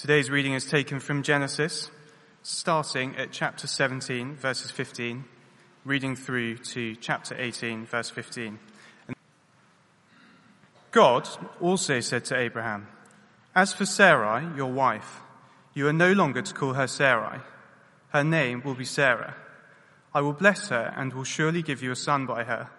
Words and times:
Today's 0.00 0.30
reading 0.30 0.54
is 0.54 0.64
taken 0.64 0.98
from 0.98 1.22
Genesis, 1.22 1.90
starting 2.42 3.16
at 3.16 3.32
chapter 3.32 3.66
17, 3.66 4.34
verses 4.34 4.70
15, 4.70 5.26
reading 5.84 6.16
through 6.16 6.56
to 6.56 6.96
chapter 6.96 7.36
18, 7.38 7.84
verse 7.84 8.08
15. 8.08 8.58
God 10.90 11.28
also 11.60 12.00
said 12.00 12.24
to 12.24 12.38
Abraham, 12.38 12.88
As 13.54 13.74
for 13.74 13.84
Sarai, 13.84 14.56
your 14.56 14.72
wife, 14.72 15.20
you 15.74 15.86
are 15.86 15.92
no 15.92 16.12
longer 16.12 16.40
to 16.40 16.54
call 16.54 16.72
her 16.72 16.86
Sarai. 16.86 17.40
Her 18.08 18.24
name 18.24 18.62
will 18.64 18.74
be 18.74 18.86
Sarah. 18.86 19.36
I 20.14 20.22
will 20.22 20.32
bless 20.32 20.68
her 20.68 20.94
and 20.96 21.12
will 21.12 21.24
surely 21.24 21.60
give 21.60 21.82
you 21.82 21.92
a 21.92 21.96
son 21.96 22.24
by 22.24 22.44
her. 22.44 22.70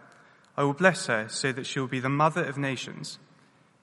I 0.58 0.64
will 0.64 0.74
bless 0.74 1.06
her 1.06 1.30
so 1.30 1.52
that 1.52 1.68
she 1.68 1.80
will 1.80 1.88
be 1.88 2.00
the 2.00 2.10
mother 2.10 2.44
of 2.44 2.58
nations. 2.58 3.20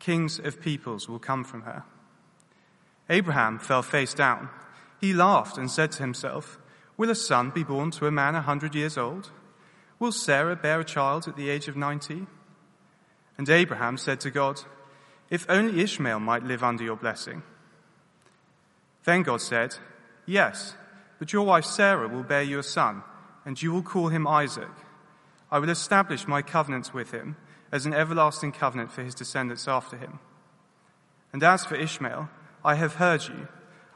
Kings 0.01 0.41
of 0.41 0.61
peoples 0.61 1.09
will 1.09 1.21
come 1.21 1.45
from 1.45 1.63
her. 1.63 1.85
Abraham 3.11 3.59
fell 3.59 3.83
face 3.83 4.15
down. 4.15 4.51
He 5.01 5.13
laughed 5.13 5.59
and 5.59 5.71
said 5.71 5.93
to 5.93 6.03
himself, 6.03 6.59
Will 6.97 7.11
a 7.11 7.15
son 7.15 7.51
be 7.51 7.63
born 7.63 7.91
to 7.93 8.07
a 8.07 8.11
man 8.11 8.35
a 8.35 8.43
hundred 8.43 8.75
years 8.75 8.99
old? 8.99 9.31
Will 9.99 10.13
Sarah 10.13 10.57
bear 10.57 10.81
a 10.81 10.85
child 10.85 11.27
at 11.29 11.37
the 11.37 11.49
age 11.49 11.69
of 11.69 11.77
ninety? 11.77 12.27
And 13.37 13.49
Abraham 13.49 13.97
said 13.97 14.21
to 14.21 14.31
God, 14.31 14.61
If 15.31 15.49
only 15.49 15.81
Ishmael 15.81 16.21
might 16.21 16.43
live 16.43 16.65
under 16.65 16.85
your 16.85 16.97
blessing. 16.97 17.43
Then 19.05 19.23
God 19.23 19.41
said, 19.41 19.77
Yes, 20.27 20.75
but 21.19 21.33
your 21.33 21.47
wife 21.47 21.65
Sarah 21.65 22.09
will 22.09 22.25
bear 22.25 22.43
you 22.43 22.59
a 22.59 22.63
son, 22.63 23.03
and 23.45 23.61
you 23.61 23.73
will 23.73 23.83
call 23.83 24.09
him 24.09 24.27
Isaac. 24.27 24.69
I 25.51 25.59
will 25.59 25.71
establish 25.71 26.27
my 26.27 26.43
covenant 26.43 26.93
with 26.93 27.13
him 27.13 27.37
as 27.73 27.87
an 27.87 27.95
everlasting 27.95 28.53
covenant 28.53 28.93
for 28.93 29.03
his 29.03 29.15
descendants 29.15 29.69
after 29.69 29.97
him. 29.97 30.19
And 31.33 31.43
as 31.43 31.65
for 31.65 31.77
Ishmael, 31.77 32.29
I 32.69 32.75
have 32.75 32.97
heard 32.97 33.27
you. 33.27 33.49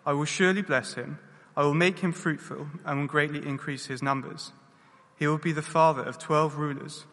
I 0.07 0.15
will 0.15 0.25
surely 0.25 0.62
bless 0.62 0.95
him. 0.95 1.19
I 1.55 1.62
will 1.62 1.75
make 1.75 1.99
him 1.99 2.11
fruitful 2.11 2.69
and 2.87 3.01
will 3.01 3.07
greatly 3.07 3.47
increase 3.47 3.84
his 3.84 4.03
numbers. 4.03 4.53
He 5.19 5.27
will 5.27 5.37
be 5.37 5.53
the 5.53 5.61
father 5.61 6.03
of 6.03 6.19
twelve 6.19 6.56
rulers, 6.56 7.05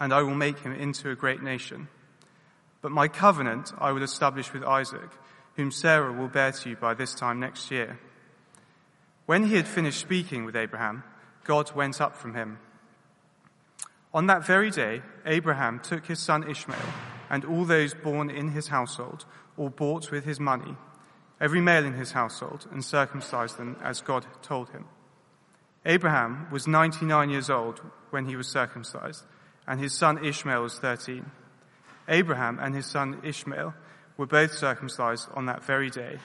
and 0.00 0.14
I 0.14 0.22
will 0.22 0.34
make 0.34 0.60
him 0.60 0.72
into 0.72 1.10
a 1.10 1.14
great 1.14 1.42
nation. 1.42 1.88
But 2.80 2.90
my 2.90 3.08
covenant 3.08 3.74
I 3.76 3.92
will 3.92 4.02
establish 4.02 4.54
with 4.54 4.64
Isaac, 4.64 5.10
whom 5.56 5.70
Sarah 5.70 6.10
will 6.10 6.28
bear 6.28 6.52
to 6.52 6.70
you 6.70 6.76
by 6.76 6.94
this 6.94 7.14
time 7.14 7.38
next 7.38 7.70
year. 7.70 7.98
When 9.26 9.44
he 9.44 9.56
had 9.56 9.68
finished 9.68 10.00
speaking 10.00 10.46
with 10.46 10.56
Abraham, 10.56 11.04
God 11.44 11.70
went 11.74 12.00
up 12.00 12.16
from 12.16 12.32
him. 12.32 12.60
On 14.14 14.24
that 14.28 14.46
very 14.46 14.70
day, 14.70 15.02
Abraham 15.26 15.80
took 15.80 16.06
his 16.06 16.20
son 16.20 16.48
Ishmael 16.50 16.94
and 17.28 17.44
all 17.44 17.66
those 17.66 17.92
born 17.92 18.30
in 18.30 18.52
his 18.52 18.68
household 18.68 19.26
or 19.58 19.68
bought 19.68 20.10
with 20.10 20.24
his 20.24 20.40
money, 20.40 20.76
every 21.44 21.60
male 21.60 21.84
in 21.84 21.92
his 21.92 22.12
household, 22.12 22.66
and 22.72 22.82
circumcised 22.82 23.58
them 23.58 23.76
as 23.82 24.00
God 24.00 24.24
told 24.40 24.70
him. 24.70 24.86
Abraham 25.84 26.48
was 26.50 26.66
99 26.66 27.28
years 27.28 27.50
old 27.50 27.82
when 28.08 28.24
he 28.24 28.34
was 28.34 28.48
circumcised, 28.48 29.24
and 29.66 29.78
his 29.78 29.92
son 29.92 30.24
Ishmael 30.24 30.62
was 30.62 30.78
13. 30.78 31.30
Abraham 32.08 32.58
and 32.58 32.74
his 32.74 32.86
son 32.86 33.20
Ishmael 33.22 33.74
were 34.16 34.26
both 34.26 34.54
circumcised 34.54 35.28
on 35.34 35.44
that 35.44 35.62
very 35.62 35.90
day. 35.90 36.18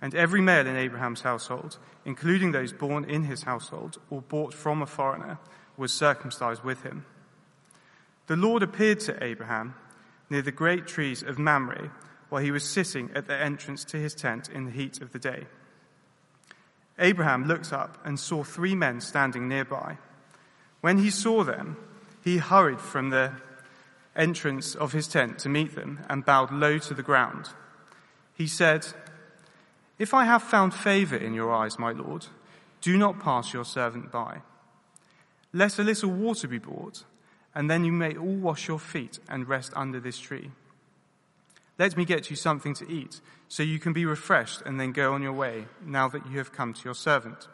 And 0.00 0.14
every 0.14 0.40
male 0.40 0.66
in 0.66 0.76
Abraham's 0.76 1.20
household, 1.20 1.76
including 2.06 2.52
those 2.52 2.72
born 2.72 3.04
in 3.04 3.24
his 3.24 3.42
household 3.42 3.98
or 4.08 4.22
bought 4.22 4.54
from 4.54 4.80
a 4.80 4.86
foreigner, 4.86 5.38
was 5.76 5.92
circumcised 5.92 6.64
with 6.64 6.84
him. 6.84 7.04
The 8.28 8.36
Lord 8.36 8.62
appeared 8.62 9.00
to 9.00 9.22
Abraham 9.22 9.74
near 10.30 10.40
the 10.40 10.52
great 10.52 10.86
trees 10.86 11.22
of 11.22 11.38
Mamre 11.38 11.90
while 12.28 12.42
he 12.42 12.50
was 12.50 12.64
sitting 12.64 13.10
at 13.14 13.26
the 13.26 13.36
entrance 13.36 13.84
to 13.84 13.96
his 13.96 14.14
tent 14.14 14.48
in 14.48 14.64
the 14.64 14.70
heat 14.70 15.00
of 15.00 15.12
the 15.12 15.18
day. 15.18 15.46
Abraham 16.98 17.44
looked 17.46 17.72
up 17.72 17.98
and 18.04 18.18
saw 18.18 18.42
three 18.42 18.74
men 18.74 19.00
standing 19.00 19.48
nearby. 19.48 19.98
When 20.80 20.98
he 20.98 21.10
saw 21.10 21.44
them, 21.44 21.76
he 22.22 22.38
hurried 22.38 22.80
from 22.80 23.10
the 23.10 23.32
entrance 24.16 24.74
of 24.74 24.92
his 24.92 25.06
tent 25.06 25.38
to 25.38 25.48
meet 25.48 25.74
them 25.74 26.00
and 26.08 26.24
bowed 26.24 26.50
low 26.50 26.78
to 26.78 26.94
the 26.94 27.02
ground. 27.02 27.50
He 28.34 28.46
said, 28.46 28.86
If 29.98 30.12
I 30.12 30.24
have 30.24 30.42
found 30.42 30.74
favor 30.74 31.16
in 31.16 31.34
your 31.34 31.52
eyes, 31.52 31.78
my 31.78 31.92
Lord, 31.92 32.26
do 32.80 32.96
not 32.96 33.20
pass 33.20 33.52
your 33.52 33.64
servant 33.64 34.10
by. 34.10 34.42
Let 35.52 35.78
a 35.78 35.84
little 35.84 36.10
water 36.10 36.46
be 36.46 36.58
brought, 36.58 37.04
and 37.54 37.70
then 37.70 37.84
you 37.84 37.92
may 37.92 38.16
all 38.16 38.36
wash 38.36 38.68
your 38.68 38.78
feet 38.78 39.18
and 39.28 39.48
rest 39.48 39.72
under 39.74 39.98
this 39.98 40.18
tree. 40.18 40.50
Let 41.78 41.96
me 41.96 42.04
get 42.04 42.28
you 42.28 42.34
something 42.34 42.74
to 42.74 42.90
eat, 42.90 43.20
so 43.46 43.62
you 43.62 43.78
can 43.78 43.92
be 43.92 44.04
refreshed 44.04 44.62
and 44.66 44.80
then 44.80 44.90
go 44.90 45.14
on 45.14 45.22
your 45.22 45.32
way, 45.32 45.66
now 45.84 46.08
that 46.08 46.26
you 46.26 46.38
have 46.38 46.52
come 46.52 46.74
to 46.74 46.84
your 46.84 46.94
servant. 46.94 47.46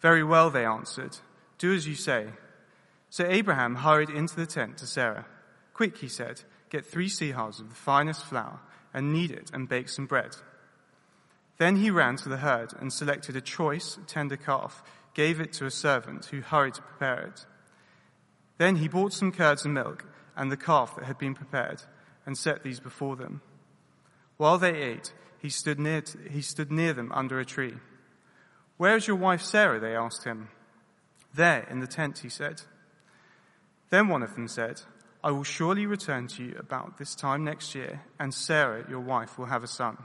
Very 0.00 0.24
well, 0.24 0.50
they 0.50 0.64
answered. 0.64 1.18
Do 1.58 1.72
as 1.72 1.86
you 1.86 1.94
say. 1.94 2.30
So 3.10 3.24
Abraham 3.24 3.76
hurried 3.76 4.10
into 4.10 4.34
the 4.34 4.46
tent 4.46 4.78
to 4.78 4.86
Sarah. 4.86 5.26
Quick, 5.72 5.98
he 5.98 6.08
said, 6.08 6.42
get 6.70 6.84
three 6.84 7.08
seahs 7.08 7.60
of 7.60 7.68
the 7.68 7.74
finest 7.76 8.24
flour 8.24 8.58
and 8.92 9.12
knead 9.12 9.30
it 9.30 9.50
and 9.54 9.68
bake 9.68 9.88
some 9.88 10.06
bread. 10.06 10.36
Then 11.58 11.76
he 11.76 11.90
ran 11.90 12.16
to 12.16 12.28
the 12.28 12.38
herd 12.38 12.72
and 12.80 12.92
selected 12.92 13.36
a 13.36 13.40
choice, 13.40 13.96
tender 14.08 14.36
calf, 14.36 14.82
gave 15.14 15.40
it 15.40 15.52
to 15.54 15.66
a 15.66 15.70
servant 15.70 16.26
who 16.26 16.40
hurried 16.40 16.74
to 16.74 16.82
prepare 16.82 17.20
it. 17.20 17.46
Then 18.58 18.76
he 18.76 18.88
bought 18.88 19.12
some 19.12 19.30
curds 19.30 19.64
and 19.64 19.72
milk 19.72 20.04
and 20.36 20.50
the 20.50 20.56
calf 20.56 20.96
that 20.96 21.04
had 21.04 21.18
been 21.18 21.34
prepared 21.34 21.82
and 22.26 22.36
set 22.36 22.62
these 22.62 22.80
before 22.80 23.16
them. 23.16 23.42
While 24.36 24.58
they 24.58 24.74
ate, 24.74 25.12
he 25.40 25.48
stood 25.48 25.78
near, 25.78 26.02
he 26.30 26.42
stood 26.42 26.72
near 26.72 26.92
them 26.92 27.12
under 27.12 27.38
a 27.38 27.44
tree. 27.44 27.74
Where 28.76 28.96
is 28.96 29.06
your 29.06 29.16
wife 29.16 29.42
Sarah? 29.42 29.78
They 29.78 29.94
asked 29.94 30.24
him. 30.24 30.48
There, 31.34 31.66
in 31.70 31.80
the 31.80 31.86
tent, 31.86 32.18
he 32.18 32.28
said. 32.28 32.62
Then 33.90 34.08
one 34.08 34.22
of 34.22 34.34
them 34.34 34.48
said, 34.48 34.82
I 35.22 35.30
will 35.30 35.44
surely 35.44 35.86
return 35.86 36.28
to 36.28 36.44
you 36.44 36.56
about 36.58 36.98
this 36.98 37.14
time 37.14 37.44
next 37.44 37.74
year, 37.74 38.02
and 38.18 38.34
Sarah, 38.34 38.84
your 38.88 39.00
wife, 39.00 39.38
will 39.38 39.46
have 39.46 39.62
a 39.62 39.68
son. 39.68 39.96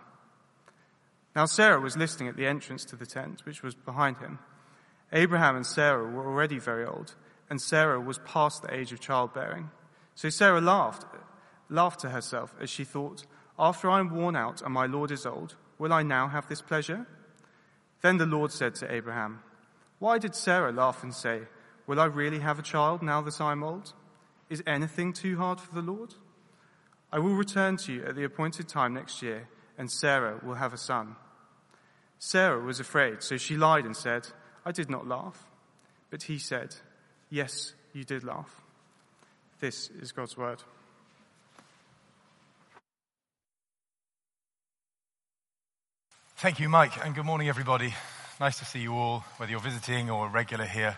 Now 1.36 1.46
Sarah 1.46 1.80
was 1.80 1.98
listening 1.98 2.30
at 2.30 2.36
the 2.36 2.48
entrance 2.48 2.86
to 2.86 2.96
the 2.96 3.06
tent, 3.06 3.46
which 3.46 3.64
was 3.64 3.76
behind 3.76 4.18
him. 4.18 4.40
Abraham 5.12 5.56
and 5.56 5.66
Sarah 5.66 6.10
were 6.10 6.28
already 6.28 6.60
very 6.60 6.86
old, 6.86 7.16
and 7.50 7.62
Sarah 7.62 8.00
was 8.00 8.20
past 8.20 8.62
the 8.62 8.74
age 8.74 8.92
of 8.92 9.00
childbearing. 9.00 9.72
So 10.16 10.30
Sarah 10.30 10.62
laughed 10.62 11.06
laughed 11.70 12.02
to 12.02 12.10
herself 12.10 12.56
as 12.60 12.70
she 12.70 12.84
thought, 12.84 13.26
After 13.58 13.90
I 13.90 14.00
am 14.00 14.14
worn 14.14 14.36
out 14.36 14.62
and 14.62 14.74
my 14.74 14.86
Lord 14.86 15.12
is 15.12 15.26
old, 15.26 15.56
will 15.78 15.94
I 15.94 16.04
now 16.04 16.28
have 16.28 16.48
this 16.48 16.62
pleasure? 16.62 17.08
Then 18.02 18.18
the 18.18 18.26
Lord 18.26 18.52
said 18.52 18.76
to 18.76 18.92
Abraham, 18.92 19.42
Why 20.00 20.18
did 20.18 20.36
Sarah 20.36 20.72
laugh 20.72 21.04
and 21.04 21.14
say, 21.14 21.42
Will 21.88 22.00
I 22.00 22.06
really 22.06 22.40
have 22.40 22.60
a 22.60 22.64
child 22.64 23.02
now 23.02 23.22
that 23.22 23.42
I 23.42 23.52
am 23.52 23.64
old? 23.64 23.94
Is 24.50 24.64
anything 24.66 25.14
too 25.14 25.38
hard 25.38 25.60
for 25.60 25.74
the 25.74 25.82
Lord? 25.82 26.14
I 27.12 27.20
will 27.20 27.36
return 27.36 27.78
to 27.78 27.94
you 27.94 28.06
at 28.06 28.16
the 28.16 28.24
appointed 28.24 28.68
time 28.68 28.94
next 28.94 29.22
year, 29.22 29.48
and 29.78 29.92
Sarah 29.92 30.40
will 30.44 30.56
have 30.56 30.74
a 30.74 30.78
son. 30.78 31.16
Sarah 32.20 32.60
was 32.60 32.80
afraid, 32.80 33.24
so 33.24 33.38
she 33.38 33.58
lied 33.58 33.86
and 33.86 33.96
said, 33.96 34.28
I 34.66 34.72
did 34.72 34.90
not 34.90 35.08
laugh. 35.08 35.48
But 36.10 36.24
he 36.24 36.38
said, 36.38 36.76
Yes, 37.30 37.74
you 37.94 38.04
did 38.04 38.24
laugh. 38.24 38.62
This 39.60 39.90
is 40.02 40.12
God's 40.12 40.38
word. 40.38 40.62
Thank 46.42 46.62
you, 46.62 46.70
Mike, 46.70 47.06
and 47.06 47.14
good 47.14 47.26
morning, 47.26 47.50
everybody. 47.50 47.94
Nice 48.40 48.60
to 48.60 48.66
see 48.66 48.80
you 48.80 48.94
all, 48.94 49.26
whether 49.36 49.52
you're 49.52 49.60
visiting 49.60 50.10
or 50.10 50.30
regular 50.30 50.64
here. 50.64 50.98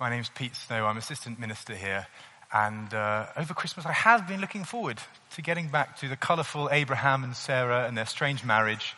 My 0.00 0.08
name's 0.08 0.30
Pete 0.30 0.56
Snow. 0.56 0.86
I'm 0.86 0.96
assistant 0.96 1.38
minister 1.38 1.74
here. 1.74 2.06
And 2.54 2.94
uh, 2.94 3.26
over 3.36 3.52
Christmas, 3.52 3.84
I 3.84 3.92
have 3.92 4.26
been 4.26 4.40
looking 4.40 4.64
forward 4.64 4.98
to 5.34 5.42
getting 5.42 5.68
back 5.68 5.98
to 5.98 6.08
the 6.08 6.16
colourful 6.16 6.70
Abraham 6.72 7.22
and 7.22 7.36
Sarah 7.36 7.86
and 7.86 7.98
their 7.98 8.06
strange 8.06 8.46
marriage 8.46 8.96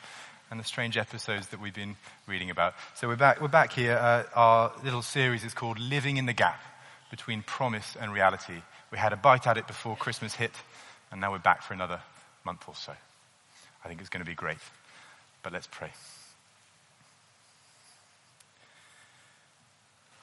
and 0.48 0.60
the 0.60 0.64
strange 0.64 0.96
episodes 0.96 1.48
that 1.48 1.60
we've 1.60 1.74
been 1.74 1.96
reading 2.28 2.50
about. 2.50 2.74
So 2.94 3.08
we're 3.08 3.16
back, 3.16 3.40
we're 3.40 3.48
back 3.48 3.72
here. 3.72 3.96
Uh, 3.96 4.22
our 4.36 4.72
little 4.84 5.02
series 5.02 5.42
is 5.42 5.54
called 5.54 5.80
Living 5.80 6.18
in 6.18 6.26
the 6.26 6.32
Gap 6.32 6.62
Between 7.10 7.42
Promise 7.42 7.96
and 8.00 8.12
Reality. 8.12 8.62
We 8.92 8.98
had 8.98 9.12
a 9.12 9.16
bite 9.16 9.48
at 9.48 9.58
it 9.58 9.66
before 9.66 9.96
Christmas 9.96 10.36
hit, 10.36 10.52
and 11.10 11.20
now 11.20 11.32
we're 11.32 11.40
back 11.40 11.64
for 11.64 11.74
another 11.74 12.00
month 12.46 12.62
or 12.68 12.76
so. 12.76 12.92
I 13.84 13.88
think 13.88 14.00
it's 14.00 14.08
going 14.08 14.24
to 14.24 14.30
be 14.30 14.36
great. 14.36 14.58
But 15.42 15.52
let's 15.52 15.68
pray. 15.70 15.92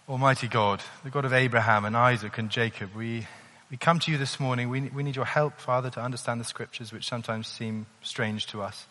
Almighty 0.08 0.48
God, 0.48 0.82
the 1.04 1.10
God 1.10 1.26
of 1.26 1.34
Abraham 1.34 1.84
and 1.84 1.98
Isaac 1.98 2.38
and 2.38 2.50
Jacob, 2.50 2.96
we, 2.96 3.28
we 3.70 3.76
come 3.76 4.00
to 4.00 4.12
you 4.12 4.18
this 4.18 4.40
morning. 4.40 4.70
We, 4.70 4.82
we 4.82 5.04
need 5.04 5.18
your 5.18 5.26
help, 5.26 5.60
Father, 5.60 5.90
to 5.90 6.02
understand 6.02 6.40
the 6.40 6.46
scriptures, 6.46 6.94
which 6.94 7.08
sometimes 7.08 7.48
seem 7.48 7.88
strange 8.02 8.48
to 8.48 8.62
us. 8.62 8.86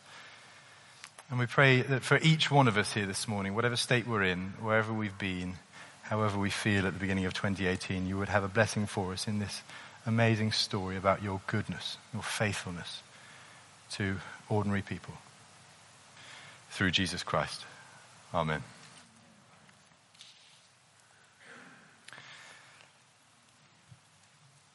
And 1.30 1.38
we 1.38 1.46
pray 1.46 1.80
that 1.80 2.02
for 2.02 2.18
each 2.18 2.50
one 2.50 2.68
of 2.68 2.76
us 2.76 2.92
here 2.92 3.06
this 3.06 3.26
morning, 3.26 3.54
whatever 3.54 3.76
state 3.76 4.06
we're 4.06 4.24
in, 4.24 4.54
wherever 4.60 4.92
we've 4.92 5.16
been, 5.18 5.54
however 6.02 6.38
we 6.38 6.50
feel 6.50 6.86
at 6.86 6.92
the 6.92 7.00
beginning 7.00 7.24
of 7.24 7.32
2018, 7.32 8.06
you 8.06 8.18
would 8.18 8.28
have 8.28 8.44
a 8.44 8.48
blessing 8.48 8.86
for 8.86 9.12
us 9.12 9.26
in 9.26 9.38
this 9.38 9.62
amazing 10.04 10.52
story 10.52 10.96
about 10.96 11.22
your 11.22 11.40
goodness, 11.46 11.96
your 12.12 12.22
faithfulness 12.22 13.02
to 13.92 14.16
ordinary 14.48 14.82
people. 14.82 15.14
Through 16.70 16.90
Jesus 16.90 17.22
Christ. 17.22 17.64
Amen. 18.34 18.62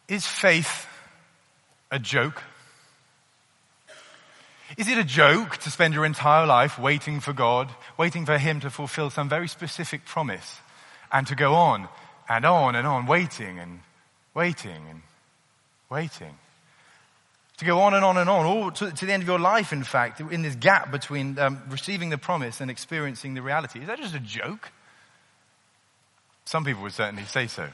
Is 0.08 0.26
faith 0.26 0.88
a 1.90 2.00
joke? 2.00 2.44
Is 4.78 4.88
it 4.88 4.98
a 4.98 5.04
joke 5.04 5.58
to 5.58 5.70
spend 5.70 5.94
your 5.94 6.06
entire 6.06 6.46
life 6.46 6.80
waiting 6.80 7.20
for 7.20 7.34
God, 7.34 7.70
waiting 7.98 8.26
for 8.26 8.38
Him 8.38 8.60
to 8.62 8.70
fulfill 8.70 9.10
some 9.10 9.30
very 9.30 9.48
specific 9.48 10.06
promise, 10.06 10.60
and 11.12 11.28
to 11.28 11.36
go 11.36 11.54
on 11.54 11.88
and 12.28 12.46
on 12.46 12.76
and 12.76 12.88
on, 12.88 13.06
waiting 13.06 13.60
and 13.60 13.80
waiting 14.34 14.82
and 14.90 15.02
waiting? 15.90 16.36
To 17.62 17.68
go 17.68 17.82
on 17.82 17.94
and 17.94 18.04
on 18.04 18.18
and 18.18 18.28
on, 18.28 18.48
all 18.48 18.72
to, 18.72 18.90
to 18.92 19.06
the 19.06 19.14
end 19.14 19.22
of 19.22 19.28
your 19.28 19.38
life, 19.38 19.72
in 19.72 19.84
fact, 19.84 20.20
in 20.20 20.42
this 20.42 20.56
gap 20.56 20.92
between 20.92 21.38
um, 21.38 21.62
receiving 21.70 22.10
the 22.10 22.18
promise 22.18 22.60
and 22.60 22.72
experiencing 22.72 23.36
the 23.36 23.44
reality. 23.44 23.82
Is 23.82 23.86
that 23.86 24.00
just 24.00 24.16
a 24.16 24.20
joke? 24.20 24.72
Some 26.44 26.66
people 26.66 26.82
would 26.82 26.94
certainly 26.94 27.24
say 27.26 27.46
so. 27.46 27.68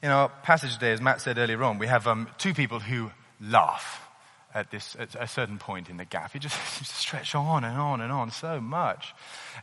In 0.00 0.12
our 0.12 0.28
passage 0.28 0.74
today, 0.74 0.92
as 0.92 1.00
Matt 1.00 1.20
said 1.20 1.38
earlier 1.38 1.64
on, 1.64 1.80
we 1.80 1.88
have 1.88 2.06
um, 2.06 2.28
two 2.38 2.54
people 2.54 2.78
who 2.78 3.10
laugh 3.40 4.00
at 4.54 4.70
this 4.70 4.94
at 4.96 5.16
a 5.16 5.26
certain 5.26 5.58
point 5.58 5.90
in 5.90 5.96
the 5.96 6.04
gap. 6.04 6.36
It 6.36 6.42
just 6.42 6.54
seems 6.74 6.88
to 6.88 6.94
stretch 6.94 7.34
on 7.34 7.64
and 7.64 7.76
on 7.76 8.00
and 8.00 8.12
on 8.12 8.30
so 8.30 8.60
much. 8.60 9.12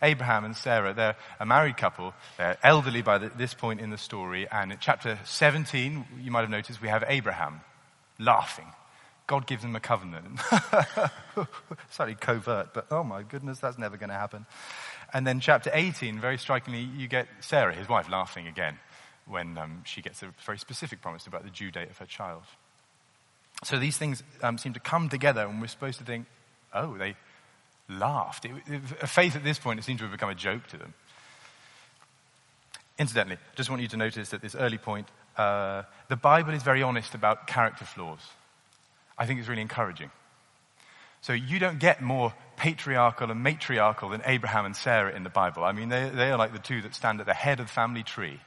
Abraham 0.02 0.44
and 0.44 0.58
Sarah, 0.58 0.94
they're 0.94 1.16
a 1.40 1.46
married 1.46 1.78
couple. 1.78 2.14
They're 2.38 2.58
elderly 2.64 3.02
by 3.02 3.20
the, 3.20 3.30
this 3.30 3.54
point 3.54 3.80
in 3.80 3.92
the 3.92 3.98
story. 3.98 4.46
And 4.52 4.74
in 4.74 4.78
chapter 4.82 5.18
17, 5.24 6.04
you 6.22 6.32
might 6.32 6.42
have 6.42 6.50
noticed, 6.50 6.82
we 6.82 6.90
have 6.90 7.06
Abraham 7.08 7.62
laughing. 8.24 8.68
God 9.26 9.48
gives 9.48 9.62
them 9.62 9.76
a 9.76 9.80
covenant. 9.80 10.40
Slightly 11.90 12.16
covert, 12.16 12.74
but 12.74 12.88
oh 12.92 13.04
my 13.04 13.24
goodness, 13.24 13.60
that's 13.60 13.78
never 13.78 13.98
going 13.98 14.10
to 14.10 14.16
happen. 14.16 14.46
And 15.14 15.26
then 15.26 15.40
chapter 15.40 15.72
18, 15.74 16.20
very 16.20 16.38
strikingly, 16.38 16.82
you 16.82 17.08
get 17.08 17.28
Sarah, 17.40 17.74
his 17.74 17.88
wife, 17.88 18.10
laughing 18.10 18.48
again 18.48 18.80
when 19.26 19.58
um, 19.58 19.84
she 19.86 20.02
gets 20.02 20.22
a 20.24 20.34
very 20.46 20.58
specific 20.58 21.02
promise 21.02 21.28
about 21.28 21.44
the 21.44 21.50
due 21.50 21.72
date 21.72 21.90
of 21.90 21.98
her 22.00 22.06
child. 22.06 22.44
So 23.64 23.80
these 23.80 23.98
things 23.98 24.24
um, 24.42 24.58
seem 24.58 24.74
to 24.74 24.80
come 24.80 25.08
together, 25.08 25.46
and 25.46 25.62
we're 25.62 25.68
supposed 25.68 26.00
to 26.00 26.06
think, 26.06 26.26
oh, 26.74 26.98
they 26.98 27.16
laughed. 27.90 28.46
It, 28.46 28.52
it, 28.68 29.08
faith 29.08 29.36
at 29.36 29.44
this 29.44 29.60
point, 29.60 29.80
it 29.80 29.84
seems 29.84 30.00
to 30.00 30.06
have 30.06 30.12
become 30.12 30.30
a 30.30 30.36
joke 30.36 30.68
to 30.68 30.78
them. 30.78 30.94
Incidentally, 33.00 33.38
I 33.38 33.56
just 33.56 33.70
want 33.70 33.82
you 33.82 33.88
to 33.88 33.98
notice 33.98 34.34
at 34.34 34.42
this 34.42 34.56
early 34.56 34.78
point, 34.78 35.08
uh, 35.38 35.84
the 36.10 36.16
Bible 36.16 36.54
is 36.54 36.64
very 36.64 36.84
honest 36.84 37.16
about 37.16 37.48
character 37.48 37.86
flaws. 37.86 38.22
I 39.18 39.26
think 39.26 39.40
it's 39.40 39.50
really 39.50 39.62
encouraging. 39.62 40.12
So 41.22 41.32
you 41.32 41.58
don't 41.58 41.80
get 41.80 42.02
more 42.02 42.34
patriarchal 42.58 43.32
and 43.32 43.42
matriarchal 43.42 44.10
than 44.10 44.22
Abraham 44.26 44.66
and 44.66 44.76
Sarah 44.76 45.16
in 45.16 45.24
the 45.24 45.30
Bible. 45.30 45.64
I 45.64 45.72
mean, 45.72 45.90
they, 45.90 46.10
they 46.10 46.32
are 46.32 46.38
like 46.38 46.52
the 46.52 46.60
two 46.60 46.82
that 46.82 46.94
stand 46.94 47.22
at 47.22 47.26
the 47.26 47.34
head 47.34 47.60
of 47.62 47.68
the 47.68 47.72
family 47.72 48.04
tree. 48.04 48.40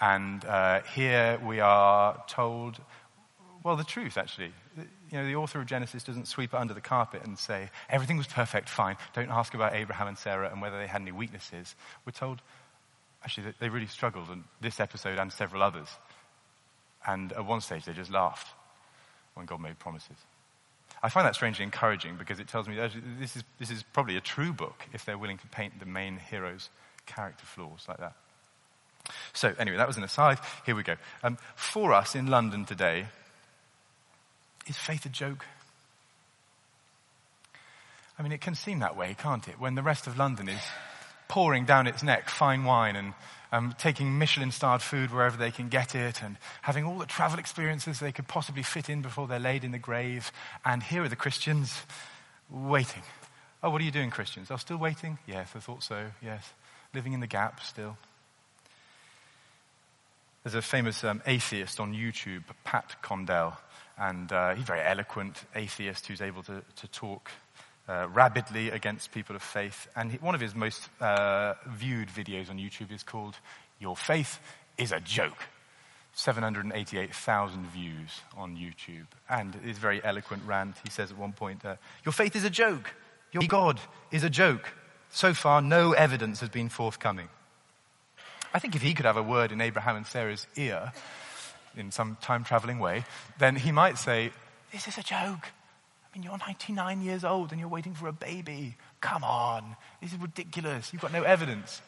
And 0.00 0.44
uh, 0.44 0.82
here 0.94 1.40
we 1.42 1.60
are 1.60 2.22
told, 2.28 2.78
well, 3.64 3.76
the 3.76 3.84
truth, 3.84 4.18
actually. 4.18 4.52
You 5.10 5.18
know, 5.18 5.26
the 5.26 5.36
author 5.36 5.58
of 5.58 5.66
Genesis 5.66 6.04
doesn't 6.04 6.28
sweep 6.28 6.52
it 6.52 6.56
under 6.56 6.74
the 6.74 6.82
carpet 6.82 7.22
and 7.24 7.38
say, 7.38 7.70
everything 7.88 8.18
was 8.18 8.26
perfect, 8.26 8.68
fine. 8.68 8.96
Don't 9.14 9.30
ask 9.30 9.54
about 9.54 9.74
Abraham 9.74 10.06
and 10.06 10.18
Sarah 10.18 10.50
and 10.50 10.60
whether 10.60 10.78
they 10.78 10.86
had 10.86 11.00
any 11.00 11.12
weaknesses. 11.12 11.74
We're 12.04 12.12
told, 12.12 12.42
actually, 13.24 13.44
that 13.44 13.58
they 13.58 13.70
really 13.70 13.86
struggled 13.86 14.28
in 14.28 14.44
this 14.60 14.80
episode 14.80 15.18
and 15.18 15.32
several 15.32 15.62
others. 15.62 15.88
And 17.08 17.32
at 17.32 17.46
one 17.46 17.62
stage, 17.62 17.86
they 17.86 17.94
just 17.94 18.10
laughed 18.10 18.48
when 19.32 19.46
God 19.46 19.60
made 19.60 19.78
promises. 19.78 20.16
I 21.02 21.08
find 21.08 21.26
that 21.26 21.34
strangely 21.34 21.64
encouraging 21.64 22.16
because 22.16 22.38
it 22.38 22.48
tells 22.48 22.68
me 22.68 22.76
this 23.18 23.34
is, 23.34 23.44
this 23.58 23.70
is 23.70 23.82
probably 23.82 24.16
a 24.16 24.20
true 24.20 24.52
book 24.52 24.84
if 24.92 25.04
they're 25.04 25.16
willing 25.16 25.38
to 25.38 25.46
paint 25.46 25.80
the 25.80 25.86
main 25.86 26.18
hero's 26.18 26.68
character 27.06 27.46
flaws 27.46 27.86
like 27.88 27.98
that. 27.98 28.12
So, 29.32 29.54
anyway, 29.58 29.78
that 29.78 29.86
was 29.86 29.96
an 29.96 30.04
aside. 30.04 30.38
Here 30.66 30.74
we 30.74 30.82
go. 30.82 30.96
Um, 31.22 31.38
for 31.56 31.94
us 31.94 32.14
in 32.14 32.26
London 32.26 32.66
today, 32.66 33.06
is 34.66 34.76
faith 34.76 35.06
a 35.06 35.08
joke? 35.08 35.46
I 38.18 38.22
mean, 38.22 38.32
it 38.32 38.42
can 38.42 38.54
seem 38.54 38.80
that 38.80 38.96
way, 38.96 39.16
can't 39.18 39.48
it? 39.48 39.58
When 39.58 39.76
the 39.76 39.82
rest 39.82 40.06
of 40.06 40.18
London 40.18 40.48
is 40.48 40.60
pouring 41.28 41.64
down 41.64 41.86
its 41.86 42.02
neck 42.02 42.28
fine 42.28 42.64
wine 42.64 42.96
and 42.96 43.14
um, 43.52 43.74
taking 43.78 44.18
Michelin 44.18 44.50
starred 44.50 44.82
food 44.82 45.12
wherever 45.12 45.36
they 45.36 45.50
can 45.50 45.68
get 45.68 45.94
it 45.94 46.22
and 46.22 46.36
having 46.62 46.84
all 46.84 46.98
the 46.98 47.06
travel 47.06 47.38
experiences 47.38 48.00
they 48.00 48.12
could 48.12 48.28
possibly 48.28 48.62
fit 48.62 48.88
in 48.88 49.00
before 49.00 49.26
they're 49.26 49.38
laid 49.38 49.64
in 49.64 49.72
the 49.72 49.78
grave. 49.78 50.30
And 50.64 50.82
here 50.82 51.02
are 51.02 51.08
the 51.08 51.16
Christians 51.16 51.82
waiting. 52.50 53.02
Oh, 53.62 53.70
what 53.70 53.80
are 53.80 53.84
you 53.84 53.90
doing, 53.90 54.10
Christians? 54.10 54.50
Oh, 54.50 54.56
still 54.56 54.76
waiting? 54.76 55.18
Yes, 55.26 55.50
I 55.54 55.60
thought 55.60 55.82
so. 55.82 56.06
Yes. 56.22 56.52
Living 56.94 57.12
in 57.12 57.20
the 57.20 57.26
gap 57.26 57.60
still. 57.60 57.96
There's 60.44 60.54
a 60.54 60.62
famous 60.62 61.02
um, 61.04 61.20
atheist 61.26 61.80
on 61.80 61.92
YouTube, 61.92 62.44
Pat 62.64 63.02
Condell, 63.02 63.58
and 63.98 64.32
uh, 64.32 64.54
he's 64.54 64.64
a 64.64 64.66
very 64.66 64.82
eloquent 64.82 65.42
atheist 65.54 66.06
who's 66.06 66.22
able 66.22 66.42
to, 66.44 66.62
to 66.76 66.88
talk 66.88 67.30
uh, 67.88 68.06
rabidly 68.12 68.70
against 68.70 69.12
people 69.12 69.34
of 69.34 69.42
faith. 69.42 69.88
And 69.96 70.12
one 70.20 70.34
of 70.34 70.40
his 70.40 70.54
most 70.54 70.88
uh, 71.00 71.54
viewed 71.66 72.08
videos 72.08 72.50
on 72.50 72.58
YouTube 72.58 72.92
is 72.92 73.02
called 73.02 73.36
Your 73.80 73.96
Faith 73.96 74.38
is 74.76 74.92
a 74.92 75.00
Joke. 75.00 75.48
788,000 76.14 77.66
views 77.66 78.20
on 78.36 78.56
YouTube. 78.56 79.06
And 79.28 79.54
his 79.54 79.78
very 79.78 80.02
eloquent 80.02 80.42
rant, 80.46 80.76
he 80.82 80.90
says 80.90 81.12
at 81.12 81.18
one 81.18 81.32
point, 81.32 81.64
uh, 81.64 81.76
Your 82.04 82.12
faith 82.12 82.34
is 82.34 82.44
a 82.44 82.50
joke. 82.50 82.94
Your 83.30 83.44
God 83.46 83.80
is 84.10 84.24
a 84.24 84.30
joke. 84.30 84.72
So 85.10 85.32
far, 85.32 85.62
no 85.62 85.92
evidence 85.92 86.40
has 86.40 86.48
been 86.48 86.68
forthcoming. 86.68 87.28
I 88.52 88.58
think 88.58 88.74
if 88.74 88.82
he 88.82 88.94
could 88.94 89.06
have 89.06 89.16
a 89.16 89.22
word 89.22 89.52
in 89.52 89.60
Abraham 89.60 89.96
and 89.96 90.06
Sarah's 90.06 90.46
ear, 90.56 90.92
in 91.76 91.90
some 91.92 92.16
time 92.20 92.44
traveling 92.44 92.78
way, 92.78 93.04
then 93.38 93.56
he 93.56 93.72
might 93.72 93.98
say, 93.98 94.32
This 94.72 94.88
is 94.88 94.98
a 94.98 95.02
joke. 95.02 95.48
You're 96.22 96.38
99 96.38 97.02
years 97.02 97.24
old 97.24 97.52
and 97.52 97.60
you're 97.60 97.68
waiting 97.68 97.94
for 97.94 98.08
a 98.08 98.12
baby. 98.12 98.76
Come 99.00 99.24
on. 99.24 99.76
This 100.00 100.12
is 100.12 100.18
ridiculous. 100.18 100.92
You've 100.92 101.02
got 101.02 101.12
no 101.12 101.22
evidence. 101.22 101.80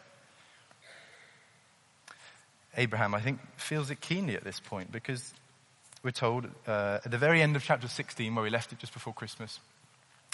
Abraham, 2.77 3.15
I 3.15 3.21
think, 3.21 3.41
feels 3.57 3.91
it 3.91 4.01
keenly 4.01 4.37
at 4.37 4.45
this 4.45 4.61
point 4.61 4.93
because 4.93 5.35
we're 6.03 6.13
told 6.13 6.47
uh, 6.67 6.99
at 7.05 7.11
the 7.11 7.19
very 7.19 7.43
end 7.43 7.57
of 7.57 7.65
chapter 7.65 7.89
16, 7.89 8.35
where 8.35 8.45
we 8.45 8.51
left 8.51 8.73
it 8.73 8.79
just 8.79 8.93
before 8.93 9.13
Christmas, 9.13 9.59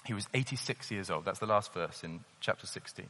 he 0.04 0.14
was 0.14 0.26
86 0.34 0.90
years 0.90 1.10
old. 1.10 1.24
That's 1.24 1.38
the 1.38 1.46
last 1.46 1.72
verse 1.72 2.04
in 2.04 2.20
chapter 2.40 2.66
16. 2.66 3.06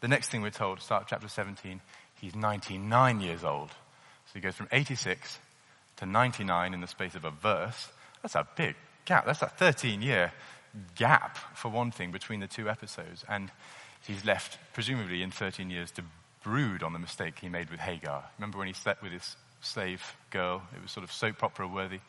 The 0.00 0.08
next 0.08 0.28
thing 0.28 0.42
we're 0.42 0.50
told, 0.50 0.80
start 0.80 1.06
chapter 1.08 1.28
17, 1.28 1.80
he's 2.20 2.34
99 2.34 3.20
years 3.20 3.44
old. 3.44 3.70
So 3.70 4.34
he 4.34 4.40
goes 4.40 4.54
from 4.54 4.68
86 4.70 5.38
to 5.96 6.06
99 6.06 6.74
in 6.74 6.80
the 6.80 6.86
space 6.86 7.14
of 7.14 7.24
a 7.24 7.30
verse. 7.30 7.88
That's 8.22 8.34
a 8.34 8.46
big 8.56 8.76
gap. 9.04 9.26
That's 9.26 9.42
a 9.42 9.46
13 9.46 10.02
year 10.02 10.32
gap, 10.94 11.36
for 11.56 11.68
one 11.68 11.90
thing, 11.90 12.12
between 12.12 12.40
the 12.40 12.46
two 12.46 12.68
episodes. 12.68 13.24
And 13.28 13.50
he's 14.06 14.24
left, 14.24 14.58
presumably 14.72 15.22
in 15.22 15.30
13 15.30 15.70
years, 15.70 15.90
to 15.92 16.04
brood 16.42 16.82
on 16.82 16.92
the 16.92 16.98
mistake 16.98 17.38
he 17.40 17.48
made 17.48 17.70
with 17.70 17.80
Hagar. 17.80 18.24
Remember 18.38 18.58
when 18.58 18.66
he 18.66 18.72
slept 18.72 19.02
with 19.02 19.12
his 19.12 19.36
slave 19.60 20.02
girl? 20.30 20.62
It 20.74 20.82
was 20.82 20.90
sort 20.90 21.04
of 21.04 21.12
soap 21.12 21.42
opera 21.42 21.68
worthy. 21.68 22.00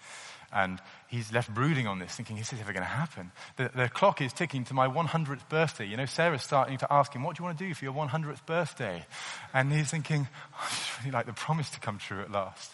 And 0.53 0.79
he's 1.07 1.31
left 1.31 1.53
brooding 1.53 1.87
on 1.87 1.99
this, 1.99 2.13
thinking, 2.13 2.37
is 2.37 2.49
this 2.49 2.59
ever 2.59 2.73
going 2.73 2.83
to 2.83 2.89
happen? 2.89 3.31
The, 3.55 3.71
the, 3.73 3.87
clock 3.87 4.19
is 4.19 4.33
ticking 4.33 4.65
to 4.65 4.73
my 4.73 4.87
100th 4.87 5.47
birthday. 5.47 5.85
You 5.85 5.95
know, 5.95 6.05
Sarah's 6.05 6.43
starting 6.43 6.77
to 6.79 6.91
ask 6.91 7.13
him, 7.13 7.23
what 7.23 7.37
do 7.37 7.41
you 7.41 7.45
want 7.45 7.57
to 7.57 7.67
do 7.67 7.73
for 7.73 7.85
your 7.85 7.93
100th 7.93 8.45
birthday? 8.45 9.05
And 9.53 9.71
he's 9.71 9.91
thinking, 9.91 10.27
oh, 10.53 10.57
I 10.61 10.69
just 10.69 10.99
really 10.99 11.11
like 11.11 11.25
the 11.25 11.33
promise 11.33 11.69
to 11.71 11.79
come 11.79 11.99
true 11.99 12.19
at 12.19 12.31
last. 12.31 12.73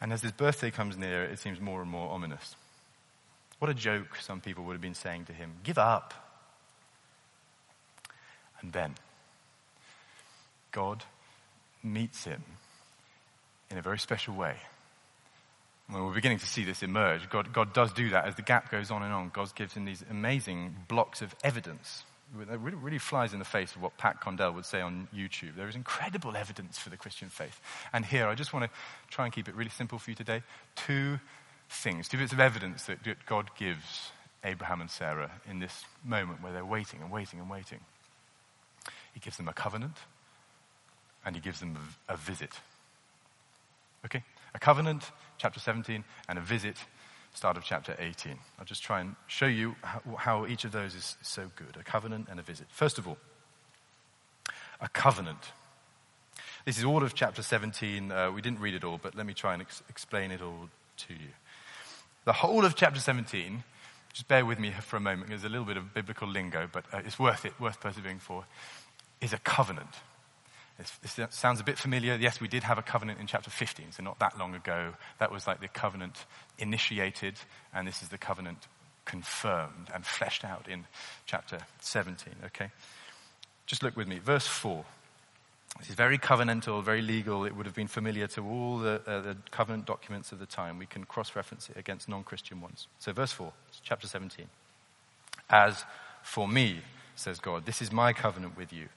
And 0.00 0.12
as 0.12 0.22
his 0.22 0.30
birthday 0.30 0.70
comes 0.70 0.96
near, 0.96 1.24
it 1.24 1.40
seems 1.40 1.60
more 1.60 1.82
and 1.82 1.90
more 1.90 2.08
ominous. 2.10 2.54
What 3.58 3.70
a 3.70 3.74
joke, 3.74 4.16
some 4.20 4.40
people 4.40 4.64
would 4.64 4.74
have 4.74 4.82
been 4.82 4.94
saying 4.94 5.26
to 5.26 5.32
him. 5.32 5.52
Give 5.62 5.78
up. 5.78 6.14
And 8.60 8.72
then, 8.72 8.94
God 10.72 11.04
meets 11.82 12.24
him 12.24 12.42
in 13.70 13.78
a 13.78 13.82
very 13.82 13.98
special 13.98 14.34
way. 14.34 14.56
When 15.88 16.04
we're 16.04 16.14
beginning 16.14 16.40
to 16.40 16.46
see 16.46 16.64
this 16.64 16.82
emerge, 16.82 17.30
God, 17.30 17.52
God 17.52 17.72
does 17.72 17.92
do 17.92 18.10
that 18.10 18.26
as 18.26 18.34
the 18.34 18.42
gap 18.42 18.70
goes 18.70 18.90
on 18.90 19.02
and 19.02 19.12
on. 19.12 19.30
God 19.32 19.54
gives 19.54 19.74
him 19.74 19.84
these 19.84 20.04
amazing 20.10 20.74
blocks 20.88 21.22
of 21.22 21.34
evidence. 21.44 22.02
It 22.40 22.58
really, 22.58 22.76
really 22.76 22.98
flies 22.98 23.32
in 23.32 23.38
the 23.38 23.44
face 23.44 23.76
of 23.76 23.82
what 23.82 23.96
Pat 23.96 24.20
Condell 24.20 24.52
would 24.52 24.64
say 24.64 24.80
on 24.80 25.06
YouTube. 25.14 25.54
There 25.56 25.68
is 25.68 25.76
incredible 25.76 26.36
evidence 26.36 26.76
for 26.76 26.90
the 26.90 26.96
Christian 26.96 27.28
faith. 27.28 27.60
And 27.92 28.04
here, 28.04 28.26
I 28.26 28.34
just 28.34 28.52
want 28.52 28.64
to 28.64 28.70
try 29.10 29.26
and 29.26 29.32
keep 29.32 29.48
it 29.48 29.54
really 29.54 29.70
simple 29.70 30.00
for 30.00 30.10
you 30.10 30.16
today. 30.16 30.42
Two 30.74 31.20
things, 31.68 32.08
two 32.08 32.18
bits 32.18 32.32
of 32.32 32.40
evidence 32.40 32.84
that 32.84 32.98
God 33.26 33.50
gives 33.58 34.10
Abraham 34.44 34.80
and 34.80 34.90
Sarah 34.90 35.30
in 35.48 35.58
this 35.58 35.84
moment 36.04 36.42
where 36.42 36.52
they're 36.52 36.64
waiting 36.64 37.00
and 37.02 37.10
waiting 37.10 37.40
and 37.40 37.50
waiting. 37.50 37.80
He 39.12 39.20
gives 39.20 39.36
them 39.36 39.48
a 39.48 39.52
covenant 39.52 39.96
and 41.24 41.34
he 41.34 41.40
gives 41.40 41.58
them 41.58 41.76
a, 42.08 42.16
visit. 42.16 42.52
Okay? 44.04 44.22
A 44.54 44.58
covenant, 44.58 45.10
chapter 45.38 45.58
17, 45.58 46.04
and 46.28 46.38
a 46.38 46.40
visit, 46.40 46.76
start 47.34 47.56
of 47.56 47.64
chapter 47.64 47.96
18. 47.98 48.38
I'll 48.58 48.64
just 48.64 48.82
try 48.82 49.00
and 49.00 49.16
show 49.26 49.46
you 49.46 49.74
how, 49.82 50.00
how 50.16 50.46
each 50.46 50.64
of 50.64 50.70
those 50.70 50.94
is 50.94 51.16
so 51.22 51.50
good 51.56 51.76
a 51.78 51.82
covenant 51.82 52.28
and 52.30 52.38
a 52.38 52.42
visit. 52.42 52.66
First 52.70 52.98
of 52.98 53.08
all, 53.08 53.18
a 54.80 54.88
covenant. 54.88 55.52
This 56.64 56.78
is 56.78 56.84
all 56.84 57.02
of 57.02 57.14
chapter 57.14 57.42
17. 57.42 58.12
Uh, 58.12 58.30
we 58.30 58.40
didn't 58.40 58.60
read 58.60 58.74
it 58.74 58.84
all, 58.84 58.98
but 59.02 59.14
let 59.14 59.26
me 59.26 59.34
try 59.34 59.54
and 59.54 59.62
ex- 59.62 59.82
explain 59.88 60.30
it 60.30 60.40
all 60.40 60.68
to 60.96 61.12
you. 61.12 61.30
The 62.26 62.32
whole 62.32 62.64
of 62.64 62.74
chapter 62.74 62.98
17, 62.98 63.62
just 64.12 64.26
bear 64.26 64.44
with 64.44 64.58
me 64.58 64.72
for 64.72 64.96
a 64.96 65.00
moment, 65.00 65.28
there's 65.28 65.44
a 65.44 65.48
little 65.48 65.64
bit 65.64 65.76
of 65.76 65.94
biblical 65.94 66.26
lingo, 66.26 66.68
but 66.70 66.84
uh, 66.92 67.00
it's 67.04 67.20
worth 67.20 67.44
it, 67.44 67.58
worth 67.60 67.78
persevering 67.78 68.18
for, 68.18 68.44
is 69.20 69.32
a 69.32 69.38
covenant. 69.38 69.94
This 70.76 71.20
sounds 71.30 71.60
a 71.60 71.64
bit 71.64 71.78
familiar. 71.78 72.16
Yes, 72.16 72.40
we 72.40 72.48
did 72.48 72.64
have 72.64 72.78
a 72.78 72.82
covenant 72.82 73.20
in 73.20 73.28
chapter 73.28 73.48
15, 73.48 73.92
so 73.92 74.02
not 74.02 74.18
that 74.18 74.36
long 74.40 74.56
ago. 74.56 74.94
That 75.20 75.30
was 75.30 75.46
like 75.46 75.60
the 75.60 75.68
covenant 75.68 76.26
initiated, 76.58 77.34
and 77.72 77.86
this 77.86 78.02
is 78.02 78.08
the 78.08 78.18
covenant 78.18 78.66
confirmed 79.04 79.88
and 79.94 80.04
fleshed 80.04 80.44
out 80.44 80.68
in 80.68 80.84
chapter 81.26 81.60
17, 81.80 82.34
okay? 82.46 82.72
Just 83.66 83.84
look 83.84 83.96
with 83.96 84.08
me. 84.08 84.18
Verse 84.18 84.48
4. 84.48 84.84
This 85.78 85.90
is 85.90 85.94
very 85.94 86.18
covenantal, 86.18 86.82
very 86.82 87.02
legal. 87.02 87.44
It 87.44 87.54
would 87.54 87.66
have 87.66 87.74
been 87.74 87.88
familiar 87.88 88.26
to 88.28 88.42
all 88.42 88.78
the, 88.78 89.00
uh, 89.06 89.20
the 89.20 89.36
covenant 89.50 89.86
documents 89.86 90.32
of 90.32 90.38
the 90.38 90.46
time. 90.46 90.78
We 90.78 90.86
can 90.86 91.04
cross 91.04 91.36
reference 91.36 91.68
it 91.68 91.76
against 91.76 92.08
non 92.08 92.24
Christian 92.24 92.60
ones. 92.60 92.86
So, 92.98 93.12
verse 93.12 93.32
4, 93.32 93.52
chapter 93.82 94.06
17. 94.06 94.46
As 95.50 95.84
for 96.22 96.48
me, 96.48 96.80
says 97.14 97.38
God, 97.38 97.66
this 97.66 97.80
is 97.82 97.92
my 97.92 98.12
covenant 98.12 98.56
with 98.56 98.72
you. 98.72 98.88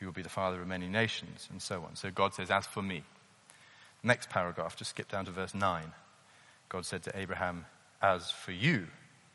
You 0.00 0.06
will 0.06 0.14
be 0.14 0.22
the 0.22 0.28
father 0.28 0.60
of 0.60 0.68
many 0.68 0.88
nations, 0.88 1.48
and 1.50 1.60
so 1.60 1.82
on. 1.82 1.96
So, 1.96 2.10
God 2.10 2.34
says, 2.34 2.50
As 2.50 2.66
for 2.66 2.82
me. 2.82 3.02
Next 4.02 4.28
paragraph, 4.30 4.76
just 4.76 4.90
skip 4.90 5.10
down 5.10 5.24
to 5.24 5.30
verse 5.30 5.54
9. 5.54 5.92
God 6.68 6.84
said 6.84 7.02
to 7.04 7.18
Abraham, 7.18 7.66
As 8.02 8.30
for 8.30 8.52
you, 8.52 8.86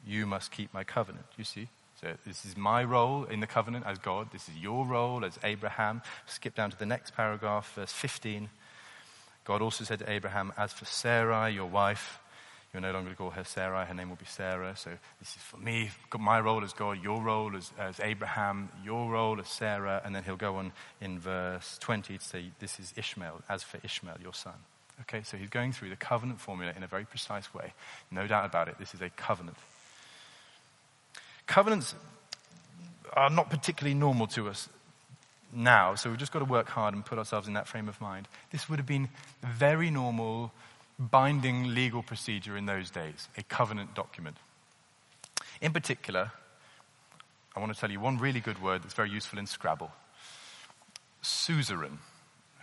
you 0.06 0.26
must 0.26 0.52
keep 0.52 0.74
my 0.74 0.84
covenant. 0.84 1.26
You 1.38 1.44
see? 1.44 1.68
So 2.02 2.14
this 2.26 2.46
is 2.46 2.58
my 2.58 2.84
role 2.84 3.26
in 3.26 3.42
the 3.42 3.48
covenant 3.48 3.86
as 3.86 4.00
God. 4.00 4.30
This 4.32 4.50
is 4.50 4.58
your 4.58 4.88
role 4.88 5.24
as 5.24 5.38
Abraham. 5.44 6.02
Skip 6.26 6.56
down 6.56 6.72
to 6.72 6.80
the 6.80 6.86
next 6.86 7.16
paragraph, 7.16 7.74
verse 7.76 7.92
15. 7.92 8.50
God 9.44 9.62
also 9.62 9.84
said 9.84 10.00
to 10.00 10.10
Abraham, 10.10 10.52
As 10.58 10.74
for 10.74 10.86
Sarai, 10.86 11.54
your 11.54 11.68
wife, 11.68 12.20
you're 12.74 12.82
no 12.82 12.92
longer 12.92 13.12
to 13.12 13.16
call 13.16 13.30
her 13.32 13.44
Sarai, 13.44 13.86
her 13.86 13.94
name 13.94 14.10
will 14.10 14.16
be 14.16 14.26
Sarah. 14.26 14.76
So 14.76 14.92
this 15.20 15.36
is 15.36 15.42
for 15.44 15.58
me, 15.58 15.92
my 16.18 16.40
role 16.40 16.64
as 16.64 16.74
God, 16.74 17.04
your 17.04 17.22
role 17.22 17.56
as, 17.56 17.72
as 17.78 18.00
Abraham, 18.00 18.70
your 18.84 19.12
role 19.12 19.40
as 19.40 19.50
Sarah. 19.50 20.02
And 20.04 20.16
then 20.16 20.24
he'll 20.24 20.38
go 20.38 20.56
on 20.56 20.72
in 21.02 21.20
verse 21.20 21.78
20 21.82 22.18
to 22.18 22.24
say, 22.24 22.46
This 22.60 22.80
is 22.80 22.94
Ishmael, 22.98 23.44
as 23.48 23.62
for 23.62 23.80
Ishmael, 23.84 24.18
your 24.24 24.34
son. 24.34 24.56
Okay, 25.02 25.22
so 25.24 25.38
he's 25.38 25.50
going 25.50 25.72
through 25.72 25.90
the 25.90 25.96
covenant 25.96 26.40
formula 26.40 26.74
in 26.76 26.82
a 26.82 26.88
very 26.88 27.06
precise 27.06 27.54
way. 27.54 27.74
No 28.10 28.26
doubt 28.26 28.46
about 28.46 28.70
it, 28.70 28.80
this 28.80 28.96
is 28.96 29.02
a 29.02 29.10
covenant. 29.10 29.58
Covenants 31.52 31.96
are 33.12 33.30
not 33.30 33.50
particularly 33.50 33.94
normal 33.94 34.26
to 34.28 34.48
us 34.48 34.70
now, 35.52 35.96
so 35.96 36.10
we've 36.10 36.18
just 36.18 36.32
got 36.32 36.40
to 36.40 36.46
work 36.46 36.70
hard 36.70 36.94
and 36.94 37.06
put 37.06 37.18
ourselves 37.18 37.46
in 37.46 37.56
that 37.56 37.68
frame 37.68 37.90
of 37.90 38.00
mind. 38.00 38.30
This 38.52 38.70
would 38.70 38.80
have 38.80 38.86
been 38.86 39.10
very 39.44 39.92
normal, 39.92 40.54
binding 40.98 41.76
legal 41.76 42.04
procedure 42.04 42.56
in 42.56 42.68
those 42.68 42.90
days, 42.90 43.28
a 43.38 43.44
covenant 43.44 43.94
document. 43.96 44.38
In 45.60 45.74
particular, 45.74 46.32
I 47.54 47.60
want 47.60 47.74
to 47.74 47.78
tell 47.78 47.92
you 47.92 48.00
one 48.00 48.18
really 48.18 48.40
good 48.40 48.62
word 48.62 48.82
that's 48.82 48.94
very 48.94 49.10
useful 49.10 49.38
in 49.38 49.46
Scrabble 49.46 49.92
suzerain. 51.22 52.00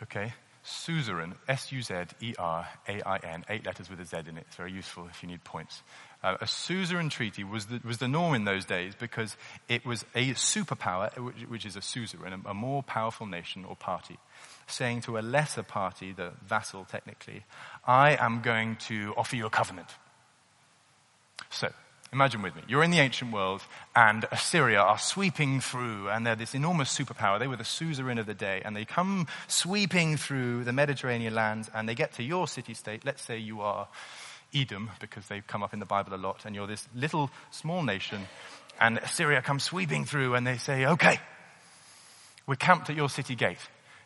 Okay? 0.03 0.33
Suzerain, 0.69 1.35
S 1.49 1.73
U 1.73 1.81
Z 1.81 1.95
E 2.21 2.35
R 2.39 2.69
A 2.87 3.09
I 3.09 3.17
N, 3.17 3.45
eight 3.49 3.65
letters 3.65 3.89
with 3.89 4.01
a 4.01 4.05
Z 4.05 4.19
in 4.29 4.37
it. 4.37 4.45
It's 4.49 4.57
very 4.57 4.73
useful 4.73 5.09
if 5.11 5.23
you 5.23 5.29
need 5.29 5.43
points. 5.43 5.83
Uh, 6.23 6.37
a 6.41 6.47
suzerain 6.47 7.09
treaty 7.09 7.43
was 7.43 7.67
the, 7.67 7.81
was 7.85 7.99
the 7.99 8.09
norm 8.09 8.35
in 8.35 8.45
those 8.45 8.65
days 8.65 8.95
because 8.95 9.37
it 9.69 9.87
was 9.87 10.05
a 10.15 10.31
superpower, 10.35 11.17
which, 11.19 11.49
which 11.49 11.67
is 11.67 11.77
a 11.77 11.81
suzerain, 11.81 12.43
a, 12.45 12.51
a 12.51 12.55
more 12.55 12.83
powerful 12.83 13.27
nation 13.27 13.65
or 13.65 13.77
party, 13.77 14.19
saying 14.67 15.01
to 15.01 15.17
a 15.17 15.21
lesser 15.21 15.63
party, 15.63 16.13
the 16.13 16.33
vassal 16.47 16.85
technically, 16.85 17.45
I 17.87 18.17
am 18.17 18.43
going 18.43 18.77
to 18.89 19.15
offer 19.17 19.37
you 19.37 19.47
a 19.47 19.51
covenant. 19.51 19.89
So, 21.51 21.71
Imagine 22.13 22.41
with 22.41 22.57
me. 22.57 22.63
You're 22.67 22.83
in 22.83 22.91
the 22.91 23.01
ancient 23.01 23.33
world 23.33 23.61
and 23.95 24.25
Assyria 24.33 24.81
are 24.81 24.99
sweeping 24.99 25.61
through 25.61 26.09
and 26.09 26.27
they're 26.27 26.37
this 26.37 26.55
enormous 26.55 26.97
superpower. 26.97 27.39
They 27.39 27.47
were 27.47 27.57
the 27.57 27.65
suzerain 27.65 28.19
of 28.19 28.25
the 28.25 28.35
day 28.35 28.63
and 28.65 28.75
they 28.75 28.87
come 28.87 29.27
sweeping 29.47 30.17
through 30.17 30.65
the 30.65 30.73
Mediterranean 30.73 31.35
lands 31.35 31.71
and 31.75 31.87
they 31.87 31.95
get 31.95 32.15
to 32.15 32.23
your 32.23 32.49
city 32.49 32.73
state. 32.73 33.05
Let's 33.05 33.23
say 33.23 33.37
you 33.37 33.61
are 33.61 33.89
Edom 34.55 34.91
because 35.01 35.27
they've 35.27 35.47
come 35.47 35.63
up 35.63 35.75
in 35.75 35.81
the 35.81 35.87
Bible 35.87 36.15
a 36.15 36.17
lot 36.17 36.47
and 36.47 36.55
you're 36.55 36.67
this 36.67 36.89
little 36.95 37.31
small 37.51 37.83
nation 37.83 38.27
and 38.81 38.97
Assyria 38.99 39.43
comes 39.43 39.65
sweeping 39.65 40.07
through 40.07 40.35
and 40.35 40.47
they 40.47 40.57
say, 40.57 40.87
okay, 40.87 41.21
we're 42.47 42.57
camped 42.57 42.89
at 42.89 42.97
your 42.97 43.11
city 43.11 43.35
gate. 43.35 43.59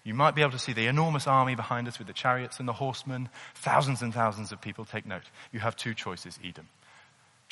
You 0.03 0.15
might 0.15 0.35
be 0.35 0.43
able 0.43 0.51
to 0.53 0.59
see 0.59 0.73
the 0.73 0.89
enormous 0.89 1.29
army 1.29 1.55
behind 1.55 1.87
us 1.87 1.99
with 1.99 2.09
the 2.09 2.13
chariots 2.13 2.59
and 2.59 2.67
the 2.67 2.73
horsemen. 2.73 3.29
Thousands 3.55 4.03
and 4.03 4.13
thousands 4.13 4.51
of 4.51 4.61
people 4.61 4.85
take 4.85 5.07
note. 5.07 5.23
You 5.53 5.61
have 5.61 5.77
two 5.77 5.95
choices, 5.95 6.41
Edom. 6.45 6.69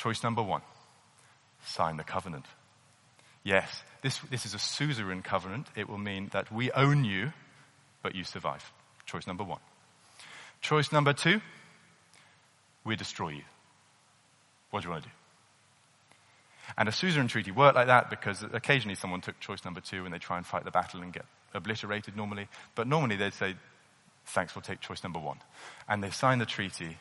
Choice 0.01 0.23
number 0.23 0.43
one 0.43 0.63
sign 1.63 1.99
the 1.99 2.05
covenant. 2.05 2.47
Yes, 3.45 3.83
this, 4.01 4.19
this 4.31 4.47
is 4.47 4.55
a 4.55 4.59
suzerain 4.59 5.21
covenant. 5.21 5.67
It 5.77 5.91
will 5.91 5.99
mean 5.99 6.31
that 6.33 6.51
we 6.51 6.71
own 6.71 7.05
you, 7.05 7.35
but 8.03 8.15
you 8.15 8.25
survive. 8.25 8.73
Choice 9.05 9.27
number 9.27 9.45
one. 9.45 9.59
Choice 10.63 10.91
number 10.91 11.13
two, 11.13 11.43
we 12.83 12.97
destroy 12.97 13.29
you. 13.29 13.43
What 14.71 14.81
do 14.81 14.89
you 14.89 14.93
want 14.93 15.03
to 15.03 15.11
do? 15.11 15.15
And 16.79 16.89
a 16.89 16.93
suzerain 16.93 17.29
treaty 17.29 17.51
worked 17.51 17.77
like 17.77 17.89
that 17.89 18.09
because 18.09 18.43
occasionally 18.55 18.95
someone 18.95 19.21
took 19.21 19.39
choice 19.39 19.67
number 19.67 19.83
two 19.83 20.07
and 20.07 20.15
they 20.15 20.19
try 20.19 20.39
and 20.39 20.47
fight 20.47 20.65
the 20.65 20.71
battle 20.71 21.03
and 21.03 21.13
get 21.13 21.27
obliterated 21.53 22.17
normally. 22.17 22.49
But 22.75 22.87
normally 22.87 23.17
they'd 23.17 23.35
say, 23.35 23.55
thanks, 24.25 24.55
we'll 24.55 24.63
take 24.63 24.81
choice 24.81 25.05
number 25.05 25.19
one. 25.19 25.41
And 25.87 26.03
they 26.03 26.11
sign 26.11 26.39
the 26.39 26.47
treaty 26.47 26.97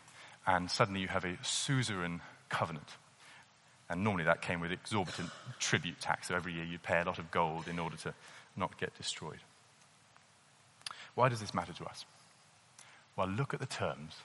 and 0.46 0.70
suddenly 0.70 1.00
you 1.00 1.08
have 1.08 1.24
a 1.24 1.38
suzerain 1.44 2.20
covenant. 2.50 2.88
And 3.89 4.03
normally 4.03 4.25
that 4.25 4.41
came 4.41 4.60
with 4.60 4.72
exorbitant 4.72 5.29
tribute 5.60 6.00
tax. 6.00 6.27
So 6.27 6.36
every 6.36 6.53
year 6.53 6.63
you'd 6.63 6.84
pay 6.84 7.01
a 7.01 7.06
lot 7.06 7.20
of 7.20 7.32
gold 7.32 7.68
in 7.68 7.79
order 7.79 7.98
to 7.98 8.13
not 8.56 8.77
get 8.79 8.96
destroyed. 8.98 9.39
Why 11.15 11.29
does 11.29 11.39
this 11.39 11.53
matter 11.53 11.74
to 11.74 11.86
us? 11.86 12.06
Well, 13.15 13.27
look 13.27 13.53
at 13.53 13.60
the 13.60 13.65
terms 13.65 14.15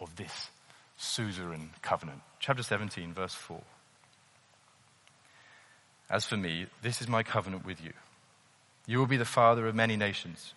of 0.00 0.16
this 0.16 0.50
suzerain 0.96 1.70
covenant. 1.82 2.20
Chapter 2.40 2.62
17, 2.62 3.12
verse 3.12 3.34
4. 3.34 3.60
As 6.10 6.24
for 6.24 6.36
me, 6.36 6.66
this 6.82 7.00
is 7.02 7.08
my 7.08 7.22
covenant 7.22 7.66
with 7.66 7.84
you. 7.84 7.92
You 8.86 8.98
will 8.98 9.06
be 9.06 9.18
the 9.18 9.24
father 9.24 9.66
of 9.66 9.74
many 9.74 9.96
nations. 9.96 10.54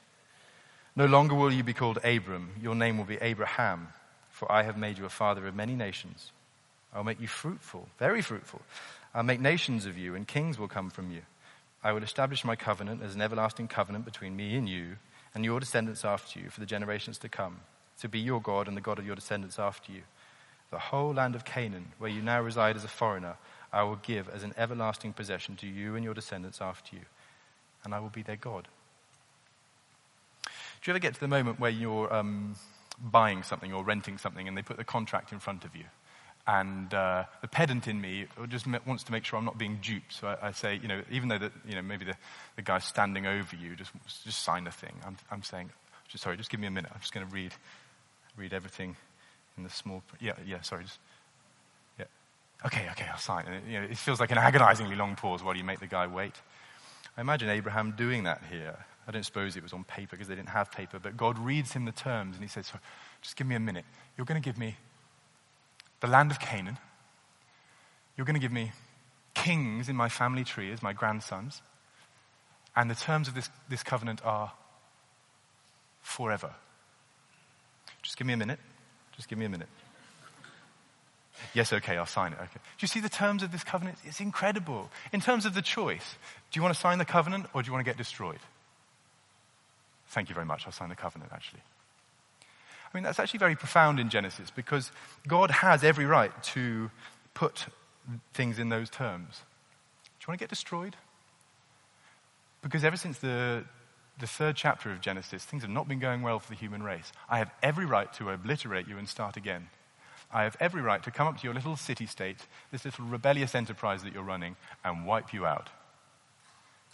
No 0.95 1.05
longer 1.05 1.35
will 1.35 1.51
you 1.51 1.63
be 1.63 1.73
called 1.73 1.99
Abram, 2.03 2.51
your 2.61 2.75
name 2.75 2.97
will 2.97 3.05
be 3.05 3.17
Abraham, 3.21 3.89
for 4.29 4.49
I 4.51 4.63
have 4.63 4.77
made 4.77 4.97
you 4.97 5.05
a 5.05 5.09
father 5.09 5.45
of 5.47 5.55
many 5.55 5.75
nations. 5.75 6.31
I'll 6.93 7.03
make 7.03 7.21
you 7.21 7.27
fruitful, 7.27 7.87
very 7.97 8.21
fruitful. 8.21 8.61
I'll 9.13 9.23
make 9.23 9.39
nations 9.39 9.85
of 9.85 9.97
you, 9.97 10.15
and 10.15 10.27
kings 10.27 10.57
will 10.57 10.67
come 10.67 10.89
from 10.89 11.11
you. 11.11 11.21
I 11.83 11.93
will 11.93 12.03
establish 12.03 12.45
my 12.45 12.55
covenant 12.55 13.01
as 13.01 13.15
an 13.15 13.21
everlasting 13.21 13.67
covenant 13.67 14.05
between 14.05 14.35
me 14.35 14.55
and 14.55 14.67
you, 14.69 14.97
and 15.33 15.43
your 15.43 15.59
descendants 15.59 16.05
after 16.05 16.39
you, 16.39 16.49
for 16.49 16.59
the 16.59 16.65
generations 16.65 17.17
to 17.19 17.29
come, 17.29 17.61
to 17.99 18.09
be 18.09 18.19
your 18.19 18.41
God 18.41 18.67
and 18.67 18.75
the 18.75 18.81
God 18.81 18.99
of 18.99 19.05
your 19.05 19.15
descendants 19.15 19.57
after 19.57 19.91
you. 19.91 20.01
The 20.69 20.79
whole 20.79 21.13
land 21.13 21.35
of 21.35 21.45
Canaan, 21.45 21.93
where 21.97 22.09
you 22.09 22.21
now 22.21 22.41
reside 22.41 22.75
as 22.75 22.83
a 22.83 22.89
foreigner, 22.89 23.35
I 23.73 23.83
will 23.83 23.97
give 23.97 24.29
as 24.29 24.43
an 24.43 24.53
everlasting 24.57 25.13
possession 25.13 25.55
to 25.57 25.67
you 25.67 25.95
and 25.95 26.03
your 26.03 26.13
descendants 26.13 26.61
after 26.61 26.95
you, 26.95 27.03
and 27.83 27.93
I 27.93 27.99
will 27.99 28.09
be 28.09 28.21
their 28.21 28.35
God. 28.35 28.67
Do 30.43 30.89
you 30.89 30.93
ever 30.93 30.99
get 30.99 31.13
to 31.13 31.19
the 31.19 31.27
moment 31.27 31.59
where 31.59 31.69
you're 31.69 32.11
um, 32.13 32.55
buying 32.99 33.43
something 33.43 33.71
or 33.71 33.83
renting 33.83 34.17
something 34.17 34.47
and 34.47 34.57
they 34.57 34.63
put 34.63 34.77
the 34.77 34.83
contract 34.83 35.31
in 35.31 35.39
front 35.39 35.63
of 35.63 35.75
you? 35.75 35.85
And 36.51 36.93
uh, 36.93 37.23
the 37.41 37.47
pedant 37.47 37.87
in 37.87 38.01
me 38.01 38.25
just 38.49 38.67
wants 38.85 39.03
to 39.03 39.13
make 39.13 39.23
sure 39.23 39.39
I'm 39.39 39.45
not 39.45 39.57
being 39.57 39.79
duped. 39.81 40.11
So 40.11 40.27
I, 40.27 40.47
I 40.47 40.51
say, 40.51 40.77
you 40.81 40.89
know, 40.89 41.01
even 41.09 41.29
though 41.29 41.37
that, 41.37 41.53
you 41.65 41.75
know, 41.75 41.81
maybe 41.81 42.03
the, 42.03 42.15
the 42.57 42.61
guy 42.61 42.79
standing 42.79 43.25
over 43.25 43.55
you 43.55 43.77
just 43.77 43.91
just 44.25 44.43
sign 44.43 44.65
the 44.65 44.71
thing. 44.71 44.91
I'm, 45.05 45.15
I'm 45.31 45.43
saying, 45.43 45.69
just, 46.09 46.23
sorry, 46.25 46.35
just 46.35 46.49
give 46.49 46.59
me 46.59 46.67
a 46.67 46.71
minute. 46.71 46.91
I'm 46.93 46.99
just 46.99 47.13
going 47.13 47.25
to 47.25 47.33
read 47.33 47.53
read 48.35 48.53
everything 48.53 48.97
in 49.57 49.63
the 49.63 49.69
small. 49.69 50.03
Yeah, 50.19 50.33
yeah. 50.45 50.59
Sorry, 50.59 50.83
just 50.83 50.99
yeah. 51.97 52.05
Okay, 52.65 52.85
okay, 52.91 53.05
I'll 53.09 53.17
sign. 53.17 53.45
And 53.45 53.55
it, 53.55 53.63
you 53.71 53.79
know, 53.79 53.85
it 53.85 53.97
feels 53.97 54.19
like 54.19 54.31
an 54.31 54.37
agonizingly 54.37 54.97
long 54.97 55.15
pause 55.15 55.41
while 55.41 55.55
you 55.55 55.63
make 55.63 55.79
the 55.79 55.87
guy 55.87 56.05
wait. 56.05 56.35
I 57.15 57.21
imagine 57.21 57.47
Abraham 57.47 57.91
doing 57.91 58.23
that 58.23 58.41
here. 58.51 58.75
I 59.07 59.11
don't 59.11 59.23
suppose 59.23 59.55
it 59.55 59.63
was 59.63 59.71
on 59.71 59.85
paper 59.85 60.17
because 60.17 60.27
they 60.27 60.35
didn't 60.35 60.49
have 60.49 60.69
paper, 60.69 60.99
but 60.99 61.15
God 61.15 61.39
reads 61.39 61.71
him 61.71 61.85
the 61.85 61.93
terms 61.93 62.35
and 62.35 62.43
he 62.43 62.49
says, 62.49 62.71
just 63.21 63.37
give 63.37 63.47
me 63.47 63.55
a 63.55 63.59
minute. 63.59 63.85
You're 64.17 64.25
going 64.25 64.41
to 64.41 64.45
give 64.45 64.57
me 64.57 64.75
the 66.01 66.07
land 66.07 66.31
of 66.31 66.39
Canaan. 66.39 66.77
You're 68.17 68.25
going 68.25 68.35
to 68.35 68.41
give 68.41 68.51
me 68.51 68.71
kings 69.33 69.87
in 69.87 69.95
my 69.95 70.09
family 70.09 70.43
tree 70.43 70.71
as 70.71 70.83
my 70.83 70.93
grandsons. 70.93 71.61
And 72.75 72.89
the 72.89 72.95
terms 72.95 73.27
of 73.27 73.35
this, 73.35 73.49
this 73.69 73.83
covenant 73.83 74.21
are 74.25 74.51
forever. 76.01 76.53
Just 78.01 78.17
give 78.17 78.27
me 78.27 78.33
a 78.33 78.37
minute. 78.37 78.59
Just 79.15 79.29
give 79.29 79.37
me 79.37 79.45
a 79.45 79.49
minute. 79.49 79.67
Yes, 81.53 81.73
okay, 81.73 81.97
I'll 81.97 82.05
sign 82.05 82.33
it. 82.33 82.39
Okay. 82.39 82.53
Do 82.53 82.81
you 82.81 82.87
see 82.87 82.99
the 82.99 83.09
terms 83.09 83.43
of 83.43 83.51
this 83.51 83.63
covenant? 83.63 83.97
It's 84.03 84.19
incredible. 84.19 84.89
In 85.11 85.21
terms 85.21 85.45
of 85.45 85.53
the 85.53 85.61
choice, 85.61 86.15
do 86.51 86.59
you 86.59 86.61
want 86.61 86.73
to 86.73 86.79
sign 86.79 86.97
the 86.97 87.05
covenant 87.05 87.47
or 87.53 87.61
do 87.61 87.67
you 87.67 87.73
want 87.73 87.85
to 87.85 87.89
get 87.89 87.97
destroyed? 87.97 88.39
Thank 90.09 90.29
you 90.29 90.35
very 90.35 90.45
much. 90.45 90.65
I'll 90.65 90.71
sign 90.71 90.89
the 90.89 90.95
covenant, 90.95 91.31
actually. 91.33 91.61
I 92.93 92.97
mean, 92.97 93.03
that's 93.03 93.19
actually 93.19 93.39
very 93.39 93.55
profound 93.55 93.99
in 93.99 94.09
Genesis 94.09 94.49
because 94.51 94.91
God 95.27 95.49
has 95.49 95.83
every 95.83 96.05
right 96.05 96.31
to 96.43 96.91
put 97.33 97.67
things 98.33 98.59
in 98.59 98.69
those 98.69 98.89
terms. 98.89 99.41
Do 100.19 100.25
you 100.25 100.31
want 100.31 100.39
to 100.39 100.43
get 100.43 100.49
destroyed? 100.49 100.95
Because 102.61 102.83
ever 102.83 102.97
since 102.97 103.19
the, 103.19 103.63
the 104.19 104.27
third 104.27 104.55
chapter 104.57 104.91
of 104.91 104.99
Genesis, 104.99 105.45
things 105.45 105.63
have 105.63 105.71
not 105.71 105.87
been 105.87 105.99
going 105.99 106.21
well 106.21 106.39
for 106.39 106.49
the 106.49 106.55
human 106.55 106.83
race. 106.83 107.11
I 107.29 107.37
have 107.37 107.49
every 107.63 107.85
right 107.85 108.11
to 108.13 108.29
obliterate 108.29 108.87
you 108.87 108.97
and 108.97 109.07
start 109.07 109.37
again. 109.37 109.67
I 110.33 110.43
have 110.43 110.57
every 110.59 110.81
right 110.81 111.01
to 111.03 111.11
come 111.11 111.27
up 111.27 111.37
to 111.37 111.43
your 111.43 111.53
little 111.53 111.77
city 111.77 112.05
state, 112.05 112.37
this 112.71 112.85
little 112.85 113.05
rebellious 113.05 113.55
enterprise 113.55 114.03
that 114.03 114.13
you're 114.13 114.23
running, 114.23 114.57
and 114.83 115.05
wipe 115.05 115.33
you 115.33 115.45
out. 115.45 115.69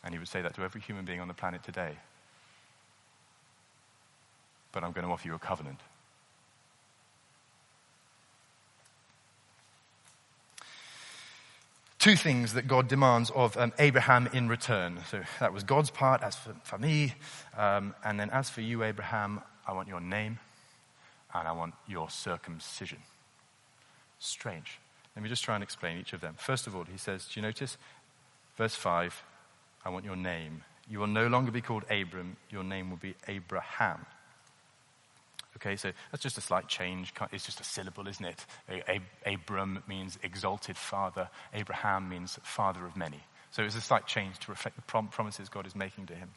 And 0.03 0.13
he 0.13 0.19
would 0.19 0.27
say 0.27 0.41
that 0.41 0.55
to 0.55 0.61
every 0.61 0.81
human 0.81 1.05
being 1.05 1.21
on 1.21 1.27
the 1.27 1.33
planet 1.33 1.63
today 1.63 1.97
but 4.71 4.83
I'm 4.83 4.91
going 4.91 5.05
to 5.05 5.11
offer 5.11 5.27
you 5.27 5.35
a 5.35 5.39
covenant. 5.39 5.79
Two 11.99 12.15
things 12.15 12.53
that 12.53 12.67
God 12.67 12.87
demands 12.87 13.31
of 13.31 13.57
um, 13.57 13.73
Abraham 13.79 14.29
in 14.31 14.47
return. 14.47 14.99
So 15.09 15.21
that 15.39 15.51
was 15.51 15.63
God's 15.63 15.89
part, 15.89 16.21
as 16.21 16.35
for, 16.35 16.55
for 16.63 16.77
me. 16.77 17.15
Um, 17.57 17.95
and 18.05 18.19
then 18.19 18.29
as 18.29 18.49
for 18.49 18.61
you, 18.61 18.83
Abraham, 18.83 19.41
I 19.67 19.73
want 19.73 19.87
your 19.87 19.99
name 19.99 20.39
and 21.33 21.47
I 21.47 21.51
want 21.51 21.73
your 21.87 22.09
circumcision. 22.09 22.99
Strange. 24.19 24.79
Let 25.15 25.23
me 25.23 25.29
just 25.29 25.43
try 25.43 25.55
and 25.55 25.63
explain 25.63 25.97
each 25.97 26.13
of 26.13 26.21
them. 26.21 26.35
First 26.37 26.67
of 26.67 26.75
all, 26.75 26.83
he 26.83 26.97
says, 26.97 27.25
Do 27.25 27.39
you 27.39 27.41
notice? 27.41 27.77
Verse 28.55 28.75
5 28.75 29.23
I 29.85 29.89
want 29.89 30.05
your 30.05 30.15
name. 30.15 30.63
You 30.89 30.99
will 30.99 31.07
no 31.07 31.27
longer 31.27 31.51
be 31.51 31.61
called 31.61 31.83
Abram, 31.89 32.37
your 32.49 32.63
name 32.63 32.89
will 32.89 32.97
be 32.97 33.15
Abraham. 33.27 34.05
Okay, 35.57 35.75
so 35.75 35.91
that's 36.11 36.21
just 36.21 36.37
a 36.37 36.41
slight 36.41 36.67
change. 36.67 37.13
It's 37.31 37.45
just 37.45 37.59
a 37.59 37.63
syllable, 37.63 38.07
isn't 38.07 38.25
it? 38.25 38.45
Abram 39.25 39.83
means 39.87 40.19
exalted 40.21 40.77
father. 40.77 41.29
Abraham 41.53 42.09
means 42.09 42.39
father 42.43 42.85
of 42.85 42.95
many. 42.95 43.23
So 43.51 43.63
it's 43.63 43.75
a 43.75 43.81
slight 43.81 44.05
change 44.05 44.37
to 44.39 44.51
reflect 44.51 44.75
the 44.75 44.83
promises 44.83 45.49
God 45.49 45.65
is 45.65 45.75
making 45.75 46.05
to 46.07 46.15
him. 46.15 46.29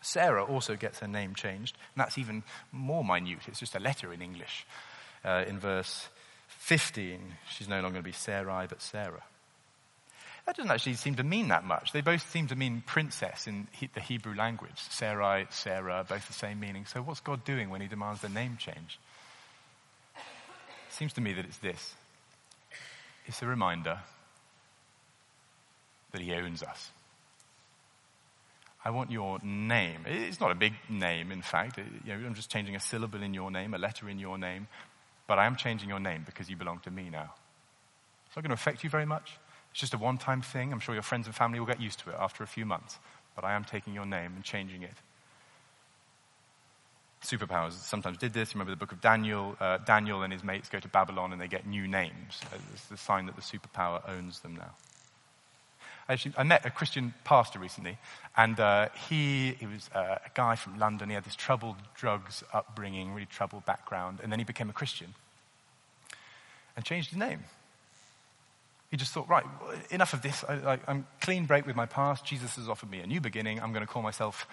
Sarah 0.00 0.44
also 0.44 0.76
gets 0.76 1.00
her 1.00 1.08
name 1.08 1.34
changed, 1.34 1.76
and 1.94 2.00
that's 2.00 2.16
even 2.16 2.42
more 2.72 3.04
minute. 3.04 3.48
It's 3.48 3.60
just 3.60 3.74
a 3.74 3.80
letter 3.80 4.12
in 4.12 4.22
English. 4.22 4.66
Uh, 5.24 5.44
in 5.46 5.58
verse 5.58 6.08
15, 6.48 7.20
she's 7.50 7.68
no 7.68 7.76
longer 7.76 7.94
going 7.94 8.02
to 8.04 8.08
be 8.08 8.12
Sarai, 8.12 8.66
but 8.66 8.80
Sarah. 8.80 9.24
That 10.46 10.56
doesn't 10.56 10.70
actually 10.70 10.94
seem 10.94 11.16
to 11.16 11.24
mean 11.24 11.48
that 11.48 11.64
much. 11.64 11.90
They 11.92 12.00
both 12.00 12.30
seem 12.30 12.46
to 12.48 12.56
mean 12.56 12.82
princess 12.86 13.48
in 13.48 13.66
the 13.94 14.00
Hebrew 14.00 14.34
language. 14.34 14.78
Sarai, 14.90 15.46
Sarah, 15.50 16.06
both 16.08 16.26
the 16.28 16.32
same 16.32 16.60
meaning. 16.60 16.86
So 16.86 17.02
what's 17.02 17.20
God 17.20 17.44
doing 17.44 17.68
when 17.68 17.80
he 17.80 17.88
demands 17.88 18.20
the 18.20 18.28
name 18.28 18.56
change? 18.56 19.00
It 20.16 20.92
seems 20.92 21.12
to 21.14 21.20
me 21.20 21.32
that 21.32 21.44
it's 21.44 21.58
this. 21.58 21.94
It's 23.26 23.42
a 23.42 23.46
reminder 23.46 23.98
that 26.12 26.20
he 26.20 26.32
owns 26.32 26.62
us. 26.62 26.90
I 28.84 28.90
want 28.90 29.10
your 29.10 29.40
name. 29.42 30.02
It's 30.06 30.40
not 30.40 30.52
a 30.52 30.54
big 30.54 30.74
name, 30.88 31.32
in 31.32 31.42
fact. 31.42 31.76
You 31.76 31.84
know, 32.16 32.24
I'm 32.24 32.34
just 32.34 32.52
changing 32.52 32.76
a 32.76 32.80
syllable 32.80 33.20
in 33.20 33.34
your 33.34 33.50
name, 33.50 33.74
a 33.74 33.78
letter 33.78 34.08
in 34.08 34.20
your 34.20 34.38
name. 34.38 34.68
But 35.26 35.40
I 35.40 35.46
am 35.46 35.56
changing 35.56 35.88
your 35.88 35.98
name 35.98 36.22
because 36.24 36.48
you 36.48 36.54
belong 36.54 36.78
to 36.84 36.90
me 36.92 37.10
now. 37.10 37.34
It's 38.28 38.36
not 38.36 38.42
going 38.42 38.50
to 38.50 38.54
affect 38.54 38.84
you 38.84 38.90
very 38.90 39.06
much. 39.06 39.32
It's 39.76 39.82
just 39.82 39.92
a 39.92 39.98
one 39.98 40.16
time 40.16 40.40
thing. 40.40 40.72
I'm 40.72 40.80
sure 40.80 40.94
your 40.94 41.02
friends 41.02 41.26
and 41.26 41.36
family 41.36 41.60
will 41.60 41.66
get 41.66 41.82
used 41.82 41.98
to 41.98 42.08
it 42.08 42.16
after 42.18 42.42
a 42.42 42.46
few 42.46 42.64
months. 42.64 42.98
But 43.34 43.44
I 43.44 43.52
am 43.52 43.62
taking 43.62 43.92
your 43.92 44.06
name 44.06 44.32
and 44.34 44.42
changing 44.42 44.82
it. 44.82 44.94
Superpowers 47.22 47.72
sometimes 47.72 48.16
did 48.16 48.32
this. 48.32 48.54
Remember 48.54 48.70
the 48.70 48.78
book 48.78 48.92
of 48.92 49.02
Daniel? 49.02 49.54
Uh, 49.60 49.76
Daniel 49.76 50.22
and 50.22 50.32
his 50.32 50.42
mates 50.42 50.70
go 50.70 50.80
to 50.80 50.88
Babylon 50.88 51.30
and 51.30 51.38
they 51.38 51.46
get 51.46 51.66
new 51.66 51.86
names. 51.86 52.40
It's 52.72 52.86
the 52.86 52.96
sign 52.96 53.26
that 53.26 53.36
the 53.36 53.42
superpower 53.42 54.00
owns 54.08 54.40
them 54.40 54.56
now. 54.56 54.70
Actually, 56.08 56.32
I 56.38 56.44
met 56.44 56.64
a 56.64 56.70
Christian 56.70 57.12
pastor 57.24 57.58
recently, 57.58 57.98
and 58.34 58.58
uh, 58.58 58.88
he, 59.10 59.56
he 59.60 59.66
was 59.66 59.90
uh, 59.94 60.16
a 60.24 60.30
guy 60.32 60.56
from 60.56 60.78
London. 60.78 61.10
He 61.10 61.14
had 61.14 61.24
this 61.24 61.36
troubled 61.36 61.76
drugs 61.94 62.42
upbringing, 62.50 63.12
really 63.12 63.26
troubled 63.26 63.66
background, 63.66 64.20
and 64.22 64.32
then 64.32 64.38
he 64.38 64.44
became 64.46 64.70
a 64.70 64.72
Christian 64.72 65.12
and 66.76 66.82
changed 66.82 67.10
his 67.10 67.18
name. 67.18 67.40
He 68.96 68.98
just 68.98 69.12
thought, 69.12 69.28
right, 69.28 69.44
enough 69.90 70.14
of 70.14 70.22
this. 70.22 70.42
I, 70.42 70.78
am 70.88 71.06
clean 71.20 71.44
break 71.44 71.66
with 71.66 71.76
my 71.76 71.84
past. 71.84 72.24
Jesus 72.24 72.56
has 72.56 72.66
offered 72.66 72.90
me 72.90 73.00
a 73.00 73.06
new 73.06 73.20
beginning. 73.20 73.60
I'm 73.60 73.74
going 73.74 73.86
to 73.86 73.92
call 73.92 74.00
myself 74.00 74.46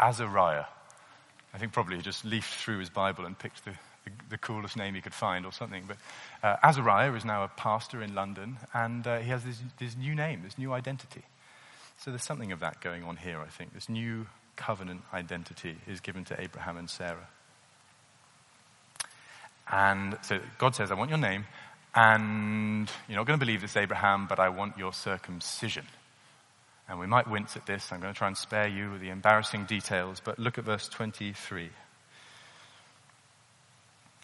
Azariah. 0.00 0.64
I 1.52 1.58
think 1.58 1.72
probably 1.72 1.96
he 1.96 2.02
just 2.02 2.24
leafed 2.24 2.48
through 2.48 2.78
his 2.78 2.88
Bible 2.88 3.26
and 3.26 3.38
picked 3.38 3.66
the, 3.66 3.72
the, 4.06 4.10
the 4.30 4.38
coolest 4.38 4.74
name 4.74 4.94
he 4.94 5.02
could 5.02 5.12
find 5.12 5.44
or 5.44 5.52
something. 5.52 5.84
But 5.86 5.98
uh, 6.42 6.56
Azariah 6.62 7.12
is 7.12 7.26
now 7.26 7.44
a 7.44 7.48
pastor 7.48 8.02
in 8.02 8.14
London, 8.14 8.56
and 8.72 9.06
uh, 9.06 9.18
he 9.18 9.28
has 9.28 9.44
this, 9.44 9.60
this 9.78 9.94
new 9.98 10.14
name, 10.14 10.44
this 10.44 10.56
new 10.56 10.72
identity. 10.72 11.24
So 11.98 12.10
there's 12.10 12.24
something 12.24 12.52
of 12.52 12.60
that 12.60 12.80
going 12.80 13.04
on 13.04 13.18
here, 13.18 13.38
I 13.38 13.48
think. 13.48 13.74
This 13.74 13.90
new 13.90 14.28
covenant 14.56 15.02
identity 15.12 15.76
is 15.86 16.00
given 16.00 16.24
to 16.24 16.40
Abraham 16.40 16.78
and 16.78 16.88
Sarah. 16.88 17.28
And 19.70 20.16
so 20.22 20.40
God 20.56 20.74
says, 20.74 20.90
I 20.90 20.94
want 20.94 21.10
your 21.10 21.18
name, 21.18 21.44
and 21.94 22.90
you're 23.08 23.16
not 23.16 23.26
going 23.26 23.38
to 23.38 23.44
believe 23.44 23.62
this, 23.62 23.76
Abraham, 23.76 24.26
but 24.26 24.38
I 24.38 24.48
want 24.48 24.78
your 24.78 24.92
circumcision. 24.92 25.86
And 26.88 26.98
we 26.98 27.06
might 27.06 27.28
wince 27.28 27.56
at 27.56 27.66
this. 27.66 27.92
I'm 27.92 28.00
going 28.00 28.12
to 28.12 28.18
try 28.18 28.28
and 28.28 28.36
spare 28.36 28.68
you 28.68 28.98
the 28.98 29.10
embarrassing 29.10 29.64
details, 29.64 30.20
but 30.22 30.38
look 30.38 30.58
at 30.58 30.64
verse 30.64 30.88
23. 30.88 31.70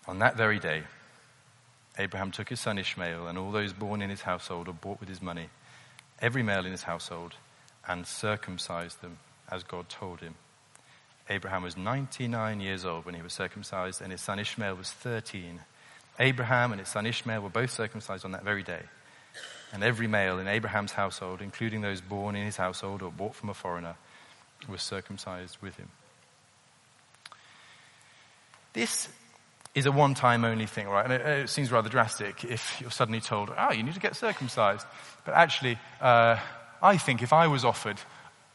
On 0.09 0.18
that 0.20 0.37
very 0.37 0.59
day, 0.59 0.85
Abraham 1.98 2.31
took 2.31 2.48
his 2.48 2.61
son 2.61 2.79
Ishmael 2.79 3.26
and 3.26 3.38
all 3.38 3.50
those 3.50 3.72
born 3.72 4.02
in 4.02 4.11
his 4.11 4.22
household 4.22 4.68
or 4.68 4.74
bought 4.74 5.00
with 5.00 5.09
his 5.09 5.22
money, 5.22 5.48
every 6.20 6.42
male 6.42 6.64
in 6.64 6.72
his 6.72 6.83
household, 6.83 7.35
and 7.88 8.07
circumcised 8.07 9.00
them 9.00 9.18
as 9.50 9.62
God 9.62 9.88
told 9.88 10.20
him. 10.20 10.35
Abraham 11.29 11.62
was 11.62 11.76
99 11.76 12.61
years 12.61 12.85
old 12.85 13.05
when 13.05 13.14
he 13.14 13.22
was 13.22 13.33
circumcised, 13.33 14.00
and 14.00 14.12
his 14.12 14.20
son 14.20 14.38
Ishmael 14.38 14.76
was 14.76 14.90
13. 14.90 15.61
Abraham 16.18 16.72
and 16.72 16.81
his 16.81 16.88
son 16.88 17.07
Ishmael 17.07 17.42
were 17.42 17.50
both 17.50 17.70
circumcised 17.70 18.24
on 18.24 18.33
that 18.33 18.44
very 18.44 18.62
day. 18.62 18.83
And 19.72 19.83
every 19.83 20.07
male 20.07 20.38
in 20.38 20.48
Abraham's 20.48 20.92
household, 20.92 21.42
including 21.42 21.81
those 21.81 22.00
born 22.00 22.37
in 22.37 22.44
his 22.44 22.57
household 22.57 23.02
or 23.02 23.11
bought 23.11 23.35
from 23.35 23.50
a 23.50 23.55
foreigner, 23.55 23.96
was 24.68 24.83
circumcised 24.83 25.59
with 25.61 25.76
him. 25.76 25.88
This 28.72 29.09
is 29.74 29.87
a 29.87 29.92
one 29.92 30.14
time 30.14 30.44
only 30.44 30.66
thing, 30.66 30.88
right? 30.88 31.05
And 31.05 31.12
it, 31.12 31.20
it, 31.20 31.48
seems 31.50 31.70
rather 31.70 31.88
drastic 31.88 32.44
if 32.44 32.81
you're 32.81 32.90
suddenly 32.90 33.20
told, 33.20 33.50
oh, 33.57 33.72
you 33.72 33.83
need 33.83 33.94
to 33.94 34.00
get 34.00 34.16
circumcised. 34.16 34.87
But 35.24 35.35
actually, 35.35 35.79
uh, 36.00 36.38
I 36.83 36.96
think 36.96 37.22
if 37.22 37.33
I 37.33 37.46
was 37.46 37.64
offered 37.64 37.98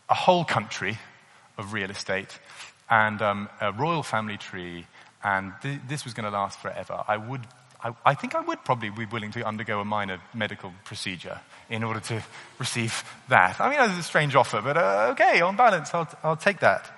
a 0.10 0.16
whole 0.16 0.44
country 0.44 0.98
of 1.58 1.74
real 1.74 1.92
estate 1.92 2.40
and 2.90 3.22
um, 3.22 3.50
a 3.60 3.72
royal 3.72 4.04
family 4.04 4.38
tree 4.38 4.86
and 5.24 5.54
th- 5.62 5.80
this 5.88 6.04
was 6.04 6.14
going 6.14 6.26
to 6.26 6.32
last 6.32 6.60
forever, 6.60 7.04
I 7.08 7.18
would, 7.18 7.42
I, 7.84 7.94
I, 8.06 8.14
think 8.14 8.36
I 8.36 8.42
would 8.42 8.64
probably 8.64 8.90
be 8.90 9.06
willing 9.06 9.32
to 9.32 9.46
undergo 9.46 9.80
a 9.80 9.86
minor 9.86 10.20
medical 10.34 10.74
procedure 10.84 11.40
in 11.70 11.84
order 11.84 12.00
to 12.00 12.24
receive 12.60 13.04
that. 13.30 13.60
I 13.60 13.70
mean, 13.70 13.78
that's 13.78 14.00
a 14.00 14.04
strange 14.04 14.36
offer, 14.36 14.62
but 14.62 14.78
uh, 14.78 15.10
okay, 15.12 15.42
on 15.42 15.56
balance, 15.56 15.94
I'll, 15.94 16.10
I'll 16.24 16.38
take 16.38 16.60
that. 16.60 16.90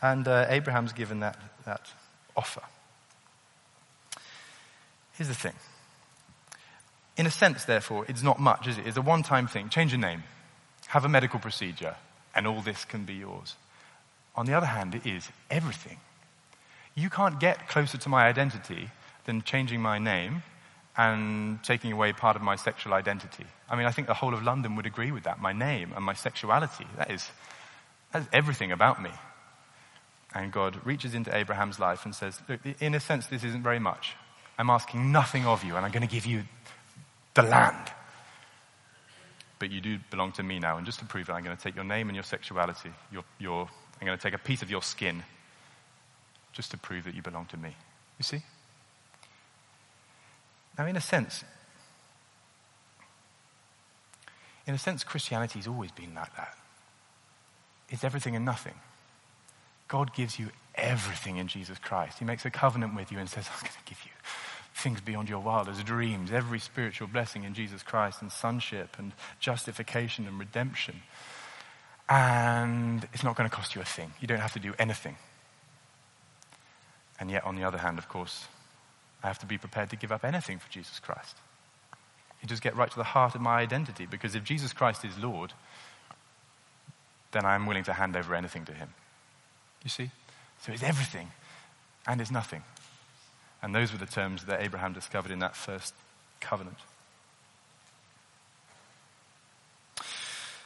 And 0.00 0.26
uh, 0.28 0.46
Abraham's 0.48 0.92
given 0.92 1.20
that, 1.20 1.38
that 1.64 1.82
offer. 2.36 2.62
Here's 5.14 5.28
the 5.28 5.34
thing. 5.34 5.54
In 7.16 7.26
a 7.26 7.30
sense, 7.30 7.64
therefore, 7.64 8.04
it's 8.08 8.22
not 8.22 8.38
much, 8.38 8.68
is 8.68 8.78
it? 8.78 8.86
It's 8.86 8.96
a 8.96 9.02
one 9.02 9.24
time 9.24 9.48
thing. 9.48 9.68
Change 9.68 9.90
your 9.90 10.00
name, 10.00 10.22
have 10.86 11.04
a 11.04 11.08
medical 11.08 11.40
procedure, 11.40 11.96
and 12.34 12.46
all 12.46 12.60
this 12.60 12.84
can 12.84 13.04
be 13.04 13.14
yours. 13.14 13.56
On 14.36 14.46
the 14.46 14.54
other 14.54 14.66
hand, 14.66 14.94
it 14.94 15.04
is 15.04 15.28
everything. 15.50 15.98
You 16.98 17.10
can't 17.10 17.38
get 17.38 17.68
closer 17.68 17.96
to 17.96 18.08
my 18.08 18.26
identity 18.26 18.90
than 19.24 19.42
changing 19.42 19.80
my 19.80 20.00
name 20.00 20.42
and 20.96 21.62
taking 21.62 21.92
away 21.92 22.12
part 22.12 22.34
of 22.34 22.42
my 22.42 22.56
sexual 22.56 22.92
identity. 22.92 23.44
I 23.70 23.76
mean, 23.76 23.86
I 23.86 23.92
think 23.92 24.08
the 24.08 24.14
whole 24.14 24.34
of 24.34 24.42
London 24.42 24.74
would 24.74 24.84
agree 24.86 25.12
with 25.12 25.22
that. 25.22 25.40
My 25.40 25.52
name 25.52 25.92
and 25.94 26.04
my 26.04 26.14
sexuality, 26.14 26.86
that 26.96 27.12
is, 27.12 27.30
that 28.12 28.22
is 28.22 28.28
everything 28.32 28.72
about 28.72 29.00
me. 29.00 29.10
And 30.34 30.50
God 30.50 30.84
reaches 30.84 31.14
into 31.14 31.34
Abraham's 31.34 31.78
life 31.78 32.04
and 32.04 32.12
says, 32.12 32.40
Look, 32.48 32.60
in 32.80 32.94
a 32.96 33.00
sense, 33.00 33.28
this 33.28 33.44
isn't 33.44 33.62
very 33.62 33.78
much. 33.78 34.16
I'm 34.58 34.68
asking 34.68 35.12
nothing 35.12 35.46
of 35.46 35.62
you, 35.62 35.76
and 35.76 35.86
I'm 35.86 35.92
going 35.92 36.06
to 36.06 36.12
give 36.12 36.26
you 36.26 36.42
the 37.34 37.42
land. 37.42 37.92
But 39.60 39.70
you 39.70 39.80
do 39.80 39.98
belong 40.10 40.32
to 40.32 40.42
me 40.42 40.58
now, 40.58 40.78
and 40.78 40.84
just 40.84 40.98
to 40.98 41.04
prove 41.04 41.28
it, 41.28 41.32
I'm 41.32 41.44
going 41.44 41.56
to 41.56 41.62
take 41.62 41.76
your 41.76 41.84
name 41.84 42.08
and 42.08 42.16
your 42.16 42.24
sexuality. 42.24 42.90
Your, 43.12 43.22
your, 43.38 43.68
I'm 44.00 44.06
going 44.06 44.18
to 44.18 44.22
take 44.22 44.34
a 44.34 44.38
piece 44.38 44.62
of 44.62 44.70
your 44.70 44.82
skin 44.82 45.22
just 46.58 46.72
to 46.72 46.76
prove 46.76 47.04
that 47.04 47.14
you 47.14 47.22
belong 47.22 47.46
to 47.46 47.56
me. 47.56 47.68
You 48.18 48.24
see? 48.24 48.42
Now, 50.76 50.86
in 50.86 50.96
a 50.96 51.00
sense, 51.00 51.44
in 54.66 54.74
a 54.74 54.78
sense, 54.78 55.04
Christianity's 55.04 55.68
always 55.68 55.92
been 55.92 56.16
like 56.16 56.34
that. 56.34 56.58
It's 57.90 58.02
everything 58.02 58.34
and 58.34 58.44
nothing. 58.44 58.74
God 59.86 60.12
gives 60.12 60.40
you 60.40 60.48
everything 60.74 61.36
in 61.36 61.46
Jesus 61.46 61.78
Christ. 61.78 62.18
He 62.18 62.24
makes 62.24 62.44
a 62.44 62.50
covenant 62.50 62.96
with 62.96 63.12
you 63.12 63.18
and 63.18 63.30
says, 63.30 63.48
I'm 63.54 63.60
going 63.60 63.72
to 63.72 63.88
give 63.88 64.00
you 64.04 64.10
things 64.74 65.00
beyond 65.00 65.28
your 65.28 65.38
wildest 65.38 65.86
dreams, 65.86 66.32
every 66.32 66.58
spiritual 66.58 67.06
blessing 67.06 67.44
in 67.44 67.54
Jesus 67.54 67.84
Christ, 67.84 68.20
and 68.20 68.32
sonship, 68.32 68.96
and 68.98 69.12
justification, 69.38 70.26
and 70.26 70.40
redemption. 70.40 71.02
And 72.08 73.06
it's 73.12 73.22
not 73.22 73.36
going 73.36 73.48
to 73.48 73.54
cost 73.54 73.76
you 73.76 73.80
a 73.80 73.84
thing. 73.84 74.12
You 74.20 74.26
don't 74.26 74.40
have 74.40 74.54
to 74.54 74.60
do 74.60 74.74
anything. 74.76 75.14
And 77.20 77.30
yet, 77.30 77.44
on 77.44 77.56
the 77.56 77.64
other 77.64 77.78
hand, 77.78 77.98
of 77.98 78.08
course, 78.08 78.46
I 79.22 79.26
have 79.26 79.38
to 79.40 79.46
be 79.46 79.58
prepared 79.58 79.90
to 79.90 79.96
give 79.96 80.12
up 80.12 80.24
anything 80.24 80.58
for 80.58 80.70
Jesus 80.70 81.00
Christ. 81.00 81.36
You 82.42 82.48
just 82.48 82.62
get 82.62 82.76
right 82.76 82.90
to 82.90 82.96
the 82.96 83.04
heart 83.04 83.34
of 83.34 83.40
my 83.40 83.58
identity, 83.58 84.06
because 84.06 84.34
if 84.34 84.44
Jesus 84.44 84.72
Christ 84.72 85.04
is 85.04 85.18
Lord, 85.18 85.52
then 87.32 87.44
I 87.44 87.54
am 87.54 87.66
willing 87.66 87.84
to 87.84 87.92
hand 87.92 88.16
over 88.16 88.34
anything 88.34 88.64
to 88.66 88.72
Him. 88.72 88.90
You 89.82 89.90
see? 89.90 90.10
So 90.62 90.72
it's 90.72 90.82
everything 90.82 91.30
and 92.06 92.20
it's 92.20 92.30
nothing. 92.30 92.62
And 93.62 93.74
those 93.74 93.92
were 93.92 93.98
the 93.98 94.06
terms 94.06 94.44
that 94.44 94.60
Abraham 94.62 94.92
discovered 94.92 95.32
in 95.32 95.40
that 95.40 95.56
first 95.56 95.94
covenant. 96.40 96.78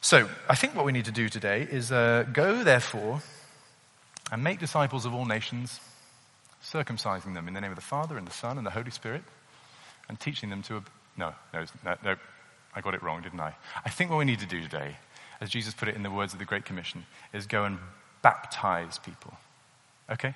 So, 0.01 0.29
I 0.49 0.57
think 0.57 0.75
what 0.75 0.85
we 0.85 0.93
need 0.93 1.05
to 1.05 1.13
do 1.13 1.29
today 1.29 1.67
is 1.71 1.93
uh, 1.93 2.25
go, 2.33 2.65
therefore, 2.65 3.23
and 4.31 4.43
make 4.43 4.59
disciples 4.59 5.07
of 5.07 5.15
all 5.15 5.25
nations, 5.25 5.81
circumcising 6.63 7.35
them 7.35 7.49
in 7.49 7.55
the 7.55 7.61
name 7.61 7.71
of 7.71 7.77
the 7.77 7.83
Father 7.83 8.17
and 8.17 8.27
the 8.27 8.33
Son 8.33 8.59
and 8.59 8.67
the 8.67 8.71
Holy 8.71 8.91
Spirit, 8.91 9.23
and 10.09 10.19
teaching 10.19 10.51
them 10.51 10.63
to. 10.63 10.77
Ob- 10.77 10.91
no, 11.17 11.35
no, 11.53 11.65
no, 11.85 11.97
no, 12.05 12.17
I 12.75 12.81
got 12.81 12.95
it 12.95 13.03
wrong, 13.03 13.23
didn't 13.23 13.41
I? 13.41 13.55
I 13.85 13.91
think 13.91 14.11
what 14.11 14.19
we 14.19 14.25
need 14.25 14.39
to 14.41 14.47
do 14.47 14.63
today, 14.63 14.97
as 15.41 15.51
Jesus 15.51 15.75
put 15.75 15.89
it 15.89 15.95
in 15.95 16.03
the 16.03 16.11
words 16.11 16.33
of 16.33 16.39
the 16.39 16.45
Great 16.45 16.65
Commission, 16.65 17.05
is 17.33 17.47
go 17.47 17.65
and 17.65 17.79
baptize 18.23 18.99
people. 18.99 19.35
Okay? 20.11 20.35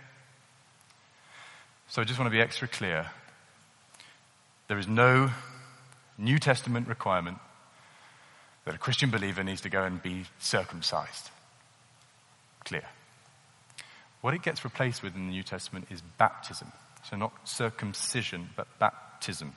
So 1.88 2.02
I 2.02 2.04
just 2.04 2.18
want 2.18 2.26
to 2.26 2.36
be 2.36 2.40
extra 2.40 2.68
clear. 2.68 3.06
There 4.68 4.78
is 4.78 4.88
no 4.88 5.30
New 6.18 6.38
Testament 6.38 6.88
requirement 6.88 7.38
that 8.64 8.74
a 8.74 8.78
Christian 8.78 9.10
believer 9.10 9.44
needs 9.44 9.60
to 9.62 9.68
go 9.68 9.84
and 9.84 10.02
be 10.02 10.24
circumcised. 10.38 11.30
Clear. 12.64 12.82
What 14.26 14.34
it 14.34 14.42
gets 14.42 14.64
replaced 14.64 15.04
with 15.04 15.14
in 15.14 15.26
the 15.26 15.30
New 15.30 15.44
Testament 15.44 15.86
is 15.88 16.02
baptism. 16.18 16.72
So 17.08 17.16
not 17.16 17.32
circumcision, 17.44 18.50
but 18.56 18.66
baptism. 18.80 19.52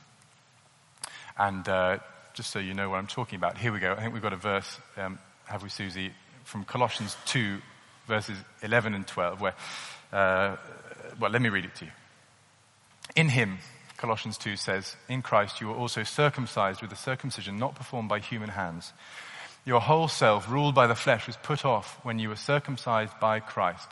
And 1.39 1.67
uh, 1.67 1.97
just 2.35 2.51
so 2.51 2.59
you 2.59 2.75
know 2.75 2.87
what 2.87 2.97
I'm 2.97 3.07
talking 3.07 3.37
about, 3.37 3.57
here 3.57 3.73
we 3.73 3.79
go. 3.79 3.93
I 3.93 3.99
think 3.99 4.13
we've 4.13 4.21
got 4.21 4.31
a 4.31 4.35
verse, 4.35 4.79
um, 4.95 5.17
have 5.45 5.63
we, 5.63 5.69
Susie, 5.69 6.11
from 6.43 6.65
Colossians 6.65 7.17
2, 7.25 7.57
verses 8.05 8.37
11 8.61 8.93
and 8.93 9.07
12, 9.07 9.41
where, 9.41 9.55
uh, 10.13 10.55
well, 11.19 11.31
let 11.31 11.41
me 11.41 11.49
read 11.49 11.65
it 11.65 11.73
to 11.77 11.85
you. 11.85 11.91
In 13.15 13.29
him, 13.29 13.57
Colossians 13.97 14.37
2 14.37 14.55
says, 14.55 14.95
In 15.07 15.23
Christ 15.23 15.61
you 15.61 15.69
were 15.69 15.77
also 15.77 16.03
circumcised 16.03 16.83
with 16.83 16.91
a 16.91 16.95
circumcision 16.95 17.57
not 17.57 17.73
performed 17.73 18.09
by 18.09 18.19
human 18.19 18.49
hands. 18.49 18.93
Your 19.65 19.81
whole 19.81 20.07
self, 20.07 20.47
ruled 20.47 20.75
by 20.75 20.85
the 20.85 20.93
flesh, 20.93 21.25
was 21.25 21.37
put 21.37 21.65
off 21.65 21.97
when 22.03 22.19
you 22.19 22.29
were 22.29 22.35
circumcised 22.35 23.19
by 23.19 23.39
Christ, 23.39 23.87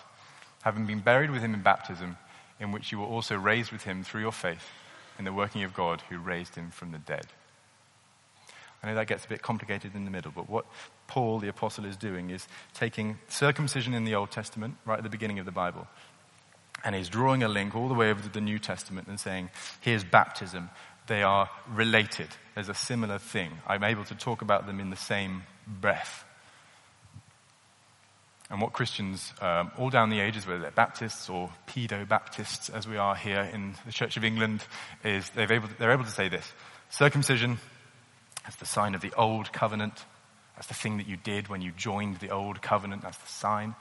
having 0.68 0.86
been 0.86 1.00
buried 1.00 1.32
with 1.32 1.42
him 1.42 1.54
in 1.54 1.62
baptism, 1.62 2.18
in 2.60 2.74
which 2.74 2.92
you 2.92 3.00
were 3.00 3.06
also 3.06 3.38
raised 3.38 3.72
with 3.72 3.84
him 3.84 4.04
through 4.04 4.20
your 4.20 4.34
faith 4.34 4.70
in 5.18 5.24
the 5.24 5.32
working 5.32 5.64
of 5.64 5.74
God 5.74 6.02
who 6.10 6.18
raised 6.18 6.56
him 6.56 6.72
from 6.72 6.92
the 6.92 6.98
dead. 6.98 7.26
I 8.84 8.88
know 8.88 8.96
that 8.96 9.08
gets 9.08 9.24
a 9.24 9.30
bit 9.30 9.42
complicated 9.42 9.96
in 9.96 10.04
the 10.04 10.12
middle, 10.12 10.34
but 10.36 10.50
what 10.50 10.66
Paul 11.08 11.40
the 11.40 11.48
apostle 11.48 11.86
is 11.86 11.96
doing 11.96 12.32
is 12.32 12.46
taking 12.74 13.18
circumcision 13.30 13.94
in 13.94 14.04
the 14.04 14.16
Old 14.16 14.30
Testament, 14.30 14.76
right 14.86 14.98
at 14.98 15.04
the 15.04 15.10
beginning 15.10 15.40
of 15.40 15.46
the 15.46 15.54
Bible, 15.54 15.88
and 16.84 16.94
he's 16.94 17.08
drawing 17.08 17.44
a 17.44 17.48
link 17.48 17.74
all 17.74 17.88
the 17.88 17.94
way 17.94 18.10
over 18.10 18.22
to 18.22 18.30
the 18.30 18.42
New 18.42 18.60
Testament 18.60 19.08
and 19.08 19.18
saying, 19.18 19.50
here's 19.80 20.04
baptism. 20.04 20.70
They 21.08 21.24
are 21.24 21.50
related. 21.70 22.28
There's 22.56 22.68
a 22.68 22.74
similar 22.74 23.20
thing. 23.20 23.52
I'm 23.66 23.86
able 23.86 24.04
to 24.04 24.16
talk 24.16 24.42
about 24.42 24.68
them 24.68 24.82
in 24.82 24.90
the 24.90 24.98
same 24.98 25.44
breath. 25.66 26.26
And 28.50 28.62
what 28.62 28.72
Christians, 28.72 29.34
um, 29.42 29.72
all 29.78 29.90
down 29.90 30.10
the 30.10 30.22
ages, 30.22 30.48
whether 30.48 30.60
they're 30.60 30.72
Baptists 30.72 31.30
or 31.30 31.50
pedo 31.68 32.08
Baptists, 32.08 32.70
as 32.70 32.88
we 32.88 32.96
are 32.96 33.16
here 33.16 33.42
in 33.42 33.76
the 33.86 33.92
Church 33.92 34.16
of 34.16 34.24
England, 34.24 34.64
is 35.04 35.30
they're 35.32 35.52
able 35.52 35.68
to, 35.68 35.78
they're 35.78 35.92
able 35.92 36.06
to 36.06 36.10
say 36.10 36.30
this 36.30 36.50
circumcision 36.90 37.60
that's 38.48 38.56
the 38.56 38.66
sign 38.66 38.96
of 38.96 39.02
the 39.02 39.12
old 39.18 39.52
covenant. 39.52 40.06
That's 40.56 40.68
the 40.68 40.74
thing 40.74 40.98
that 40.98 41.08
you 41.08 41.18
did 41.18 41.50
when 41.50 41.62
you 41.62 41.74
joined 41.76 42.20
the 42.20 42.30
old 42.30 42.62
covenant. 42.62 43.02
That's 43.02 43.18
the 43.18 43.28
sign. 43.28 43.76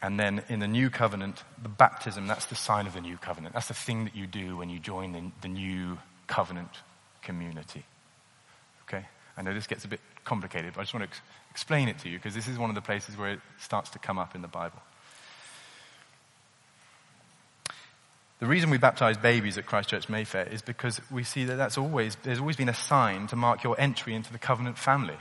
And 0.00 0.20
then 0.20 0.44
in 0.48 0.60
the 0.60 0.68
new 0.68 0.90
covenant, 0.90 1.42
the 1.60 1.68
baptism, 1.68 2.28
that's 2.28 2.46
the 2.46 2.54
sign 2.54 2.86
of 2.86 2.92
the 2.92 3.00
new 3.00 3.16
covenant. 3.16 3.52
That's 3.52 3.66
the 3.66 3.74
thing 3.74 4.04
that 4.04 4.14
you 4.14 4.28
do 4.28 4.56
when 4.56 4.70
you 4.70 4.78
join 4.78 5.10
the, 5.10 5.32
the 5.42 5.48
new 5.48 5.98
covenant 6.28 6.70
community. 7.22 7.84
Okay? 8.86 9.06
I 9.36 9.42
know 9.42 9.52
this 9.52 9.66
gets 9.66 9.84
a 9.84 9.88
bit 9.88 10.00
complicated, 10.24 10.72
but 10.74 10.80
I 10.80 10.82
just 10.84 10.94
want 10.94 11.04
to 11.04 11.10
ex- 11.10 11.20
explain 11.50 11.88
it 11.88 11.98
to 12.00 12.08
you 12.08 12.18
because 12.18 12.34
this 12.34 12.48
is 12.48 12.58
one 12.58 12.70
of 12.70 12.74
the 12.74 12.82
places 12.82 13.16
where 13.16 13.32
it 13.32 13.40
starts 13.58 13.90
to 13.90 13.98
come 13.98 14.18
up 14.18 14.34
in 14.34 14.42
the 14.42 14.48
Bible. 14.48 14.80
The 18.40 18.46
reason 18.46 18.68
we 18.68 18.78
baptize 18.78 19.16
babies 19.16 19.56
at 19.56 19.64
Christchurch 19.64 20.08
Mayfair 20.08 20.46
is 20.48 20.60
because 20.60 21.00
we 21.10 21.22
see 21.22 21.44
that 21.44 21.54
that's 21.54 21.78
always, 21.78 22.16
there's 22.24 22.40
always 22.40 22.56
been 22.56 22.68
a 22.68 22.74
sign 22.74 23.26
to 23.28 23.36
mark 23.36 23.62
your 23.62 23.78
entry 23.80 24.14
into 24.14 24.32
the 24.32 24.38
covenant 24.38 24.76
family. 24.76 25.16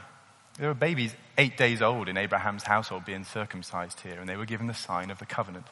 There 0.58 0.68
were 0.68 0.74
babies 0.74 1.16
eight 1.38 1.58
days 1.58 1.82
old 1.82 2.10
in 2.10 2.18
Abraham's 2.18 2.64
household 2.64 3.06
being 3.06 3.24
circumcised 3.24 4.02
here, 4.02 4.20
and 4.20 4.28
they 4.28 4.36
were 4.36 4.46
given 4.46 4.68
the 4.68 4.74
sign 4.74 5.10
of 5.10 5.20
the 5.20 5.26
covenant. 5.26 5.66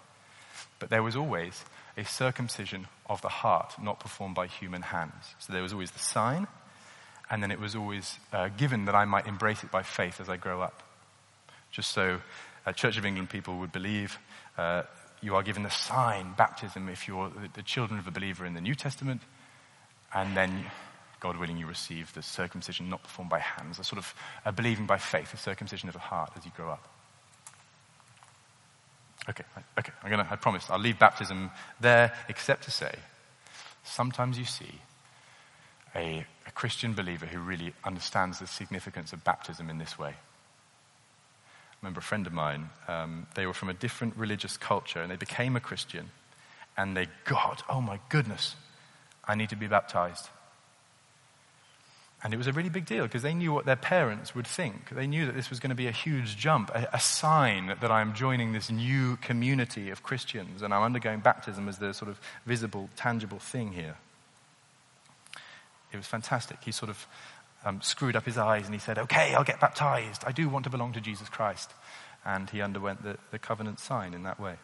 But 0.80 0.90
there 0.90 1.04
was 1.04 1.16
always 1.16 1.66
a 1.98 2.06
circumcision 2.06 2.88
of 3.10 3.22
the 3.22 3.30
heart, 3.30 3.74
not 3.82 4.00
performed 4.00 4.36
by 4.36 4.48
human 4.48 4.82
hands. 4.82 5.36
So 5.40 5.52
there 5.52 5.62
was 5.62 5.74
always 5.74 5.92
the 5.92 6.00
sign, 6.00 6.48
and 7.32 7.42
then 7.42 7.50
it 7.50 7.60
was 7.60 7.76
always 7.76 8.20
uh, 8.34 8.50
given 8.50 8.86
that 8.86 8.94
I 8.94 9.06
might 9.06 9.26
embrace 9.26 9.64
it 9.64 9.72
by 9.72 9.84
faith 9.84 10.20
as 10.20 10.28
I 10.28 10.36
grow 10.36 10.62
up. 10.62 10.84
Just 11.72 11.92
so 11.94 12.20
uh, 12.66 12.74
Church 12.74 12.98
of 12.98 13.06
England 13.06 13.30
people 13.30 13.58
would 13.60 13.72
believe 13.72 14.20
uh, 14.58 14.84
you 15.22 15.36
are 15.36 15.42
given 15.42 15.64
the 15.64 15.70
sign, 15.70 16.34
baptism, 16.38 16.90
if 16.90 17.08
you're 17.08 17.32
the 17.54 17.64
children 17.64 18.00
of 18.00 18.06
a 18.06 18.12
believer 18.12 18.46
in 18.46 18.54
the 18.54 18.60
New 18.60 18.76
Testament, 18.76 19.22
and 20.14 20.36
then, 20.36 20.66
God 21.22 21.38
willing, 21.38 21.58
you 21.58 21.68
receive 21.68 22.14
the 22.14 22.22
circumcision 22.22 22.90
not 22.90 23.02
performed 23.02 23.32
by 23.32 23.40
hands, 23.40 23.80
a 23.80 23.84
sort 23.86 24.00
of 24.00 24.14
a 24.44 24.52
believing 24.52 24.86
by 24.86 24.98
faith, 24.98 25.34
a 25.34 25.38
circumcision 25.38 25.88
of 25.88 25.94
the 25.94 26.00
heart 26.00 26.34
as 26.36 26.44
you 26.44 26.52
grow 26.58 26.70
up. 26.70 26.86
Okay, 29.30 29.46
okay, 29.80 29.94
I'm 30.04 30.10
gonna, 30.10 30.28
I 30.30 30.36
promise, 30.36 30.70
I'll 30.70 30.80
leave 30.80 31.00
baptism 31.00 31.52
there, 31.80 32.12
except 32.28 32.64
to 32.64 32.72
say, 32.72 32.94
sometimes 33.84 34.38
you 34.38 34.46
see 34.46 34.82
a, 35.96 36.26
a 36.48 36.52
Christian 36.52 36.94
believer 36.94 37.26
who 37.26 37.40
really 37.40 37.74
understands 37.84 38.40
the 38.40 38.48
significance 38.48 39.14
of 39.14 39.24
baptism 39.24 39.70
in 39.70 39.78
this 39.78 39.98
way 39.98 40.16
I 41.82 41.88
remember 41.88 42.00
a 42.00 42.04
friend 42.04 42.28
of 42.28 42.34
mine, 42.34 42.70
um, 42.88 43.26
they 43.34 43.48
were 43.48 43.54
from 43.54 43.70
a 43.70 43.74
different 43.74 44.16
religious 44.16 44.56
culture 44.56 45.02
and 45.02 45.12
they 45.12 45.16
became 45.16 45.56
a 45.56 45.60
Christian 45.60 46.12
and 46.78 46.96
they 46.96 47.08
got, 47.26 47.64
oh 47.68 47.82
my 47.82 48.00
goodness, 48.10 48.56
I 49.26 49.34
need 49.34 49.50
to 49.50 49.56
be 49.56 49.66
baptized. 49.66 50.30
And 52.24 52.36
it 52.36 52.38
was 52.38 52.46
a 52.46 52.54
really 52.54 52.70
big 52.70 52.86
deal 52.86 53.06
because 53.06 53.24
they 53.24 53.34
knew 53.34 53.52
what 53.52 53.66
their 53.66 53.76
parents 53.76 54.36
would 54.36 54.46
think. 54.46 54.90
They 54.92 55.08
knew 55.08 55.26
that 55.26 55.34
this 55.34 55.50
was 55.50 55.60
going 55.60 55.72
to 55.72 55.76
be 55.76 55.88
a 55.88 55.92
huge 55.92 56.38
jump, 56.38 56.70
a, 56.70 56.88
a, 56.94 57.00
sign 57.00 57.76
that 57.82 57.90
I'm 57.90 58.14
joining 58.14 58.54
this 58.54 58.70
new 58.70 59.16
community 59.18 59.90
of 59.90 60.04
Christians 60.04 60.62
and 60.62 60.76
I'm 60.76 60.84
undergoing 60.84 61.22
baptism 61.22 61.68
as 61.68 61.80
the 61.80 61.96
sort 61.96 62.12
of 62.12 62.20
visible, 62.46 62.92
tangible 62.96 63.40
thing 63.40 63.72
here. 63.72 63.98
It 65.92 65.98
was 65.98 66.08
fantastic. 66.08 66.58
He 66.64 66.72
sort 66.72 66.90
of 66.90 67.08
um, 67.66 67.82
screwed 67.82 68.16
up 68.16 68.26
his 68.26 68.38
eyes 68.38 68.66
and 68.66 68.74
he 68.74 68.80
said, 68.80 68.98
Okay, 68.98 69.34
I'll 69.34 69.44
get 69.44 69.60
baptized. 69.60 70.24
I 70.26 70.32
do 70.32 70.50
want 70.50 70.64
to 70.64 70.70
belong 70.70 70.94
to 70.94 71.02
Jesus 71.02 71.30
Christ. 71.30 71.72
And 72.26 72.50
he 72.50 72.62
underwent 72.62 73.04
the, 73.04 73.18
the 73.32 73.40
covenant 73.40 73.80
sign 73.80 74.14
in 74.14 74.24
that 74.24 74.40
way. 74.40 74.56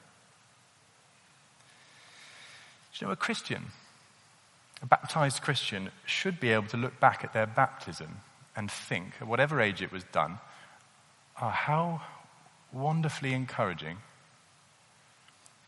Do 2.93 3.05
you 3.05 3.07
know, 3.07 3.13
a 3.13 3.15
Christian, 3.15 3.65
a 4.81 4.85
baptized 4.85 5.41
Christian, 5.41 5.91
should 6.05 6.39
be 6.39 6.51
able 6.51 6.67
to 6.67 6.77
look 6.77 6.99
back 6.99 7.23
at 7.23 7.33
their 7.33 7.45
baptism 7.45 8.21
and 8.55 8.71
think, 8.71 9.13
at 9.21 9.27
whatever 9.27 9.61
age 9.61 9.81
it 9.81 9.91
was 9.91 10.03
done, 10.05 10.39
oh, 11.41 11.49
how 11.49 12.01
wonderfully 12.71 13.33
encouraging 13.33 13.97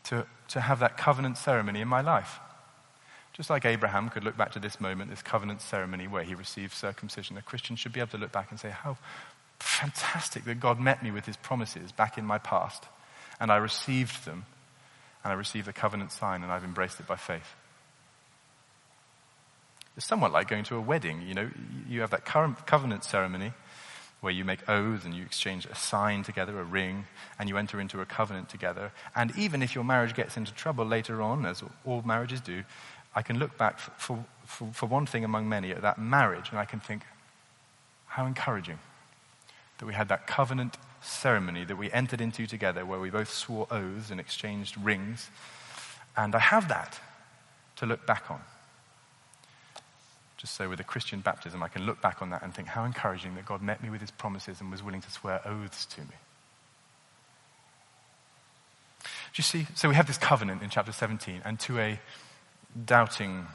to, 0.04 0.26
to 0.48 0.60
have 0.60 0.80
that 0.80 0.96
covenant 0.96 1.38
ceremony 1.38 1.80
in 1.80 1.88
my 1.88 2.00
life. 2.00 2.40
Just 3.40 3.48
like 3.48 3.64
Abraham 3.64 4.10
could 4.10 4.22
look 4.22 4.36
back 4.36 4.52
to 4.52 4.58
this 4.58 4.78
moment, 4.78 5.08
this 5.08 5.22
covenant 5.22 5.62
ceremony 5.62 6.06
where 6.06 6.22
he 6.22 6.34
received 6.34 6.74
circumcision, 6.74 7.38
a 7.38 7.40
Christian 7.40 7.74
should 7.74 7.90
be 7.90 8.00
able 8.00 8.10
to 8.10 8.18
look 8.18 8.32
back 8.32 8.50
and 8.50 8.60
say, 8.60 8.68
How 8.68 8.98
fantastic 9.58 10.44
that 10.44 10.60
God 10.60 10.78
met 10.78 11.02
me 11.02 11.10
with 11.10 11.24
his 11.24 11.38
promises 11.38 11.90
back 11.90 12.18
in 12.18 12.26
my 12.26 12.36
past, 12.36 12.84
and 13.40 13.50
I 13.50 13.56
received 13.56 14.26
them, 14.26 14.44
and 15.24 15.32
I 15.32 15.36
received 15.36 15.66
the 15.66 15.72
covenant 15.72 16.12
sign, 16.12 16.42
and 16.42 16.52
I've 16.52 16.64
embraced 16.64 17.00
it 17.00 17.06
by 17.06 17.16
faith. 17.16 17.54
It's 19.96 20.04
somewhat 20.04 20.32
like 20.32 20.46
going 20.46 20.64
to 20.64 20.76
a 20.76 20.80
wedding. 20.82 21.22
You 21.26 21.32
know, 21.32 21.50
you 21.88 22.02
have 22.02 22.10
that 22.10 22.26
covenant 22.26 23.04
ceremony, 23.04 23.54
where 24.20 24.34
you 24.34 24.44
make 24.44 24.68
oaths 24.68 25.06
and 25.06 25.14
you 25.14 25.22
exchange 25.22 25.64
a 25.64 25.74
sign 25.74 26.22
together, 26.22 26.60
a 26.60 26.64
ring, 26.64 27.06
and 27.38 27.48
you 27.48 27.56
enter 27.56 27.80
into 27.80 28.02
a 28.02 28.04
covenant 28.04 28.50
together. 28.50 28.92
And 29.16 29.34
even 29.38 29.62
if 29.62 29.74
your 29.74 29.84
marriage 29.84 30.14
gets 30.14 30.36
into 30.36 30.52
trouble 30.52 30.84
later 30.84 31.22
on, 31.22 31.46
as 31.46 31.62
all 31.86 32.02
marriages 32.02 32.42
do, 32.42 32.64
I 33.14 33.22
can 33.22 33.38
look 33.38 33.58
back 33.58 33.78
for, 33.78 34.24
for, 34.44 34.68
for 34.72 34.86
one 34.86 35.06
thing 35.06 35.24
among 35.24 35.48
many 35.48 35.72
at 35.72 35.82
that 35.82 35.98
marriage, 35.98 36.50
and 36.50 36.58
I 36.58 36.64
can 36.64 36.80
think, 36.80 37.02
how 38.06 38.26
encouraging 38.26 38.78
that 39.78 39.86
we 39.86 39.94
had 39.94 40.08
that 40.08 40.26
covenant 40.26 40.76
ceremony 41.00 41.64
that 41.64 41.76
we 41.76 41.90
entered 41.92 42.20
into 42.20 42.46
together 42.46 42.84
where 42.84 43.00
we 43.00 43.10
both 43.10 43.32
swore 43.32 43.66
oaths 43.70 44.10
and 44.10 44.20
exchanged 44.20 44.76
rings. 44.76 45.30
And 46.16 46.34
I 46.34 46.38
have 46.38 46.68
that 46.68 47.00
to 47.76 47.86
look 47.86 48.06
back 48.06 48.30
on. 48.30 48.40
Just 50.36 50.54
so 50.54 50.68
with 50.68 50.80
a 50.80 50.84
Christian 50.84 51.20
baptism, 51.20 51.62
I 51.62 51.68
can 51.68 51.86
look 51.86 52.00
back 52.00 52.22
on 52.22 52.30
that 52.30 52.42
and 52.42 52.54
think 52.54 52.68
how 52.68 52.84
encouraging 52.84 53.34
that 53.34 53.46
God 53.46 53.62
met 53.62 53.82
me 53.82 53.90
with 53.90 54.00
his 54.00 54.10
promises 54.10 54.60
and 54.60 54.70
was 54.70 54.82
willing 54.82 55.02
to 55.02 55.10
swear 55.10 55.46
oaths 55.46 55.86
to 55.86 56.00
me. 56.00 56.16
Do 59.02 59.36
you 59.36 59.44
see? 59.44 59.66
So 59.74 59.88
we 59.88 59.94
have 59.94 60.06
this 60.06 60.18
covenant 60.18 60.62
in 60.62 60.70
chapter 60.70 60.92
17, 60.92 61.42
and 61.44 61.60
to 61.60 61.78
a 61.78 62.00
doubting, 62.84 63.46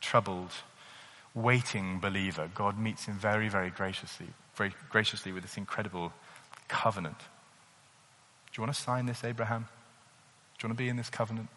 troubled, 0.00 0.52
waiting 1.34 2.00
believer, 2.00 2.50
God 2.54 2.78
meets 2.78 3.06
him 3.06 3.14
very, 3.14 3.48
very 3.48 3.70
graciously, 3.70 4.26
very 4.54 4.72
graciously 4.90 5.32
with 5.32 5.42
this 5.42 5.56
incredible 5.56 6.12
covenant. 6.68 7.18
Do 7.18 8.60
you 8.60 8.62
want 8.62 8.74
to 8.74 8.80
sign 8.80 9.06
this, 9.06 9.24
Abraham? 9.24 9.62
Do 10.58 10.64
you 10.64 10.68
want 10.68 10.78
to 10.78 10.84
be 10.84 10.88
in 10.88 10.96
this 10.96 11.08
covenant? 11.08 11.48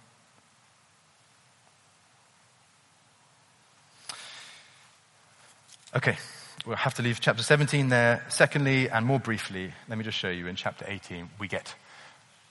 Okay, 5.95 6.17
we'll 6.65 6.75
have 6.75 6.93
to 6.95 7.01
leave 7.01 7.21
chapter 7.21 7.43
17 7.43 7.89
there. 7.89 8.25
Secondly, 8.27 8.89
and 8.89 9.05
more 9.05 9.19
briefly, 9.19 9.73
let 9.87 9.97
me 9.97 10.03
just 10.03 10.17
show 10.17 10.29
you 10.29 10.47
in 10.47 10.55
chapter 10.55 10.85
18, 10.87 11.29
we 11.39 11.47
get 11.47 11.73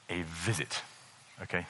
a 0.08 0.22
visit. 0.22 0.82
Okay? 1.42 1.66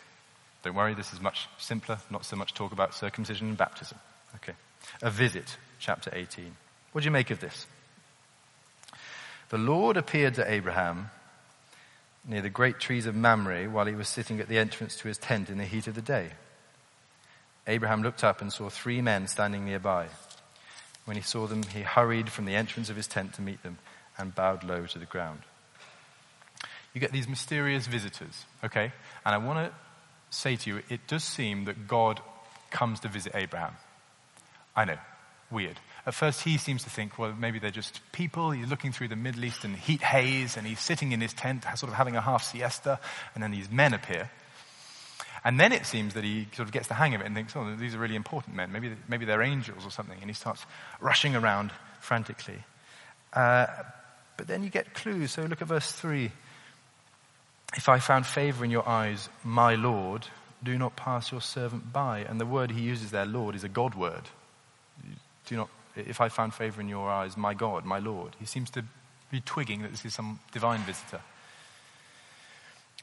Don't 0.64 0.74
worry, 0.74 0.94
this 0.94 1.12
is 1.12 1.20
much 1.20 1.46
simpler, 1.58 1.98
not 2.10 2.24
so 2.24 2.36
much 2.36 2.54
talk 2.54 2.72
about 2.72 2.94
circumcision 2.94 3.48
and 3.48 3.56
baptism. 3.56 3.98
Okay. 4.36 4.54
A 5.02 5.10
visit, 5.10 5.58
chapter 5.78 6.10
18. 6.12 6.56
What 6.92 7.02
do 7.02 7.04
you 7.04 7.10
make 7.10 7.30
of 7.30 7.38
this? 7.38 7.66
The 9.50 9.58
Lord 9.58 9.98
appeared 9.98 10.34
to 10.34 10.50
Abraham 10.50 11.10
near 12.26 12.40
the 12.40 12.48
great 12.48 12.80
trees 12.80 13.04
of 13.04 13.14
Mamre 13.14 13.68
while 13.68 13.84
he 13.84 13.94
was 13.94 14.08
sitting 14.08 14.40
at 14.40 14.48
the 14.48 14.56
entrance 14.56 14.96
to 14.96 15.08
his 15.08 15.18
tent 15.18 15.50
in 15.50 15.58
the 15.58 15.64
heat 15.64 15.86
of 15.86 15.94
the 15.94 16.00
day. 16.00 16.30
Abraham 17.66 18.02
looked 18.02 18.24
up 18.24 18.40
and 18.40 18.50
saw 18.50 18.70
three 18.70 19.02
men 19.02 19.26
standing 19.26 19.66
nearby. 19.66 20.06
When 21.04 21.18
he 21.18 21.22
saw 21.22 21.46
them, 21.46 21.62
he 21.62 21.82
hurried 21.82 22.30
from 22.30 22.46
the 22.46 22.54
entrance 22.54 22.88
of 22.88 22.96
his 22.96 23.06
tent 23.06 23.34
to 23.34 23.42
meet 23.42 23.62
them 23.62 23.76
and 24.16 24.34
bowed 24.34 24.64
low 24.64 24.86
to 24.86 24.98
the 24.98 25.04
ground. 25.04 25.40
You 26.94 27.02
get 27.02 27.12
these 27.12 27.28
mysterious 27.28 27.86
visitors, 27.86 28.46
okay? 28.62 28.92
And 29.26 29.34
I 29.34 29.38
want 29.38 29.58
to 29.58 29.74
say 30.34 30.56
to 30.56 30.70
you, 30.70 30.82
it 30.88 31.06
does 31.06 31.24
seem 31.24 31.64
that 31.64 31.86
God 31.86 32.20
comes 32.70 33.00
to 33.00 33.08
visit 33.08 33.32
Abraham. 33.34 33.74
I 34.76 34.84
know, 34.84 34.98
weird. 35.50 35.78
At 36.06 36.14
first, 36.14 36.42
he 36.42 36.58
seems 36.58 36.82
to 36.84 36.90
think, 36.90 37.18
well, 37.18 37.32
maybe 37.32 37.58
they're 37.58 37.70
just 37.70 38.00
people. 38.12 38.50
He's 38.50 38.68
looking 38.68 38.92
through 38.92 39.08
the 39.08 39.16
Middle 39.16 39.44
Eastern 39.44 39.74
heat 39.74 40.02
haze 40.02 40.56
and 40.56 40.66
he's 40.66 40.80
sitting 40.80 41.12
in 41.12 41.20
his 41.20 41.32
tent, 41.32 41.64
sort 41.76 41.90
of 41.90 41.94
having 41.94 42.16
a 42.16 42.20
half 42.20 42.44
siesta, 42.44 43.00
and 43.34 43.42
then 43.42 43.50
these 43.50 43.70
men 43.70 43.94
appear. 43.94 44.30
And 45.44 45.60
then 45.60 45.72
it 45.72 45.86
seems 45.86 46.14
that 46.14 46.24
he 46.24 46.48
sort 46.54 46.66
of 46.68 46.72
gets 46.72 46.88
the 46.88 46.94
hang 46.94 47.14
of 47.14 47.20
it 47.20 47.26
and 47.26 47.34
thinks, 47.34 47.54
oh, 47.54 47.74
these 47.76 47.94
are 47.94 47.98
really 47.98 48.16
important 48.16 48.56
men. 48.56 48.72
Maybe, 48.72 48.92
maybe 49.08 49.26
they're 49.26 49.42
angels 49.42 49.84
or 49.86 49.90
something. 49.90 50.16
And 50.20 50.28
he 50.28 50.34
starts 50.34 50.64
rushing 51.00 51.36
around 51.36 51.70
frantically. 52.00 52.58
Uh, 53.32 53.66
but 54.36 54.46
then 54.46 54.62
you 54.62 54.70
get 54.70 54.94
clues. 54.94 55.32
So 55.32 55.42
look 55.42 55.60
at 55.60 55.68
verse 55.68 55.92
3. 55.92 56.30
If 57.76 57.88
I 57.88 57.98
found 57.98 58.26
favor 58.26 58.64
in 58.64 58.70
your 58.70 58.88
eyes, 58.88 59.28
my 59.42 59.74
Lord, 59.74 60.26
do 60.62 60.78
not 60.78 60.96
pass 60.96 61.32
your 61.32 61.40
servant 61.40 61.92
by. 61.92 62.20
And 62.20 62.40
the 62.40 62.46
word 62.46 62.70
he 62.70 62.80
uses 62.80 63.10
there, 63.10 63.26
Lord, 63.26 63.54
is 63.54 63.64
a 63.64 63.68
God 63.68 63.94
word. 63.94 64.22
Do 65.46 65.56
not, 65.56 65.68
if 65.96 66.20
I 66.20 66.28
found 66.28 66.54
favor 66.54 66.80
in 66.80 66.88
your 66.88 67.10
eyes, 67.10 67.36
my 67.36 67.52
God, 67.54 67.84
my 67.84 67.98
Lord. 67.98 68.36
He 68.38 68.46
seems 68.46 68.70
to 68.70 68.84
be 69.30 69.40
twigging 69.40 69.82
that 69.82 69.90
this 69.90 70.04
is 70.04 70.14
some 70.14 70.38
divine 70.52 70.80
visitor. 70.80 71.20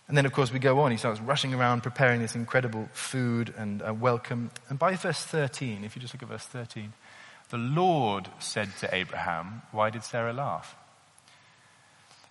And 0.08 0.18
then, 0.18 0.26
of 0.26 0.34
course, 0.34 0.52
we 0.52 0.60
go 0.60 0.80
on. 0.80 0.92
He 0.92 0.98
starts 0.98 1.22
rushing 1.22 1.54
around 1.54 1.84
preparing 1.84 2.22
this 2.22 2.36
incredible 2.36 2.90
food 2.92 3.54
and 3.58 3.82
uh, 3.82 3.94
welcome. 3.94 4.52
And 4.70 4.80
by 4.80 4.96
verse 4.96 5.24
13, 5.24 5.84
if 5.84 5.96
you 5.96 6.02
just 6.02 6.14
look 6.14 6.24
at 6.24 6.30
verse 6.30 6.46
13, 6.46 6.94
the 7.50 7.58
Lord 7.58 8.28
said 8.40 8.70
to 8.80 8.94
Abraham, 8.94 9.62
Why 9.72 9.90
did 9.90 10.04
Sarah 10.04 10.34
laugh? 10.34 10.76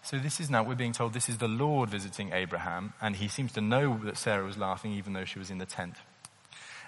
So 0.03 0.19
this 0.19 0.41
is 0.41 0.51
now, 0.51 0.63
we're 0.63 0.75
being 0.75 0.93
told 0.93 1.13
this 1.13 1.29
is 1.29 1.39
the 1.39 1.49
Lord 1.49 1.91
visiting 1.91 2.33
Abraham, 2.33 2.95
and 3.01 3.17
he 3.17 3.29
seems 3.29 3.53
to 3.53 3.61
know 3.61 4.01
that 4.05 4.17
Sarah 4.17 4.45
was 4.45 4.57
laughing 4.57 4.93
even 4.93 5.13
though 5.13 5.25
she 5.25 5.39
was 5.39 5.51
in 5.51 5.59
the 5.59 5.67
tent. 5.67 5.97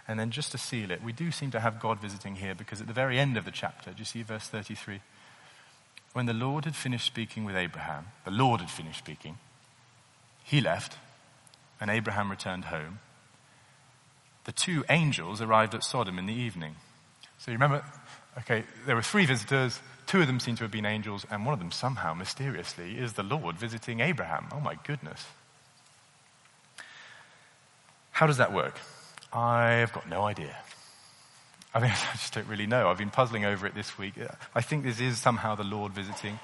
And 0.08 0.18
then 0.18 0.30
just 0.30 0.50
to 0.52 0.58
seal 0.58 0.90
it, 0.90 1.02
we 1.02 1.12
do 1.12 1.30
seem 1.30 1.50
to 1.52 1.60
have 1.60 1.78
God 1.78 2.00
visiting 2.00 2.36
here 2.36 2.54
because 2.54 2.80
at 2.80 2.86
the 2.86 2.92
very 2.92 3.18
end 3.18 3.36
of 3.36 3.44
the 3.44 3.50
chapter, 3.50 3.90
do 3.90 3.98
you 3.98 4.04
see 4.04 4.22
verse 4.22 4.48
33? 4.48 5.00
When 6.12 6.26
the 6.26 6.32
Lord 6.32 6.64
had 6.64 6.74
finished 6.74 7.06
speaking 7.06 7.44
with 7.44 7.56
Abraham, 7.56 8.06
the 8.24 8.30
Lord 8.30 8.60
had 8.60 8.70
finished 8.70 8.98
speaking, 8.98 9.38
he 10.44 10.60
left, 10.60 10.98
and 11.80 11.90
Abraham 11.90 12.30
returned 12.30 12.66
home. 12.66 12.98
The 14.44 14.52
two 14.52 14.84
angels 14.88 15.40
arrived 15.40 15.74
at 15.74 15.84
Sodom 15.84 16.18
in 16.18 16.26
the 16.26 16.34
evening. 16.34 16.74
So 17.38 17.50
you 17.50 17.56
remember, 17.56 17.84
okay, 18.38 18.64
there 18.86 18.96
were 18.96 19.02
three 19.02 19.24
visitors. 19.24 19.80
Two 20.12 20.20
of 20.20 20.26
them 20.26 20.40
seem 20.40 20.56
to 20.56 20.64
have 20.64 20.70
been 20.70 20.84
angels, 20.84 21.24
and 21.30 21.46
one 21.46 21.54
of 21.54 21.58
them 21.58 21.70
somehow, 21.70 22.12
mysteriously, 22.12 22.98
is 22.98 23.14
the 23.14 23.22
Lord 23.22 23.56
visiting 23.56 24.00
Abraham. 24.00 24.46
Oh 24.52 24.60
my 24.60 24.76
goodness. 24.84 25.24
How 28.10 28.26
does 28.26 28.36
that 28.36 28.52
work? 28.52 28.78
I've 29.32 29.90
got 29.94 30.06
no 30.06 30.24
idea. 30.24 30.54
I 31.72 31.80
mean, 31.80 31.90
I 32.12 32.12
just 32.12 32.34
don't 32.34 32.46
really 32.46 32.66
know. 32.66 32.90
I've 32.90 32.98
been 32.98 33.08
puzzling 33.08 33.46
over 33.46 33.66
it 33.66 33.74
this 33.74 33.96
week. 33.96 34.12
I 34.54 34.60
think 34.60 34.84
this 34.84 35.00
is 35.00 35.16
somehow 35.16 35.54
the 35.54 35.64
Lord 35.64 35.92
visiting. 35.92 36.38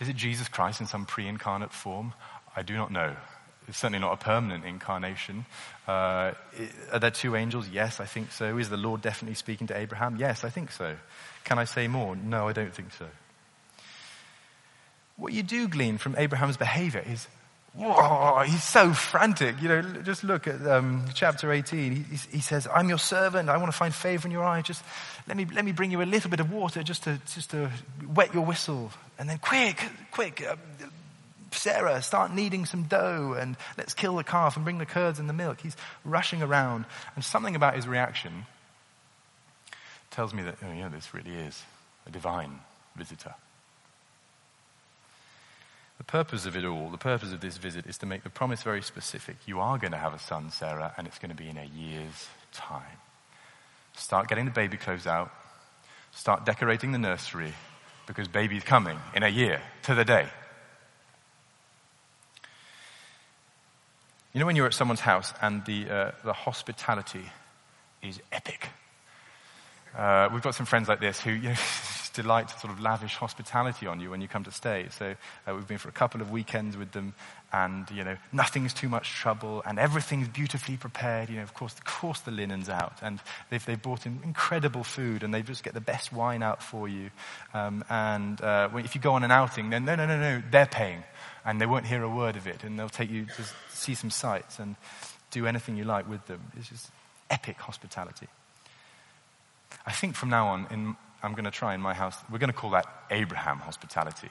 Is 0.00 0.08
it 0.08 0.16
Jesus 0.16 0.48
Christ 0.48 0.80
in 0.80 0.88
some 0.88 1.06
pre 1.06 1.28
incarnate 1.28 1.72
form? 1.72 2.14
I 2.56 2.62
do 2.62 2.74
not 2.74 2.90
know. 2.90 3.14
It's 3.68 3.78
certainly 3.78 3.98
not 3.98 4.14
a 4.14 4.16
permanent 4.16 4.64
incarnation. 4.64 5.44
Uh, 5.86 6.32
are 6.90 6.98
there 6.98 7.10
two 7.10 7.36
angels? 7.36 7.68
Yes, 7.68 8.00
I 8.00 8.06
think 8.06 8.32
so. 8.32 8.56
Is 8.56 8.70
the 8.70 8.78
Lord 8.78 9.02
definitely 9.02 9.34
speaking 9.34 9.66
to 9.66 9.76
Abraham? 9.76 10.16
Yes, 10.18 10.42
I 10.42 10.48
think 10.48 10.72
so. 10.72 10.96
Can 11.44 11.58
I 11.58 11.64
say 11.64 11.86
more? 11.86 12.16
No, 12.16 12.48
I 12.48 12.52
don't 12.52 12.74
think 12.74 12.92
so. 12.94 13.06
What 15.16 15.32
you 15.32 15.42
do 15.42 15.68
glean 15.68 15.98
from 15.98 16.14
Abraham's 16.16 16.56
behavior 16.56 17.04
is, 17.06 17.26
whoa, 17.74 18.42
he's 18.46 18.64
so 18.64 18.92
frantic. 18.94 19.60
You 19.60 19.68
know, 19.68 19.82
just 20.02 20.24
look 20.24 20.46
at 20.46 20.66
um, 20.66 21.04
chapter 21.12 21.52
18. 21.52 21.92
He, 21.92 22.16
he, 22.30 22.40
says, 22.40 22.66
I'm 22.72 22.88
your 22.88 22.98
servant. 22.98 23.50
I 23.50 23.56
want 23.58 23.70
to 23.70 23.76
find 23.76 23.94
favor 23.94 24.28
in 24.28 24.32
your 24.32 24.44
eye. 24.44 24.62
Just 24.62 24.82
let 25.26 25.36
me, 25.36 25.44
let 25.52 25.64
me 25.64 25.72
bring 25.72 25.90
you 25.90 26.00
a 26.00 26.04
little 26.04 26.30
bit 26.30 26.40
of 26.40 26.50
water 26.50 26.82
just 26.82 27.04
to, 27.04 27.20
just 27.34 27.50
to 27.50 27.70
wet 28.14 28.32
your 28.32 28.44
whistle. 28.44 28.92
And 29.18 29.28
then 29.28 29.38
quick, 29.38 29.82
quick, 30.12 30.46
uh, 30.48 30.56
Sarah, 31.50 32.02
start 32.02 32.32
kneading 32.32 32.66
some 32.66 32.84
dough 32.84 33.34
and 33.38 33.56
let's 33.76 33.94
kill 33.94 34.16
the 34.16 34.24
calf 34.24 34.56
and 34.56 34.64
bring 34.64 34.78
the 34.78 34.86
curds 34.86 35.18
and 35.18 35.28
the 35.28 35.34
milk. 35.34 35.60
He's 35.60 35.76
rushing 36.04 36.42
around. 36.42 36.84
And 37.14 37.24
something 37.24 37.56
about 37.56 37.74
his 37.74 37.88
reaction 37.88 38.46
tells 40.10 40.34
me 40.34 40.42
that, 40.42 40.56
oh, 40.62 40.72
yeah, 40.72 40.88
this 40.88 41.14
really 41.14 41.32
is 41.32 41.62
a 42.06 42.10
divine 42.10 42.60
visitor. 42.96 43.34
The 45.98 46.04
purpose 46.04 46.46
of 46.46 46.56
it 46.56 46.64
all, 46.64 46.90
the 46.90 46.98
purpose 46.98 47.32
of 47.32 47.40
this 47.40 47.56
visit 47.56 47.86
is 47.86 47.98
to 47.98 48.06
make 48.06 48.22
the 48.22 48.30
promise 48.30 48.62
very 48.62 48.82
specific. 48.82 49.36
You 49.46 49.60
are 49.60 49.78
going 49.78 49.92
to 49.92 49.98
have 49.98 50.14
a 50.14 50.18
son, 50.18 50.50
Sarah, 50.50 50.94
and 50.96 51.06
it's 51.06 51.18
going 51.18 51.30
to 51.30 51.36
be 51.36 51.48
in 51.48 51.58
a 51.58 51.64
year's 51.64 52.28
time. 52.52 52.82
Start 53.96 54.28
getting 54.28 54.44
the 54.44 54.52
baby 54.52 54.76
clothes 54.76 55.06
out. 55.06 55.32
Start 56.12 56.44
decorating 56.44 56.92
the 56.92 56.98
nursery 56.98 57.52
because 58.06 58.28
baby's 58.28 58.62
coming 58.62 58.98
in 59.14 59.22
a 59.22 59.28
year 59.28 59.60
to 59.82 59.94
the 59.94 60.04
day. 60.04 60.28
You 64.34 64.40
know 64.40 64.46
when 64.46 64.56
you're 64.56 64.66
at 64.66 64.74
someone's 64.74 65.00
house 65.00 65.32
and 65.40 65.64
the, 65.64 65.88
uh, 65.88 66.10
the 66.22 66.34
hospitality 66.34 67.24
is 68.02 68.20
epic? 68.30 68.68
Uh, 69.96 70.28
we've 70.32 70.42
got 70.42 70.54
some 70.54 70.66
friends 70.66 70.86
like 70.86 71.00
this 71.00 71.18
who 71.20 71.30
you 71.32 71.48
know, 71.48 71.54
delight 72.12 72.48
to 72.48 72.58
sort 72.58 72.72
of 72.72 72.78
lavish 72.78 73.14
hospitality 73.14 73.86
on 73.86 74.00
you 74.00 74.10
when 74.10 74.20
you 74.20 74.28
come 74.28 74.44
to 74.44 74.50
stay. 74.50 74.86
So 74.90 75.14
uh, 75.46 75.54
we've 75.54 75.66
been 75.66 75.78
for 75.78 75.88
a 75.88 75.92
couple 75.92 76.20
of 76.20 76.30
weekends 76.30 76.76
with 76.76 76.92
them, 76.92 77.14
and 77.54 77.90
you 77.90 78.04
know 78.04 78.18
nothing's 78.30 78.74
too 78.74 78.90
much 78.90 79.08
trouble, 79.14 79.62
and 79.64 79.78
everything's 79.78 80.28
beautifully 80.28 80.76
prepared. 80.76 81.30
You 81.30 81.36
know, 81.36 81.42
of 81.42 81.54
course, 81.54 81.72
of 81.72 81.84
course, 81.86 82.20
the 82.20 82.30
linen's 82.30 82.68
out, 82.68 82.98
and 83.00 83.20
they've 83.48 83.64
they've 83.64 83.80
brought 83.80 84.04
in 84.04 84.20
incredible 84.24 84.84
food, 84.84 85.22
and 85.22 85.32
they 85.32 85.40
just 85.40 85.64
get 85.64 85.72
the 85.72 85.80
best 85.80 86.12
wine 86.12 86.42
out 86.42 86.62
for 86.62 86.86
you. 86.86 87.10
Um, 87.54 87.82
and 87.88 88.38
uh, 88.42 88.68
if 88.74 88.94
you 88.94 89.00
go 89.00 89.14
on 89.14 89.24
an 89.24 89.30
outing, 89.30 89.70
then 89.70 89.86
no, 89.86 89.94
no, 89.94 90.04
no, 90.04 90.18
no, 90.18 90.42
they're 90.50 90.66
paying 90.66 91.02
and 91.44 91.60
they 91.60 91.66
won't 91.66 91.86
hear 91.86 92.02
a 92.02 92.08
word 92.08 92.36
of 92.36 92.46
it, 92.46 92.64
and 92.64 92.78
they'll 92.78 92.88
take 92.88 93.10
you 93.10 93.24
to 93.24 93.42
see 93.70 93.94
some 93.94 94.10
sights 94.10 94.58
and 94.58 94.76
do 95.30 95.46
anything 95.46 95.76
you 95.76 95.84
like 95.84 96.08
with 96.08 96.26
them. 96.26 96.40
It's 96.56 96.68
just 96.68 96.90
epic 97.30 97.56
hospitality. 97.56 98.28
I 99.86 99.92
think 99.92 100.16
from 100.16 100.30
now 100.30 100.48
on, 100.48 100.66
in, 100.70 100.96
I'm 101.22 101.32
going 101.32 101.44
to 101.44 101.50
try 101.50 101.74
in 101.74 101.80
my 101.80 101.94
house, 101.94 102.16
we're 102.30 102.38
going 102.38 102.52
to 102.52 102.56
call 102.56 102.70
that 102.70 102.86
Abraham 103.10 103.58
hospitality. 103.58 104.28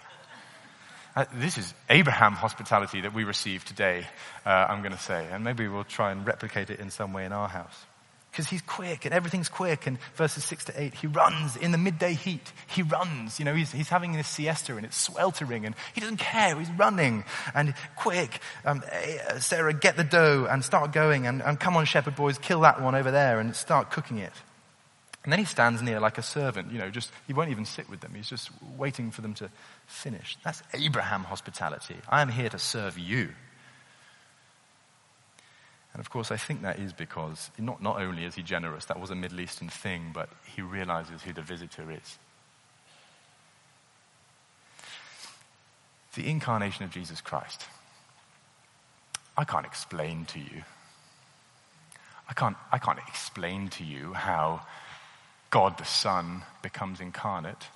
Uh, 1.15 1.25
this 1.33 1.57
is 1.57 1.73
Abraham 1.89 2.33
hospitality 2.33 3.01
that 3.01 3.13
we 3.13 3.23
receive 3.23 3.65
today, 3.65 4.05
uh, 4.45 4.49
I'm 4.49 4.81
going 4.81 4.91
to 4.91 4.99
say. 4.99 5.27
And 5.31 5.43
maybe 5.43 5.67
we'll 5.67 5.83
try 5.83 6.11
and 6.11 6.25
replicate 6.25 6.69
it 6.69 6.79
in 6.79 6.91
some 6.91 7.11
way 7.11 7.25
in 7.25 7.31
our 7.31 7.47
house. 7.47 7.85
Because 8.37 8.51
he's 8.51 8.61
quick 8.61 9.05
and 9.05 9.15
everything's 9.15 9.49
quick. 9.49 9.87
And 9.87 9.97
verses 10.13 10.43
6 10.43 10.65
to 10.65 10.79
8, 10.79 10.93
he 10.93 11.07
runs 11.07 11.57
in 11.57 11.71
the 11.71 11.77
midday 11.79 12.13
heat. 12.13 12.53
He 12.67 12.83
runs. 12.83 13.39
You 13.39 13.45
know, 13.45 13.55
he's, 13.55 13.71
he's 13.71 13.89
having 13.89 14.11
this 14.11 14.27
siesta 14.27 14.75
and 14.75 14.85
it's 14.85 14.95
sweltering 14.95 15.65
and 15.65 15.73
he 15.95 16.01
doesn't 16.01 16.17
care. 16.17 16.55
He's 16.55 16.69
running 16.69 17.23
and 17.55 17.73
quick. 17.95 18.39
Um, 18.63 18.83
eh, 18.91 19.39
Sarah, 19.39 19.73
get 19.73 19.97
the 19.97 20.03
dough 20.03 20.45
and 20.47 20.63
start 20.63 20.93
going 20.93 21.25
and, 21.25 21.41
and 21.41 21.59
come 21.59 21.75
on, 21.75 21.85
shepherd 21.85 22.15
boys, 22.15 22.37
kill 22.37 22.61
that 22.61 22.79
one 22.79 22.93
over 22.93 23.09
there 23.09 23.39
and 23.39 23.55
start 23.55 23.89
cooking 23.89 24.19
it. 24.19 24.33
And 25.23 25.31
then 25.31 25.39
he 25.39 25.45
stands 25.45 25.81
near 25.81 25.99
like 25.99 26.19
a 26.19 26.21
servant, 26.21 26.71
you 26.71 26.77
know, 26.77 26.91
just, 26.91 27.11
he 27.25 27.33
won't 27.33 27.49
even 27.49 27.65
sit 27.65 27.89
with 27.89 28.01
them. 28.01 28.13
He's 28.13 28.29
just 28.29 28.51
waiting 28.77 29.09
for 29.09 29.21
them 29.21 29.33
to 29.33 29.49
finish. 29.87 30.37
That's 30.43 30.61
Abraham 30.75 31.23
hospitality. 31.23 31.95
I 32.07 32.21
am 32.21 32.29
here 32.29 32.49
to 32.49 32.59
serve 32.59 32.99
you. 32.99 33.29
And 35.93 35.99
of 35.99 36.09
course, 36.09 36.31
I 36.31 36.37
think 36.37 36.61
that 36.61 36.79
is 36.79 36.93
because 36.93 37.49
not, 37.57 37.81
not 37.81 37.99
only 37.99 38.25
is 38.25 38.35
he 38.35 38.43
generous, 38.43 38.85
that 38.85 38.99
was 38.99 39.09
a 39.09 39.15
Middle 39.15 39.39
Eastern 39.39 39.69
thing, 39.69 40.11
but 40.13 40.29
he 40.55 40.61
realizes 40.61 41.23
who 41.23 41.33
the 41.33 41.41
visitor 41.41 41.91
is. 41.91 42.17
The 46.15 46.29
incarnation 46.29 46.83
of 46.83 46.91
Jesus 46.91 47.21
Christ. 47.21 47.65
I 49.37 49.43
can't 49.43 49.65
explain 49.65 50.25
to 50.25 50.39
you. 50.39 50.63
I 52.29 52.33
can't, 52.33 52.57
I 52.71 52.79
can't 52.79 52.99
explain 53.07 53.69
to 53.69 53.83
you 53.83 54.13
how 54.13 54.61
God 55.49 55.77
the 55.77 55.85
Son 55.85 56.43
becomes 56.61 56.99
incarnate. 56.99 57.67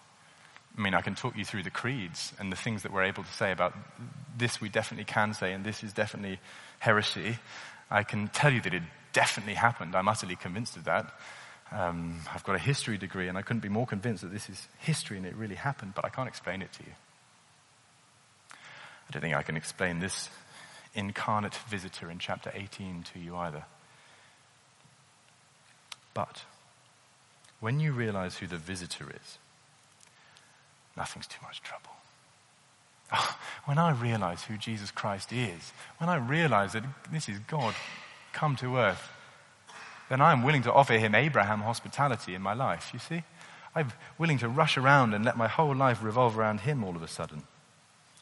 I 0.78 0.82
mean, 0.82 0.93
I 0.93 1.02
can 1.02 1.15
talk 1.15 1.38
you 1.38 1.45
through 1.45 1.63
the 1.63 1.69
creeds 1.69 2.34
and 2.39 2.52
the 2.52 2.56
things 2.56 2.84
that 2.84 2.91
we're 2.91 3.04
able 3.04 3.24
to 3.24 3.34
say 3.34 3.52
about 3.52 3.76
this 4.38 4.60
we 4.60 4.69
definitely 4.69 5.06
can 5.06 5.34
say 5.34 5.54
and 5.54 5.63
this 5.63 5.84
is 5.84 5.93
definitely 5.93 6.39
heresy. 6.80 7.38
I 7.91 8.04
can 8.04 8.30
tell 8.30 8.51
you 8.51 8.62
that 8.62 8.73
it 8.73 8.84
definitely 9.12 9.56
happened. 9.56 9.95
I'm 9.95 10.08
utterly 10.08 10.38
convinced 10.38 10.77
of 10.77 10.86
that. 10.86 11.13
Um, 11.71 12.21
I've 12.34 12.43
got 12.43 12.56
a 12.56 12.60
history 12.60 12.97
degree 12.97 13.27
and 13.27 13.38
I 13.38 13.41
couldn't 13.41 13.62
be 13.62 13.69
more 13.69 13.86
convinced 13.86 14.23
that 14.23 14.32
this 14.32 14.49
is 14.49 14.67
history 14.80 15.17
and 15.17 15.25
it 15.25 15.36
really 15.36 15.56
happened, 15.56 15.93
but 15.93 16.06
I 16.06 16.10
can't 16.10 16.27
explain 16.27 16.62
it 16.62 16.71
to 16.73 16.84
you. 16.84 16.91
I 18.51 19.12
don't 19.12 19.21
think 19.21 19.36
I 19.36 19.43
can 19.43 19.58
explain 19.58 19.99
this 19.99 20.30
incarnate 20.93 21.56
visitor 21.69 22.10
in 22.10 22.17
chapter 22.17 22.51
18 22.54 23.04
to 23.13 23.19
you 23.19 23.36
either. 23.36 23.65
But 26.13 26.43
when 27.60 27.80
you 27.80 27.91
realize 27.91 28.38
who 28.38 28.47
the 28.47 28.58
visitor 28.58 29.10
is, 29.10 29.38
nothing's 30.95 31.27
too 31.27 31.39
much 31.43 31.62
trouble. 31.62 31.91
when 33.65 33.78
I 33.78 33.91
realize 33.91 34.43
who 34.43 34.58
Jesus 34.58 34.91
Christ 34.91 35.32
is, 35.32 35.74
when 35.97 36.10
I 36.10 36.15
realize 36.15 36.74
that 36.74 36.84
this 37.12 37.30
is 37.30 37.39
God 37.39 37.76
come 38.34 38.56
to 38.58 38.78
earth, 38.78 39.10
then 40.10 40.21
I 40.21 40.32
am 40.32 40.43
willing 40.43 40.63
to 40.63 40.74
offer 40.74 40.97
him 40.97 41.15
Abraham 41.15 41.62
hospitality 41.62 42.36
in 42.36 42.41
my 42.41 42.54
life, 42.54 42.89
you 42.93 43.00
see? 43.00 43.24
I'm 43.74 43.93
willing 44.17 44.38
to 44.39 44.50
rush 44.50 44.78
around 44.78 45.13
and 45.13 45.24
let 45.24 45.38
my 45.38 45.47
whole 45.47 45.74
life 45.74 46.04
revolve 46.04 46.38
around 46.38 46.62
him 46.62 46.84
all 46.84 46.95
of 46.95 47.04
a 47.04 47.08
sudden. 47.08 47.43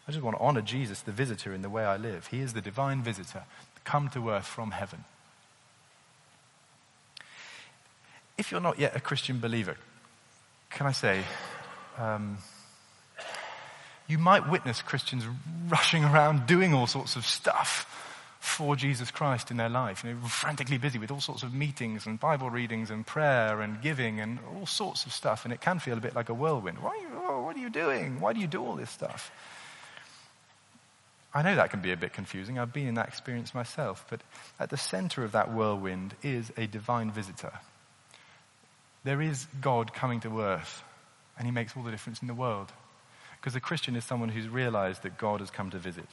I 0.08 0.12
just 0.12 0.24
want 0.24 0.38
to 0.38 0.44
honor 0.44 0.62
Jesus, 0.62 1.02
the 1.02 1.12
visitor, 1.12 1.54
in 1.54 1.64
the 1.64 1.70
way 1.70 1.84
I 1.84 1.98
live. 1.98 2.28
He 2.28 2.40
is 2.40 2.54
the 2.54 2.62
divine 2.62 3.02
visitor, 3.02 3.44
come 3.84 4.10
to 4.10 4.30
earth 4.30 4.46
from 4.46 4.72
heaven. 4.72 5.06
if 8.40 8.52
you're 8.52 8.62
not 8.62 8.80
yet 8.80 8.96
a 8.96 9.02
Christian 9.02 9.40
believer, 9.40 9.76
can 10.70 10.88
I 10.88 10.94
say, 10.94 11.24
um, 11.98 12.38
you 14.10 14.18
might 14.18 14.50
witness 14.50 14.82
Christians 14.82 15.24
rushing 15.70 16.04
around 16.04 16.48
doing 16.48 16.74
all 16.74 16.88
sorts 16.88 17.16
of 17.16 17.26
stuff 17.26 17.86
for 18.42 18.76
Jesus 18.76 19.12
Christ 19.12 19.52
in 19.52 19.58
their 19.58 19.70
life. 19.70 20.04
You 20.04 20.14
know, 20.14 20.28
frantically 20.28 20.78
busy 20.78 21.00
with 21.00 21.12
all 21.12 21.22
sorts 21.22 21.44
of 21.44 21.54
meetings 21.54 22.06
and 22.06 22.20
Bible 22.20 22.50
readings 22.50 22.90
and 22.90 23.08
prayer 23.08 23.62
and 23.62 23.82
giving 23.82 24.20
and 24.20 24.40
all 24.56 24.66
sorts 24.66 25.06
of 25.06 25.14
stuff. 25.14 25.46
And 25.46 25.54
it 25.54 25.62
can 25.62 25.80
feel 25.80 25.98
a 25.98 26.02
bit 26.02 26.16
like 26.16 26.28
a 26.28 26.34
whirlwind. 26.34 26.80
Why 26.80 26.90
are 26.90 26.98
you, 26.98 27.44
what 27.46 27.56
are 27.56 27.60
you 27.60 27.70
doing? 27.70 28.20
Why 28.20 28.34
do 28.34 28.42
you 28.42 28.48
do 28.48 28.66
all 28.66 28.76
this 28.76 28.90
stuff? 28.90 29.32
I 31.34 31.44
know 31.44 31.56
that 31.56 31.70
can 31.70 31.82
be 31.82 31.92
a 31.92 31.98
bit 31.98 32.12
confusing. 32.12 32.58
I've 32.58 32.74
been 32.74 32.88
in 32.88 32.96
that 32.96 33.08
experience 33.08 33.54
myself. 33.54 34.06
But 34.10 34.22
at 34.60 34.72
the 34.72 34.78
center 34.78 35.24
of 35.24 35.34
that 35.34 35.54
whirlwind 35.54 36.16
is 36.24 36.52
a 36.58 36.66
divine 36.66 37.12
visitor 37.12 37.54
there 39.04 39.22
is 39.22 39.48
God 39.62 39.94
coming 39.94 40.20
to 40.22 40.42
earth, 40.42 40.84
and 41.38 41.46
he 41.46 41.52
makes 41.52 41.76
all 41.76 41.84
the 41.84 41.92
difference 41.92 42.22
in 42.22 42.28
the 42.28 42.34
world. 42.34 42.72
Because 43.40 43.56
a 43.56 43.60
Christian 43.60 43.96
is 43.96 44.04
someone 44.04 44.30
who's 44.30 44.48
realized 44.48 45.04
that 45.04 45.18
God 45.18 45.40
has 45.40 45.50
come 45.50 45.70
to 45.70 45.78
visit, 45.78 46.08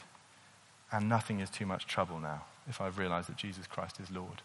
and 0.93 1.09
nothing 1.09 1.41
is 1.41 1.51
too 1.51 1.67
much 1.67 1.87
trouble 1.87 2.19
now 2.19 2.45
if 2.69 2.81
I've 2.81 2.99
realized 2.99 3.29
that 3.29 3.37
Jesus 3.37 3.67
Christ 3.67 4.01
is 4.01 4.11
Lord. 4.11 4.43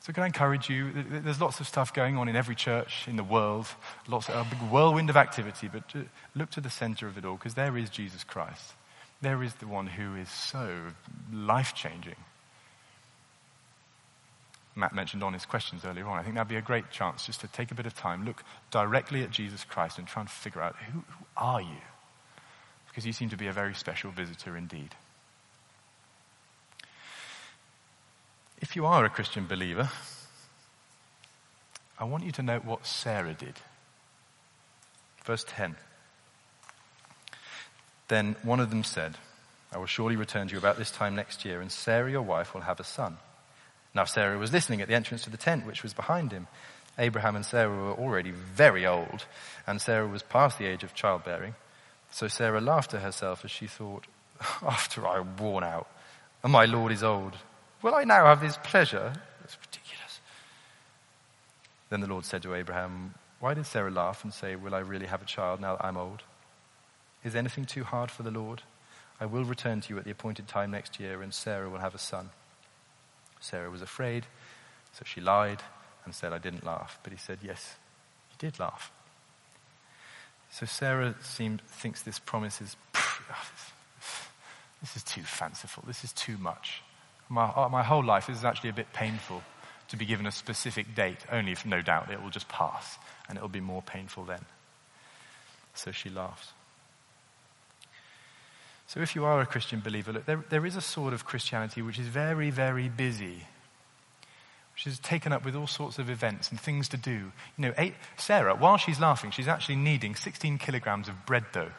So, 0.00 0.12
can 0.12 0.22
I 0.22 0.26
encourage 0.26 0.70
you? 0.70 0.92
There's 1.10 1.40
lots 1.40 1.58
of 1.58 1.66
stuff 1.66 1.92
going 1.92 2.16
on 2.16 2.28
in 2.28 2.36
every 2.36 2.54
church 2.54 3.08
in 3.08 3.16
the 3.16 3.24
world, 3.24 3.66
lots 4.06 4.28
of 4.28 4.46
a 4.46 4.50
big 4.50 4.70
whirlwind 4.70 5.10
of 5.10 5.16
activity, 5.16 5.68
but 5.68 5.82
look 6.34 6.50
to 6.50 6.60
the 6.60 6.70
center 6.70 7.08
of 7.08 7.18
it 7.18 7.24
all 7.24 7.34
because 7.34 7.54
there 7.54 7.76
is 7.76 7.90
Jesus 7.90 8.22
Christ. 8.22 8.74
There 9.20 9.42
is 9.42 9.54
the 9.54 9.66
one 9.66 9.88
who 9.88 10.14
is 10.14 10.30
so 10.30 10.92
life 11.32 11.74
changing 11.74 12.16
Matt 14.76 14.94
mentioned 14.94 15.22
on 15.22 15.32
his 15.32 15.46
questions 15.46 15.84
earlier 15.86 16.06
on. 16.06 16.18
I 16.18 16.22
think 16.22 16.34
that'd 16.34 16.48
be 16.48 16.56
a 16.56 16.62
great 16.62 16.90
chance 16.90 17.24
just 17.24 17.40
to 17.40 17.48
take 17.48 17.70
a 17.70 17.74
bit 17.74 17.86
of 17.86 17.94
time, 17.94 18.26
look 18.26 18.44
directly 18.70 19.22
at 19.22 19.30
Jesus 19.30 19.64
Christ 19.64 19.98
and 19.98 20.06
try 20.06 20.20
and 20.20 20.30
figure 20.30 20.60
out 20.60 20.76
who, 20.76 20.98
who 20.98 21.24
are 21.36 21.62
you? 21.62 21.80
Because 22.86 23.06
you 23.06 23.12
seem 23.12 23.30
to 23.30 23.36
be 23.36 23.46
a 23.46 23.52
very 23.52 23.74
special 23.74 24.10
visitor 24.10 24.54
indeed. 24.54 24.94
If 28.60 28.76
you 28.76 28.84
are 28.84 29.04
a 29.04 29.10
Christian 29.10 29.46
believer, 29.46 29.90
I 31.98 32.04
want 32.04 32.24
you 32.24 32.32
to 32.32 32.42
note 32.42 32.64
what 32.64 32.86
Sarah 32.86 33.34
did. 33.34 33.54
Verse 35.24 35.44
10. 35.48 35.76
Then 38.08 38.36
one 38.42 38.60
of 38.60 38.70
them 38.70 38.84
said, 38.84 39.16
I 39.72 39.78
will 39.78 39.86
surely 39.86 40.16
return 40.16 40.48
to 40.48 40.52
you 40.52 40.58
about 40.58 40.76
this 40.76 40.90
time 40.90 41.16
next 41.16 41.44
year, 41.44 41.60
and 41.60 41.72
Sarah, 41.72 42.10
your 42.10 42.22
wife, 42.22 42.54
will 42.54 42.60
have 42.60 42.78
a 42.78 42.84
son. 42.84 43.16
Now 43.96 44.04
Sarah 44.04 44.36
was 44.36 44.52
listening 44.52 44.82
at 44.82 44.88
the 44.88 44.94
entrance 44.94 45.24
to 45.24 45.30
the 45.30 45.38
tent 45.38 45.64
which 45.64 45.82
was 45.82 45.94
behind 45.94 46.30
him. 46.30 46.48
Abraham 46.98 47.34
and 47.34 47.46
Sarah 47.46 47.74
were 47.74 47.92
already 47.92 48.30
very 48.30 48.86
old, 48.86 49.24
and 49.66 49.80
Sarah 49.80 50.06
was 50.06 50.22
past 50.22 50.58
the 50.58 50.66
age 50.66 50.84
of 50.84 50.92
childbearing. 50.92 51.54
So 52.10 52.28
Sarah 52.28 52.60
laughed 52.60 52.90
to 52.90 53.00
herself 53.00 53.42
as 53.42 53.50
she 53.50 53.66
thought, 53.66 54.06
After 54.62 55.06
I 55.06 55.18
am 55.18 55.38
worn 55.38 55.64
out, 55.64 55.88
and 56.42 56.52
my 56.52 56.66
Lord 56.66 56.92
is 56.92 57.02
old, 57.02 57.36
will 57.80 57.94
I 57.94 58.04
now 58.04 58.26
have 58.26 58.42
his 58.42 58.58
pleasure? 58.58 59.14
That's 59.40 59.56
ridiculous. 59.64 60.20
Then 61.88 62.02
the 62.02 62.06
Lord 62.06 62.26
said 62.26 62.42
to 62.42 62.54
Abraham, 62.54 63.14
Why 63.40 63.54
did 63.54 63.64
Sarah 63.64 63.90
laugh 63.90 64.24
and 64.24 64.32
say, 64.32 64.56
Will 64.56 64.74
I 64.74 64.80
really 64.80 65.06
have 65.06 65.22
a 65.22 65.26
child 65.26 65.58
now 65.58 65.76
that 65.76 65.86
I'm 65.86 65.96
old? 65.96 66.22
Is 67.24 67.34
anything 67.34 67.64
too 67.64 67.84
hard 67.84 68.10
for 68.10 68.24
the 68.24 68.30
Lord? 68.30 68.60
I 69.18 69.24
will 69.24 69.44
return 69.44 69.80
to 69.80 69.94
you 69.94 69.98
at 69.98 70.04
the 70.04 70.10
appointed 70.10 70.48
time 70.48 70.70
next 70.70 71.00
year, 71.00 71.22
and 71.22 71.32
Sarah 71.32 71.70
will 71.70 71.78
have 71.78 71.94
a 71.94 71.98
son. 71.98 72.28
Sarah 73.40 73.70
was 73.70 73.82
afraid, 73.82 74.26
so 74.92 75.02
she 75.04 75.20
lied 75.20 75.62
and 76.04 76.14
said, 76.14 76.32
I 76.32 76.38
didn't 76.38 76.64
laugh. 76.64 76.98
But 77.02 77.12
he 77.12 77.18
said, 77.18 77.38
Yes, 77.42 77.76
you 78.30 78.36
did 78.38 78.58
laugh. 78.58 78.90
So 80.50 80.66
Sarah 80.66 81.14
seemed, 81.20 81.60
thinks 81.62 82.02
this 82.02 82.18
promise 82.18 82.60
is, 82.60 82.76
this 84.80 84.96
is 84.96 85.02
too 85.02 85.22
fanciful. 85.22 85.84
This 85.86 86.04
is 86.04 86.12
too 86.12 86.38
much. 86.38 86.82
My, 87.28 87.44
uh, 87.44 87.68
my 87.68 87.82
whole 87.82 88.04
life, 88.04 88.30
is 88.30 88.44
actually 88.44 88.70
a 88.70 88.74
bit 88.74 88.92
painful 88.92 89.42
to 89.88 89.96
be 89.96 90.06
given 90.06 90.26
a 90.26 90.32
specific 90.32 90.94
date, 90.94 91.18
only 91.30 91.52
if 91.52 91.66
no 91.66 91.82
doubt 91.82 92.10
it 92.10 92.22
will 92.22 92.30
just 92.30 92.48
pass 92.48 92.98
and 93.28 93.36
it 93.36 93.40
will 93.40 93.48
be 93.48 93.60
more 93.60 93.82
painful 93.82 94.24
then. 94.24 94.44
So 95.74 95.90
she 95.90 96.08
laughs. 96.08 96.52
So 98.88 99.00
if 99.00 99.16
you 99.16 99.24
are 99.24 99.40
a 99.40 99.46
Christian 99.46 99.80
believer, 99.80 100.12
look, 100.12 100.26
there, 100.26 100.44
there 100.48 100.64
is 100.64 100.76
a 100.76 100.80
sort 100.80 101.12
of 101.12 101.24
Christianity 101.24 101.82
which 101.82 101.98
is 101.98 102.06
very, 102.06 102.50
very 102.50 102.88
busy, 102.88 103.46
which 104.74 104.86
is 104.86 104.98
taken 105.00 105.32
up 105.32 105.44
with 105.44 105.56
all 105.56 105.66
sorts 105.66 105.98
of 105.98 106.08
events 106.08 106.50
and 106.50 106.60
things 106.60 106.88
to 106.90 106.96
do. 106.96 107.10
You 107.10 107.32
know, 107.58 107.74
eight, 107.78 107.94
Sarah, 108.16 108.54
while 108.54 108.76
she's 108.76 109.00
laughing, 109.00 109.32
she's 109.32 109.48
actually 109.48 109.76
kneading 109.76 110.14
16 110.14 110.58
kilograms 110.58 111.08
of 111.08 111.26
bread 111.26 111.44
dough. 111.52 111.72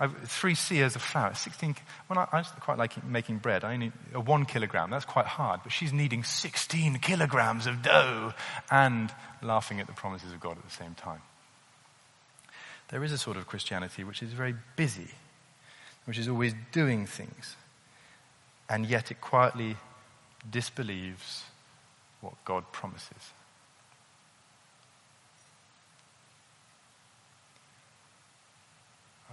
I've, 0.00 0.16
three 0.28 0.54
seahs 0.54 0.96
of 0.96 1.02
flour, 1.02 1.32
16. 1.32 1.76
Well, 2.08 2.18
I, 2.18 2.38
I 2.38 2.42
quite 2.42 2.76
like 2.78 3.04
making 3.04 3.38
bread. 3.38 3.62
I 3.62 3.74
only 3.74 3.92
a 4.12 4.18
one 4.18 4.44
kilogram. 4.44 4.90
That's 4.90 5.04
quite 5.04 5.26
hard, 5.26 5.60
but 5.62 5.70
she's 5.70 5.92
kneading 5.92 6.24
16 6.24 6.98
kilograms 6.98 7.68
of 7.68 7.82
dough 7.82 8.32
and 8.68 9.12
laughing 9.42 9.78
at 9.78 9.86
the 9.86 9.92
promises 9.92 10.32
of 10.32 10.40
God 10.40 10.58
at 10.58 10.64
the 10.64 10.74
same 10.74 10.94
time. 10.94 11.20
There 12.88 13.04
is 13.04 13.12
a 13.12 13.18
sort 13.18 13.36
of 13.36 13.46
Christianity 13.46 14.02
which 14.02 14.22
is 14.22 14.32
very 14.32 14.56
busy 14.74 15.12
which 16.04 16.18
is 16.18 16.28
always 16.28 16.54
doing 16.72 17.06
things, 17.06 17.56
and 18.68 18.86
yet 18.86 19.10
it 19.10 19.20
quietly 19.20 19.76
disbelieves 20.50 21.44
what 22.20 22.34
God 22.44 22.64
promises. 22.72 23.32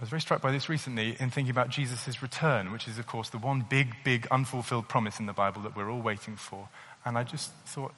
was 0.00 0.08
very 0.08 0.22
struck 0.22 0.40
by 0.40 0.50
this 0.50 0.70
recently 0.70 1.14
in 1.20 1.28
thinking 1.28 1.50
about 1.50 1.68
Jesus' 1.68 2.22
return, 2.22 2.72
which 2.72 2.88
is, 2.88 2.98
of 2.98 3.06
course, 3.06 3.28
the 3.28 3.36
one 3.36 3.66
big, 3.68 3.94
big 4.02 4.26
unfulfilled 4.30 4.88
promise 4.88 5.20
in 5.20 5.26
the 5.26 5.34
Bible 5.34 5.60
that 5.60 5.76
we're 5.76 5.90
all 5.90 6.00
waiting 6.00 6.36
for. 6.36 6.70
And 7.04 7.18
I 7.18 7.22
just 7.22 7.50
thought, 7.66 7.92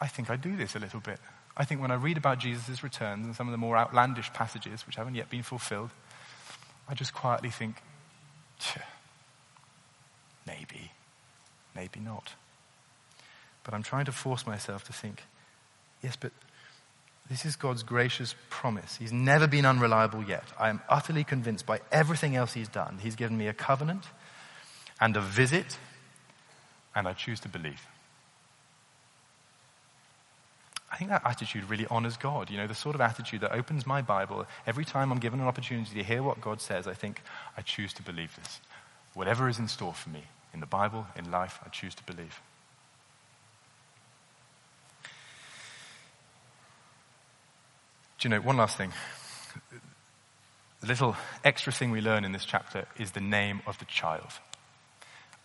I 0.00 0.06
think 0.06 0.30
I 0.30 0.36
do 0.36 0.56
this 0.56 0.76
a 0.76 0.78
little 0.78 1.00
bit. 1.00 1.18
I 1.56 1.64
think 1.64 1.80
when 1.80 1.90
I 1.90 1.94
read 1.94 2.16
about 2.16 2.38
Jesus' 2.38 2.84
return 2.84 3.24
and 3.24 3.34
some 3.34 3.48
of 3.48 3.50
the 3.50 3.58
more 3.58 3.76
outlandish 3.76 4.32
passages, 4.32 4.86
which 4.86 4.94
haven't 4.94 5.16
yet 5.16 5.30
been 5.30 5.42
fulfilled, 5.42 5.90
I 6.88 6.94
just 6.94 7.14
quietly 7.14 7.50
think, 7.50 7.76
maybe, 10.46 10.90
maybe 11.74 12.00
not. 12.00 12.32
But 13.62 13.74
I'm 13.74 13.82
trying 13.82 14.04
to 14.04 14.12
force 14.12 14.46
myself 14.46 14.84
to 14.84 14.92
think, 14.92 15.22
yes, 16.02 16.16
but 16.16 16.32
this 17.30 17.46
is 17.46 17.56
God's 17.56 17.82
gracious 17.82 18.34
promise. 18.50 18.96
He's 18.96 19.12
never 19.12 19.46
been 19.46 19.64
unreliable 19.64 20.22
yet. 20.22 20.44
I 20.58 20.68
am 20.68 20.82
utterly 20.88 21.24
convinced 21.24 21.64
by 21.64 21.80
everything 21.90 22.36
else 22.36 22.52
He's 22.52 22.68
done. 22.68 22.98
He's 23.02 23.16
given 23.16 23.38
me 23.38 23.48
a 23.48 23.54
covenant 23.54 24.04
and 25.00 25.16
a 25.16 25.22
visit, 25.22 25.78
and 26.94 27.08
I 27.08 27.14
choose 27.14 27.40
to 27.40 27.48
believe. 27.48 27.80
I 30.94 30.96
think 30.96 31.10
that 31.10 31.22
attitude 31.24 31.68
really 31.68 31.88
honors 31.90 32.16
God. 32.16 32.50
You 32.50 32.56
know, 32.56 32.68
the 32.68 32.74
sort 32.74 32.94
of 32.94 33.00
attitude 33.00 33.40
that 33.40 33.50
opens 33.50 33.84
my 33.84 34.00
Bible. 34.00 34.46
Every 34.64 34.84
time 34.84 35.10
I'm 35.10 35.18
given 35.18 35.40
an 35.40 35.48
opportunity 35.48 35.92
to 35.92 36.04
hear 36.04 36.22
what 36.22 36.40
God 36.40 36.60
says, 36.60 36.86
I 36.86 36.94
think, 36.94 37.20
I 37.56 37.62
choose 37.62 37.92
to 37.94 38.02
believe 38.02 38.36
this. 38.36 38.60
Whatever 39.12 39.48
is 39.48 39.58
in 39.58 39.66
store 39.66 39.92
for 39.92 40.10
me 40.10 40.22
in 40.52 40.60
the 40.60 40.66
Bible, 40.66 41.08
in 41.16 41.32
life, 41.32 41.58
I 41.66 41.68
choose 41.70 41.96
to 41.96 42.04
believe. 42.04 42.40
Do 48.20 48.28
you 48.28 48.30
know, 48.30 48.40
one 48.40 48.56
last 48.56 48.76
thing. 48.76 48.92
The 50.80 50.86
little 50.86 51.16
extra 51.42 51.72
thing 51.72 51.90
we 51.90 52.02
learn 52.02 52.24
in 52.24 52.30
this 52.30 52.44
chapter 52.44 52.86
is 53.00 53.10
the 53.10 53.20
name 53.20 53.62
of 53.66 53.80
the 53.80 53.84
child 53.86 54.30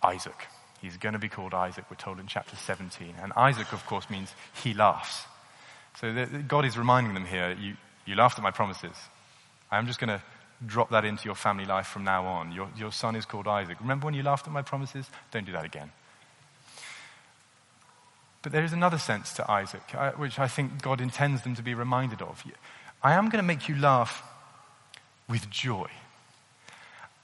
Isaac. 0.04 0.48
He's 0.80 0.98
going 0.98 1.14
to 1.14 1.20
be 1.20 1.28
called 1.28 1.56
Isaac, 1.56 1.86
we're 1.90 1.98
told 1.98 2.20
in 2.20 2.28
chapter 2.28 2.56
17. 2.56 3.16
And 3.20 3.34
Isaac, 3.36 3.74
of 3.74 3.84
course, 3.88 4.12
means 4.12 4.32
he 4.64 4.76
laughs. 4.76 5.26
So 6.00 6.26
God 6.48 6.66
is 6.66 6.78
reminding 6.78 7.14
them 7.14 7.26
here 7.26 7.56
you, 7.60 7.76
you 8.06 8.16
laughed 8.16 8.38
at 8.38 8.44
my 8.44 8.52
promises. 8.52 8.96
I'm 9.72 9.86
just 9.86 10.00
going 10.00 10.10
to 10.10 10.22
drop 10.66 10.92
that 10.92 11.06
into 11.06 11.26
your 11.26 11.36
family 11.36 11.66
life 11.66 11.88
from 11.88 12.04
now 12.04 12.26
on. 12.26 12.52
Your, 12.52 12.70
your 12.78 12.92
son 12.92 13.16
is 13.16 13.26
called 13.26 13.48
Isaac. 13.48 13.80
Remember 13.82 14.06
when 14.06 14.14
you 14.14 14.24
laughed 14.24 14.48
at 14.48 14.54
my 14.54 14.62
promises? 14.62 15.10
Don't 15.32 15.46
do 15.46 15.52
that 15.52 15.66
again. 15.66 15.92
But 18.42 18.54
there 18.54 18.64
is 18.64 18.72
another 18.72 18.98
sense 18.98 19.34
to 19.34 19.52
Isaac, 19.52 19.84
uh, 19.94 20.12
which 20.12 20.40
I 20.40 20.48
think 20.48 20.82
God 20.82 21.02
intends 21.02 21.44
them 21.44 21.56
to 21.56 21.62
be 21.62 21.74
reminded 21.74 22.22
of. 22.22 22.44
I 23.04 23.14
am 23.14 23.26
going 23.26 23.44
to 23.44 23.48
make 23.48 23.68
you 23.68 23.76
laugh 23.76 24.24
with 25.28 25.50
joy. 25.50 25.88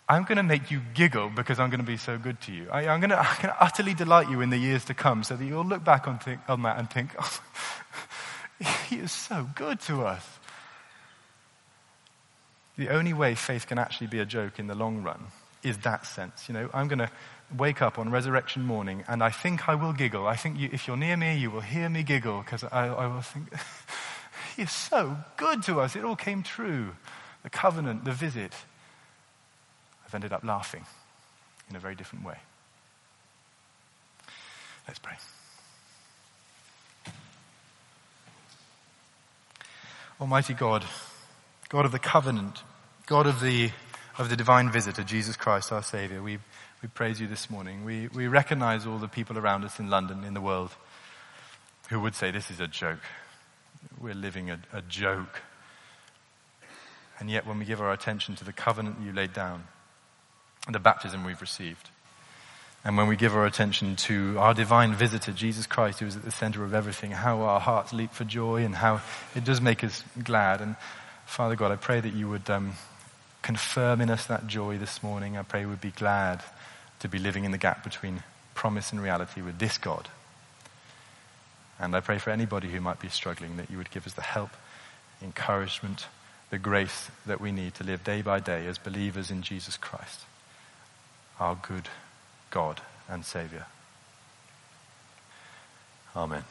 I'm 0.08 0.24
going 0.24 0.38
to 0.38 0.44
make 0.44 0.70
you 0.70 0.82
giggle 0.94 1.30
because 1.30 1.60
I'm 1.60 1.70
going 1.70 1.80
to 1.80 1.86
be 1.86 1.98
so 1.98 2.18
good 2.18 2.40
to 2.42 2.52
you. 2.52 2.68
I, 2.70 2.84
am 2.84 3.00
going 3.00 3.10
to 3.10 3.56
utterly 3.60 3.94
delight 3.94 4.30
you 4.30 4.42
in 4.42 4.50
the 4.50 4.58
years 4.58 4.86
to 4.86 4.94
come 4.94 5.24
so 5.24 5.36
that 5.36 5.44
you'll 5.44 5.66
look 5.66 5.84
back 5.84 6.08
on, 6.08 6.20
think, 6.20 6.42
on 6.48 6.62
that 6.64 6.78
and 6.78 6.90
think, 6.92 7.16
oh, 7.20 7.40
he 8.90 8.98
is 8.98 9.12
so 9.12 9.50
good 9.56 9.80
to 9.82 10.06
us. 10.06 10.26
The 12.78 12.90
only 12.90 13.14
way 13.14 13.36
faith 13.36 13.68
can 13.68 13.78
actually 13.78 14.08
be 14.08 14.20
a 14.20 14.26
joke 14.26 14.60
in 14.60 14.68
the 14.68 14.76
long 14.76 15.04
run 15.04 15.28
is 15.64 15.78
that 15.80 16.06
sense. 16.06 16.48
You 16.48 16.54
know, 16.54 16.70
I'm 16.74 16.88
going 16.88 17.00
to 17.00 17.10
wake 17.58 17.82
up 17.82 17.98
on 17.98 18.12
resurrection 18.12 18.64
morning 18.64 19.04
and 19.08 19.24
I 19.24 19.30
think 19.30 19.70
I 19.70 19.76
will 19.76 19.94
giggle. 19.94 20.28
I 20.28 20.36
think 20.36 20.60
you, 20.60 20.70
if 20.72 20.88
you're 20.88 20.98
near 20.98 21.16
me, 21.16 21.38
you 21.38 21.50
will 21.52 21.62
hear 21.62 21.90
me 21.90 22.04
giggle 22.04 22.42
because 22.42 22.64
I, 22.66 22.88
I 22.88 23.08
will 23.08 23.22
think, 23.22 23.48
he 24.56 24.64
is 24.64 24.72
so 24.72 25.18
good 25.38 25.64
to 25.64 25.80
us. 25.80 25.96
It 25.96 26.04
all 26.04 26.16
came 26.16 26.44
true. 26.44 26.92
The 27.44 27.50
covenant, 27.50 28.06
the 28.06 28.12
visit. 28.12 28.54
I've 30.06 30.14
ended 30.14 30.34
up 30.34 30.44
laughing 30.44 30.86
in 31.70 31.76
a 31.76 31.80
very 31.80 31.96
different 31.96 32.26
way. 32.26 32.38
Let's 34.88 35.00
pray. 35.00 35.16
Almighty 40.20 40.54
God, 40.54 40.86
God 41.68 41.86
of 41.86 41.92
the 41.92 42.00
covenant, 42.00 42.64
God 43.06 43.28
of 43.28 43.42
the, 43.42 43.72
of 44.18 44.30
the 44.30 44.38
divine 44.38 44.72
visitor, 44.72 45.04
Jesus 45.04 45.36
Christ, 45.36 45.74
our 45.74 45.84
Savior, 45.84 46.22
we, 46.22 46.38
we 46.82 46.88
praise 46.88 47.20
you 47.20 47.28
this 47.28 47.50
morning. 47.50 47.84
We, 47.84 48.08
we 48.08 48.28
recognize 48.28 48.86
all 48.86 48.98
the 48.98 49.10
people 49.10 49.38
around 49.38 49.66
us 49.66 49.78
in 49.78 49.90
London, 49.90 50.24
in 50.24 50.34
the 50.34 50.40
world, 50.40 50.72
who 51.90 52.00
would 52.00 52.16
say 52.16 52.32
this 52.32 52.50
is 52.50 52.62
a 52.62 52.68
joke. 52.68 53.02
We're 54.00 54.14
living 54.14 54.50
a, 54.50 54.60
a 54.72 54.82
joke. 54.84 55.42
And 57.20 57.30
yet, 57.30 57.46
when 57.46 57.60
we 57.60 57.66
give 57.66 57.82
our 57.82 57.92
attention 57.92 58.38
to 58.38 58.46
the 58.46 58.54
covenant 58.54 59.02
you 59.04 59.12
laid 59.12 59.34
down, 59.34 59.66
and 60.66 60.74
the 60.74 60.80
baptism 60.80 61.26
we've 61.26 61.42
received, 61.42 61.90
and 62.86 62.96
when 62.98 63.08
we 63.08 63.16
give 63.16 63.36
our 63.36 63.48
attention 63.48 63.96
to 63.96 64.38
our 64.38 64.54
divine 64.54 64.94
visitor, 64.94 65.32
Jesus 65.32 65.66
Christ, 65.66 66.00
who 66.00 66.06
is 66.06 66.16
at 66.16 66.22
the 66.22 66.30
center 66.30 66.64
of 66.64 66.76
everything, 66.76 67.10
how 67.10 67.42
our 67.42 67.60
hearts 67.60 67.92
leap 67.92 68.14
for 68.14 68.26
joy 68.26 68.64
and 68.64 68.76
how 68.76 69.02
it 69.36 69.44
does 69.44 69.60
make 69.60 69.84
us 69.84 70.04
glad. 70.24 70.62
And 70.62 70.76
Father 71.26 71.56
God, 71.56 71.72
I 71.72 71.78
pray 71.78 72.00
that 72.00 72.14
you 72.14 72.30
would 72.30 72.48
um, 72.48 72.74
confirm 73.42 74.02
in 74.02 74.12
us 74.12 74.28
that 74.28 74.46
joy 74.46 74.78
this 74.78 75.02
morning. 75.02 75.36
I 75.36 75.42
pray 75.42 75.66
we'd 75.66 75.82
be 75.82 75.90
glad 75.90 76.44
to 77.00 77.10
be 77.10 77.18
living 77.18 77.44
in 77.44 77.52
the 77.52 77.58
gap 77.58 77.84
between 77.84 78.22
promise 78.54 78.92
and 78.92 79.02
reality 79.02 79.42
with 79.42 79.58
this 79.58 79.80
God. 79.80 80.08
And 81.80 81.96
I 81.96 82.02
pray 82.02 82.20
for 82.20 82.30
anybody 82.30 82.68
who 82.68 82.82
might 82.82 83.00
be 83.00 83.10
struggling 83.10 83.58
that 83.58 83.72
you 83.72 83.78
would 83.80 83.90
give 83.90 84.06
us 84.06 84.14
the 84.14 84.22
help, 84.22 84.52
encouragement, 85.24 86.06
the 86.52 86.60
grace 86.60 87.10
that 87.26 87.42
we 87.42 87.52
need 87.52 87.74
to 87.76 87.84
live 87.84 88.04
day 88.04 88.22
by 88.22 88.40
day 88.40 88.68
as 88.68 88.78
believers 88.78 89.32
in 89.32 89.42
Jesus 89.42 89.76
Christ, 89.76 90.22
our 91.40 91.56
good 91.56 91.90
God 92.52 92.82
and 93.10 93.26
Savior. 93.26 93.66
Amen. 96.16 96.44